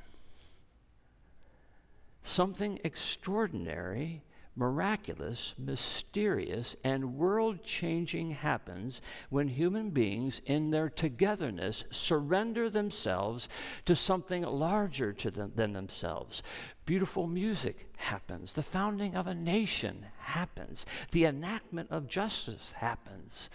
Something 2.22 2.80
extraordinary 2.82 4.22
miraculous, 4.56 5.54
mysterious, 5.58 6.76
and 6.82 7.16
world 7.16 7.62
changing 7.62 8.30
happens 8.30 9.00
when 9.30 9.48
human 9.48 9.90
beings, 9.90 10.40
in 10.46 10.70
their 10.70 10.88
togetherness, 10.88 11.84
surrender 11.90 12.68
themselves 12.68 13.48
to 13.84 13.94
something 13.94 14.42
larger 14.42 15.12
to 15.12 15.30
them 15.30 15.52
than 15.54 15.72
themselves. 15.72 16.42
Beautiful 16.86 17.26
music 17.26 17.88
happens. 17.96 18.52
The 18.52 18.62
founding 18.62 19.14
of 19.14 19.26
a 19.26 19.34
nation 19.34 20.06
happens. 20.18 20.84
The 21.12 21.24
enactment 21.24 21.90
of 21.90 22.08
justice 22.08 22.72
happens. 22.72 23.50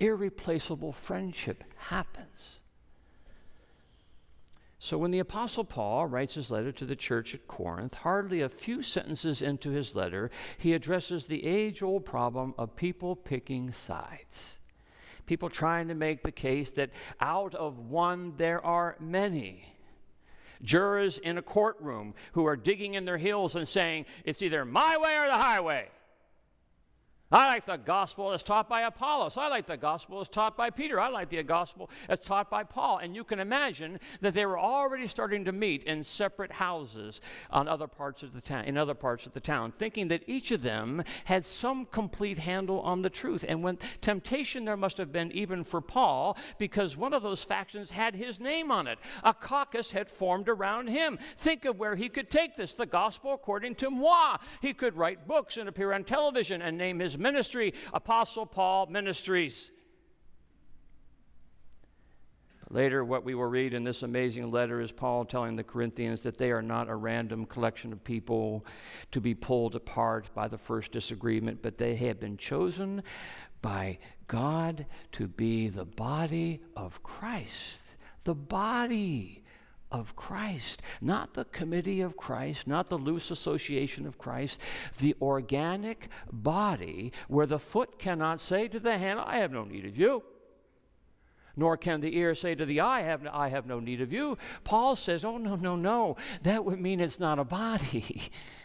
Irreplaceable 0.00 0.92
friendship 0.92 1.64
happens. 1.76 2.61
So, 4.84 4.98
when 4.98 5.12
the 5.12 5.20
Apostle 5.20 5.62
Paul 5.62 6.08
writes 6.08 6.34
his 6.34 6.50
letter 6.50 6.72
to 6.72 6.84
the 6.84 6.96
church 6.96 7.36
at 7.36 7.46
Corinth, 7.46 7.94
hardly 7.94 8.40
a 8.40 8.48
few 8.48 8.82
sentences 8.82 9.40
into 9.40 9.70
his 9.70 9.94
letter, 9.94 10.28
he 10.58 10.72
addresses 10.72 11.24
the 11.24 11.46
age 11.46 11.84
old 11.84 12.04
problem 12.04 12.52
of 12.58 12.74
people 12.74 13.14
picking 13.14 13.72
sides. 13.72 14.58
People 15.24 15.48
trying 15.50 15.86
to 15.86 15.94
make 15.94 16.24
the 16.24 16.32
case 16.32 16.72
that 16.72 16.90
out 17.20 17.54
of 17.54 17.78
one 17.78 18.34
there 18.38 18.60
are 18.66 18.96
many. 18.98 19.72
Jurors 20.64 21.16
in 21.18 21.38
a 21.38 21.42
courtroom 21.42 22.12
who 22.32 22.44
are 22.44 22.56
digging 22.56 22.94
in 22.94 23.04
their 23.04 23.18
heels 23.18 23.54
and 23.54 23.68
saying, 23.68 24.06
it's 24.24 24.42
either 24.42 24.64
my 24.64 24.96
way 24.96 25.16
or 25.16 25.26
the 25.26 25.38
highway. 25.38 25.90
I 27.32 27.46
like 27.46 27.64
the 27.64 27.78
gospel 27.78 28.32
as 28.32 28.42
taught 28.42 28.68
by 28.68 28.82
Apollos. 28.82 29.38
I 29.38 29.48
like 29.48 29.66
the 29.66 29.78
gospel 29.78 30.20
as 30.20 30.28
taught 30.28 30.54
by 30.54 30.68
Peter. 30.68 31.00
I 31.00 31.08
like 31.08 31.30
the 31.30 31.42
gospel 31.42 31.88
as 32.08 32.20
taught 32.20 32.50
by 32.50 32.62
Paul. 32.62 32.98
And 32.98 33.16
you 33.16 33.24
can 33.24 33.40
imagine 33.40 33.98
that 34.20 34.34
they 34.34 34.44
were 34.44 34.58
already 34.58 35.06
starting 35.06 35.46
to 35.46 35.52
meet 35.52 35.84
in 35.84 36.04
separate 36.04 36.52
houses 36.52 37.22
on 37.50 37.68
other 37.68 37.86
parts 37.86 38.22
of 38.22 38.34
the 38.34 38.42
town, 38.42 38.66
in 38.66 38.76
other 38.76 38.92
parts 38.92 39.24
of 39.24 39.32
the 39.32 39.40
town, 39.40 39.72
thinking 39.72 40.08
that 40.08 40.22
each 40.26 40.50
of 40.50 40.60
them 40.60 41.02
had 41.24 41.42
some 41.44 41.86
complete 41.86 42.38
handle 42.38 42.80
on 42.80 43.00
the 43.00 43.08
truth. 43.08 43.46
And 43.48 43.62
when 43.62 43.78
temptation 44.02 44.66
there 44.66 44.76
must 44.76 44.98
have 44.98 45.10
been 45.10 45.32
even 45.32 45.64
for 45.64 45.80
Paul, 45.80 46.36
because 46.58 46.98
one 46.98 47.14
of 47.14 47.22
those 47.22 47.42
factions 47.42 47.90
had 47.90 48.14
his 48.14 48.40
name 48.40 48.70
on 48.70 48.86
it. 48.86 48.98
A 49.24 49.32
caucus 49.32 49.90
had 49.90 50.10
formed 50.10 50.50
around 50.50 50.88
him. 50.88 51.18
Think 51.38 51.64
of 51.64 51.78
where 51.78 51.96
he 51.96 52.10
could 52.10 52.30
take 52.30 52.56
this. 52.56 52.74
The 52.74 52.84
gospel 52.84 53.32
according 53.32 53.76
to 53.76 53.90
moi. 53.90 54.36
He 54.60 54.74
could 54.74 54.96
write 54.96 55.26
books 55.26 55.56
and 55.56 55.66
appear 55.66 55.94
on 55.94 56.04
television 56.04 56.60
and 56.60 56.76
name 56.76 56.98
his 56.98 57.16
ministry, 57.22 57.72
Apostle 57.94 58.44
Paul 58.44 58.86
Ministries. 58.86 59.70
Later, 62.72 63.04
what 63.04 63.22
we 63.22 63.34
will 63.34 63.44
read 63.46 63.74
in 63.74 63.84
this 63.84 64.02
amazing 64.02 64.50
letter 64.50 64.80
is 64.80 64.90
Paul 64.90 65.26
telling 65.26 65.56
the 65.56 65.62
Corinthians 65.62 66.22
that 66.22 66.38
they 66.38 66.50
are 66.50 66.62
not 66.62 66.88
a 66.88 66.94
random 66.94 67.44
collection 67.44 67.92
of 67.92 68.02
people 68.02 68.64
to 69.10 69.20
be 69.20 69.34
pulled 69.34 69.76
apart 69.76 70.30
by 70.34 70.48
the 70.48 70.56
first 70.56 70.90
disagreement, 70.90 71.60
but 71.60 71.76
they 71.76 71.94
have 71.96 72.18
been 72.18 72.38
chosen 72.38 73.02
by 73.60 73.98
God 74.26 74.86
to 75.12 75.28
be 75.28 75.68
the 75.68 75.84
body 75.84 76.62
of 76.74 77.02
Christ. 77.02 77.78
The 78.24 78.34
body 78.34 79.41
of 79.92 80.16
Christ, 80.16 80.82
not 81.00 81.34
the 81.34 81.44
committee 81.44 82.00
of 82.00 82.16
Christ, 82.16 82.66
not 82.66 82.88
the 82.88 82.98
loose 82.98 83.30
association 83.30 84.06
of 84.06 84.18
Christ, 84.18 84.60
the 84.98 85.14
organic 85.20 86.08
body 86.32 87.12
where 87.28 87.46
the 87.46 87.58
foot 87.58 87.98
cannot 87.98 88.40
say 88.40 88.66
to 88.68 88.80
the 88.80 88.98
hand, 88.98 89.20
I 89.20 89.36
have 89.36 89.52
no 89.52 89.64
need 89.64 89.84
of 89.84 89.96
you. 89.96 90.24
Nor 91.54 91.76
can 91.76 92.00
the 92.00 92.16
ear 92.16 92.34
say 92.34 92.54
to 92.54 92.64
the 92.64 92.80
eye, 92.80 93.00
I 93.00 93.02
have 93.02 93.22
no, 93.22 93.30
I 93.32 93.48
have 93.48 93.66
no 93.66 93.78
need 93.78 94.00
of 94.00 94.10
you. 94.10 94.38
Paul 94.64 94.96
says, 94.96 95.22
Oh, 95.22 95.36
no, 95.36 95.54
no, 95.54 95.76
no. 95.76 96.16
That 96.42 96.64
would 96.64 96.80
mean 96.80 96.98
it's 96.98 97.20
not 97.20 97.38
a 97.38 97.44
body. 97.44 98.30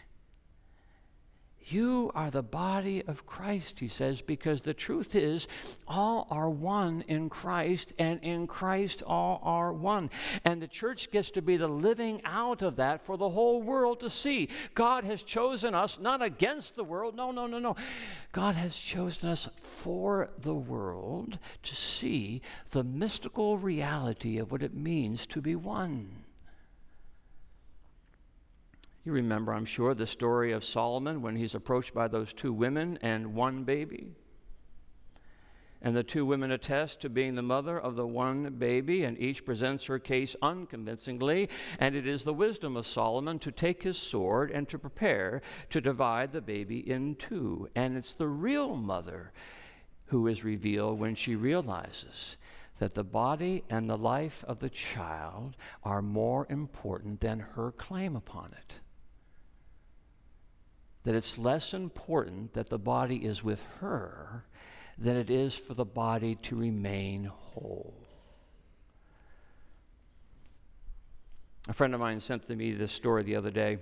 You 1.70 2.10
are 2.14 2.30
the 2.30 2.42
body 2.42 3.04
of 3.06 3.26
Christ, 3.26 3.80
he 3.80 3.88
says, 3.88 4.22
because 4.22 4.62
the 4.62 4.72
truth 4.72 5.14
is, 5.14 5.46
all 5.86 6.26
are 6.30 6.48
one 6.48 7.04
in 7.08 7.28
Christ, 7.28 7.92
and 7.98 8.20
in 8.22 8.46
Christ 8.46 9.02
all 9.06 9.40
are 9.42 9.70
one. 9.72 10.08
And 10.44 10.62
the 10.62 10.66
church 10.66 11.10
gets 11.10 11.30
to 11.32 11.42
be 11.42 11.58
the 11.58 11.68
living 11.68 12.22
out 12.24 12.62
of 12.62 12.76
that 12.76 13.02
for 13.02 13.18
the 13.18 13.28
whole 13.28 13.60
world 13.60 14.00
to 14.00 14.08
see. 14.08 14.48
God 14.74 15.04
has 15.04 15.22
chosen 15.22 15.74
us 15.74 15.98
not 15.98 16.22
against 16.22 16.74
the 16.74 16.84
world, 16.84 17.14
no, 17.14 17.32
no, 17.32 17.46
no, 17.46 17.58
no. 17.58 17.76
God 18.32 18.54
has 18.54 18.74
chosen 18.74 19.28
us 19.28 19.48
for 19.60 20.30
the 20.38 20.54
world 20.54 21.38
to 21.64 21.74
see 21.74 22.40
the 22.70 22.84
mystical 22.84 23.58
reality 23.58 24.38
of 24.38 24.50
what 24.50 24.62
it 24.62 24.74
means 24.74 25.26
to 25.26 25.42
be 25.42 25.54
one. 25.54 26.17
You 29.08 29.14
remember, 29.14 29.54
I'm 29.54 29.64
sure, 29.64 29.94
the 29.94 30.06
story 30.06 30.52
of 30.52 30.62
Solomon 30.62 31.22
when 31.22 31.34
he's 31.34 31.54
approached 31.54 31.94
by 31.94 32.08
those 32.08 32.34
two 32.34 32.52
women 32.52 32.98
and 33.00 33.32
one 33.32 33.64
baby. 33.64 34.12
And 35.80 35.96
the 35.96 36.02
two 36.02 36.26
women 36.26 36.50
attest 36.50 37.00
to 37.00 37.08
being 37.08 37.34
the 37.34 37.40
mother 37.40 37.80
of 37.80 37.96
the 37.96 38.06
one 38.06 38.56
baby, 38.58 39.04
and 39.04 39.18
each 39.18 39.46
presents 39.46 39.86
her 39.86 39.98
case 39.98 40.36
unconvincingly. 40.42 41.48
And 41.80 41.96
it 41.96 42.06
is 42.06 42.22
the 42.22 42.34
wisdom 42.34 42.76
of 42.76 42.86
Solomon 42.86 43.38
to 43.38 43.50
take 43.50 43.82
his 43.82 43.96
sword 43.96 44.50
and 44.50 44.68
to 44.68 44.78
prepare 44.78 45.40
to 45.70 45.80
divide 45.80 46.32
the 46.32 46.42
baby 46.42 46.78
in 46.78 47.14
two. 47.14 47.70
And 47.74 47.96
it's 47.96 48.12
the 48.12 48.28
real 48.28 48.76
mother 48.76 49.32
who 50.08 50.26
is 50.26 50.44
revealed 50.44 50.98
when 50.98 51.14
she 51.14 51.34
realizes 51.34 52.36
that 52.78 52.92
the 52.92 53.04
body 53.04 53.64
and 53.70 53.88
the 53.88 53.96
life 53.96 54.44
of 54.46 54.58
the 54.58 54.68
child 54.68 55.56
are 55.82 56.02
more 56.02 56.46
important 56.50 57.22
than 57.22 57.40
her 57.40 57.72
claim 57.72 58.14
upon 58.14 58.52
it. 58.52 58.80
That 61.08 61.14
it's 61.14 61.38
less 61.38 61.72
important 61.72 62.52
that 62.52 62.68
the 62.68 62.78
body 62.78 63.24
is 63.24 63.42
with 63.42 63.62
her 63.80 64.44
than 64.98 65.16
it 65.16 65.30
is 65.30 65.56
for 65.56 65.72
the 65.72 65.86
body 65.86 66.34
to 66.42 66.54
remain 66.54 67.24
whole. 67.24 67.94
A 71.66 71.72
friend 71.72 71.94
of 71.94 72.00
mine 72.00 72.20
sent 72.20 72.46
to 72.48 72.54
me 72.54 72.72
this 72.72 72.92
story 72.92 73.22
the 73.22 73.36
other 73.36 73.50
day. 73.50 73.78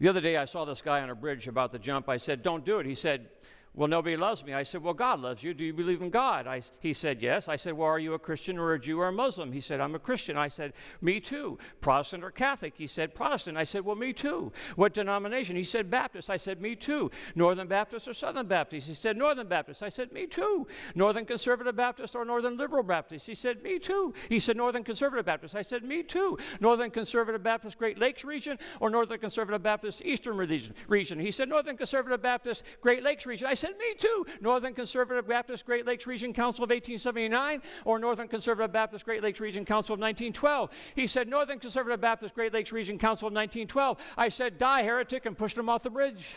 The 0.00 0.08
other 0.08 0.20
day, 0.20 0.36
I 0.36 0.46
saw 0.46 0.64
this 0.64 0.82
guy 0.82 1.00
on 1.00 1.10
a 1.10 1.14
bridge 1.14 1.46
about 1.46 1.70
to 1.74 1.78
jump. 1.78 2.08
I 2.08 2.16
said, 2.16 2.42
Don't 2.42 2.64
do 2.64 2.80
it. 2.80 2.86
He 2.86 2.96
said, 2.96 3.28
well, 3.74 3.88
nobody 3.88 4.18
loves 4.18 4.44
me. 4.44 4.52
I 4.52 4.64
said, 4.64 4.82
Well, 4.82 4.92
God 4.92 5.20
loves 5.20 5.42
you. 5.42 5.54
Do 5.54 5.64
you 5.64 5.72
believe 5.72 6.02
in 6.02 6.10
God? 6.10 6.46
I, 6.46 6.60
he 6.80 6.92
said, 6.92 7.22
Yes. 7.22 7.48
I 7.48 7.56
said, 7.56 7.72
Well, 7.72 7.88
are 7.88 7.98
you 7.98 8.12
a 8.12 8.18
Christian 8.18 8.58
or 8.58 8.74
a 8.74 8.78
Jew 8.78 9.00
or 9.00 9.08
a 9.08 9.12
Muslim? 9.12 9.50
He 9.50 9.62
said, 9.62 9.80
I'm 9.80 9.94
a 9.94 9.98
Christian. 9.98 10.36
I 10.36 10.48
said, 10.48 10.74
Me 11.00 11.20
too. 11.20 11.56
Protestant 11.80 12.22
or 12.22 12.30
Catholic? 12.30 12.74
He 12.76 12.86
said, 12.86 13.14
Protestant. 13.14 13.56
I 13.56 13.64
said, 13.64 13.86
Well, 13.86 13.96
me 13.96 14.12
too. 14.12 14.52
What 14.76 14.92
denomination? 14.92 15.56
He 15.56 15.64
said, 15.64 15.90
Baptist. 15.90 16.28
I 16.28 16.36
said, 16.36 16.60
Me 16.60 16.76
too. 16.76 17.10
Northern 17.34 17.66
Baptist 17.66 18.06
or 18.06 18.12
Southern 18.12 18.46
Baptist? 18.46 18.88
He 18.88 18.94
said, 18.94 19.16
Northern 19.16 19.48
Baptist. 19.48 19.82
I 19.82 19.88
said, 19.88 20.12
Me 20.12 20.26
too. 20.26 20.66
Northern 20.94 21.24
Conservative 21.24 21.74
Baptist 21.74 22.14
or 22.14 22.26
Northern 22.26 22.58
Liberal 22.58 22.82
Baptist? 22.82 23.26
He 23.26 23.34
said, 23.34 23.62
Me 23.62 23.78
too. 23.78 24.12
He 24.28 24.38
said, 24.38 24.58
Northern 24.58 24.84
Conservative 24.84 25.24
Baptist. 25.24 25.56
I 25.56 25.62
said, 25.62 25.82
Me 25.82 26.02
too. 26.02 26.36
Northern 26.60 26.90
Conservative 26.90 27.42
Baptist 27.42 27.78
Great 27.78 27.98
Lakes 27.98 28.22
region 28.22 28.58
or 28.80 28.90
Northern 28.90 29.18
Conservative 29.18 29.62
Baptist 29.62 30.02
Eastern 30.04 30.36
region? 30.36 31.18
He 31.18 31.30
said, 31.30 31.48
Northern 31.48 31.78
Conservative 31.78 32.20
Baptist 32.20 32.64
Great 32.82 33.02
Lakes 33.02 33.24
region. 33.24 33.48
I 33.48 33.54
said, 33.62 33.78
Me 33.78 33.94
too. 33.96 34.26
Northern 34.40 34.74
Conservative 34.74 35.28
Baptist 35.28 35.64
Great 35.64 35.86
Lakes 35.86 36.06
Region 36.06 36.34
Council 36.34 36.64
of 36.64 36.70
1879 36.70 37.62
or 37.84 38.00
Northern 38.00 38.26
Conservative 38.26 38.72
Baptist 38.72 39.04
Great 39.04 39.22
Lakes 39.22 39.38
Region 39.38 39.64
Council 39.64 39.94
of 39.94 40.00
1912. 40.00 40.70
He 40.96 41.06
said, 41.06 41.28
Northern 41.28 41.60
Conservative 41.60 42.00
Baptist 42.00 42.34
Great 42.34 42.52
Lakes 42.52 42.72
Region 42.72 42.98
Council 42.98 43.28
of 43.28 43.34
1912. 43.34 43.98
I 44.18 44.30
said, 44.30 44.58
Die, 44.58 44.82
heretic, 44.82 45.26
and 45.26 45.38
pushed 45.38 45.56
him 45.56 45.68
off 45.68 45.84
the 45.84 45.90
bridge. 45.90 46.26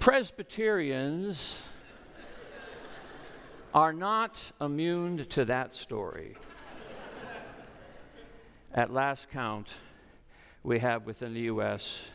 Presbyterians 0.00 1.62
are 3.72 3.94
not 3.94 4.52
immune 4.60 5.24
to 5.30 5.46
that 5.46 5.74
story. 5.74 6.36
At 8.72 8.92
last 8.92 9.30
count, 9.30 9.72
we 10.62 10.78
have 10.78 11.04
within 11.04 11.34
the 11.34 11.40
U.S. 11.40 12.10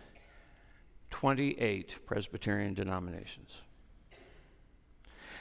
28 1.10 2.06
Presbyterian 2.06 2.74
denominations, 2.74 3.64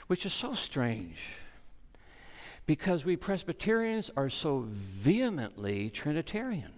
which 0.09 0.27
is 0.27 0.33
so 0.33 0.55
strange 0.55 1.19
because 2.67 3.05
we 3.05 3.17
Presbyterians 3.17 4.11
are 4.17 4.29
so 4.29 4.65
vehemently 4.67 5.91
Trinitarian. 5.91 6.73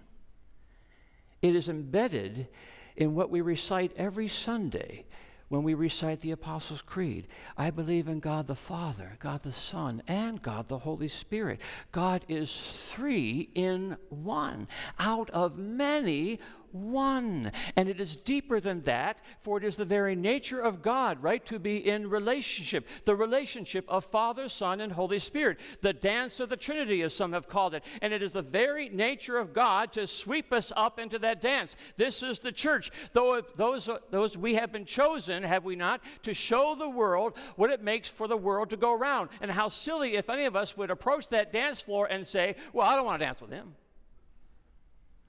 It 1.41 1.55
is 1.55 1.69
embedded 1.69 2.47
in 2.95 3.15
what 3.15 3.31
we 3.31 3.41
recite 3.41 3.91
every 3.95 4.27
Sunday 4.27 5.05
when 5.49 5.63
we 5.63 5.73
recite 5.73 6.21
the 6.21 6.31
Apostles' 6.31 6.81
Creed. 6.81 7.27
I 7.57 7.69
believe 7.69 8.07
in 8.07 8.19
God 8.19 8.47
the 8.47 8.55
Father, 8.55 9.17
God 9.19 9.43
the 9.43 9.51
Son, 9.51 10.01
and 10.07 10.41
God 10.41 10.67
the 10.67 10.79
Holy 10.79 11.07
Spirit. 11.07 11.61
God 11.91 12.25
is 12.27 12.61
three 12.89 13.49
in 13.55 13.97
one. 14.09 14.67
Out 14.99 15.29
of 15.29 15.57
many, 15.57 16.39
one. 16.81 17.51
And 17.75 17.89
it 17.89 17.99
is 17.99 18.15
deeper 18.15 18.59
than 18.59 18.81
that, 18.83 19.19
for 19.41 19.57
it 19.57 19.63
is 19.63 19.75
the 19.75 19.85
very 19.85 20.15
nature 20.15 20.59
of 20.59 20.81
God, 20.81 21.21
right, 21.21 21.45
to 21.45 21.59
be 21.59 21.87
in 21.87 22.09
relationship. 22.09 22.87
The 23.05 23.15
relationship 23.15 23.85
of 23.87 24.05
Father, 24.05 24.49
Son, 24.49 24.81
and 24.81 24.91
Holy 24.91 25.19
Spirit. 25.19 25.59
The 25.81 25.93
dance 25.93 26.39
of 26.39 26.49
the 26.49 26.57
Trinity, 26.57 27.01
as 27.01 27.13
some 27.13 27.33
have 27.33 27.47
called 27.47 27.73
it. 27.73 27.83
And 28.01 28.13
it 28.13 28.21
is 28.21 28.31
the 28.31 28.41
very 28.41 28.89
nature 28.89 29.37
of 29.37 29.53
God 29.53 29.93
to 29.93 30.07
sweep 30.07 30.53
us 30.53 30.71
up 30.75 30.99
into 30.99 31.19
that 31.19 31.41
dance. 31.41 31.75
This 31.95 32.23
is 32.23 32.39
the 32.39 32.51
church. 32.51 32.91
Though 33.13 33.41
those, 33.55 33.89
those 34.09 34.37
we 34.37 34.55
have 34.55 34.71
been 34.71 34.85
chosen, 34.85 35.43
have 35.43 35.65
we 35.65 35.75
not, 35.75 36.01
to 36.23 36.33
show 36.33 36.75
the 36.75 36.89
world 36.89 37.37
what 37.55 37.71
it 37.71 37.81
makes 37.81 38.07
for 38.07 38.27
the 38.27 38.37
world 38.37 38.69
to 38.69 38.77
go 38.77 38.93
around. 38.93 39.29
And 39.41 39.51
how 39.51 39.69
silly 39.69 40.15
if 40.15 40.29
any 40.29 40.45
of 40.45 40.55
us 40.55 40.77
would 40.77 40.91
approach 40.91 41.27
that 41.29 41.51
dance 41.51 41.81
floor 41.81 42.07
and 42.07 42.25
say, 42.25 42.55
Well, 42.73 42.87
I 42.87 42.95
don't 42.95 43.05
want 43.05 43.19
to 43.19 43.25
dance 43.25 43.41
with 43.41 43.51
him. 43.51 43.75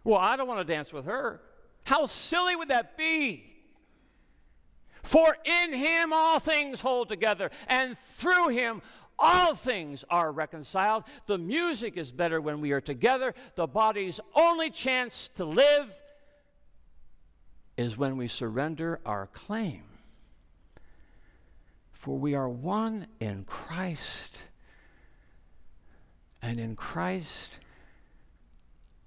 Well, 0.09 0.19
I 0.19 0.37
don't 0.37 0.49
want 0.49 0.67
to 0.67 0.75
dance 0.75 0.91
with 0.91 1.05
her. 1.05 1.43
How 1.85 2.07
silly 2.07 2.57
would 2.57 2.69
that 2.69 2.97
be? 2.97 3.45
For 5.03 5.37
in 5.45 5.75
him 5.75 6.15
all 6.15 6.41
things 6.41 6.81
hold 6.81 7.11
together, 7.11 7.51
and 7.67 7.99
through 8.17 8.49
him 8.49 8.81
all 9.19 9.55
things 9.55 10.07
are 10.09 10.33
reconciled. 10.33 11.05
The 11.27 11.37
music 11.37 11.99
is 11.99 12.11
better 12.11 12.41
when 12.41 12.63
we 12.63 12.73
are 12.73 12.81
together. 12.81 13.35
The 13.55 13.67
body's 13.67 14.19
only 14.35 14.71
chance 14.71 15.29
to 15.35 15.45
live 15.45 15.95
is 17.77 17.99
when 17.99 18.17
we 18.17 18.29
surrender 18.29 19.01
our 19.05 19.27
claim. 19.27 19.83
For 21.93 22.19
we 22.19 22.35
are 22.35 22.49
one 22.49 23.09
in 23.21 23.45
Christ, 23.45 24.43
and 26.41 26.59
in 26.59 26.77
Christ 26.77 27.51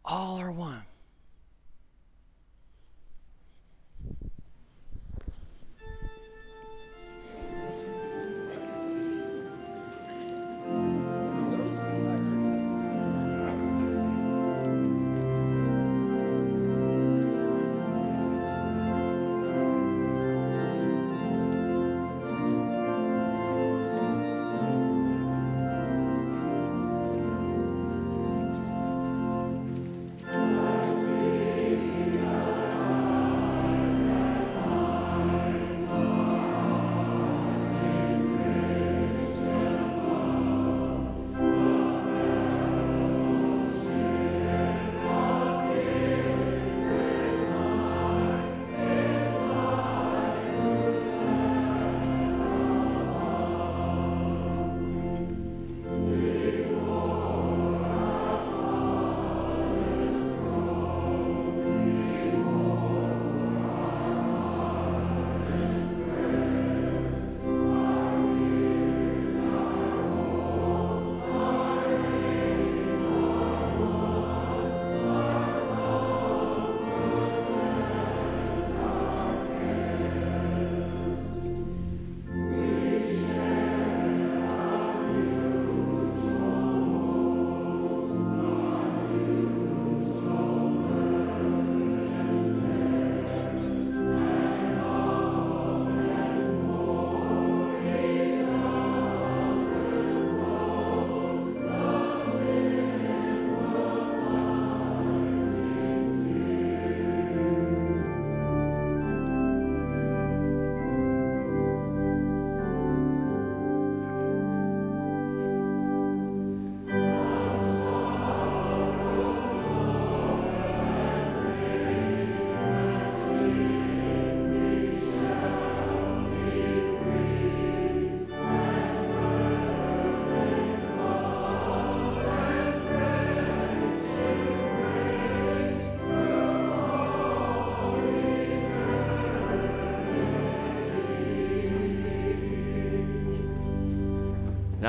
all 0.06 0.38
are 0.38 0.52
one. 0.52 0.84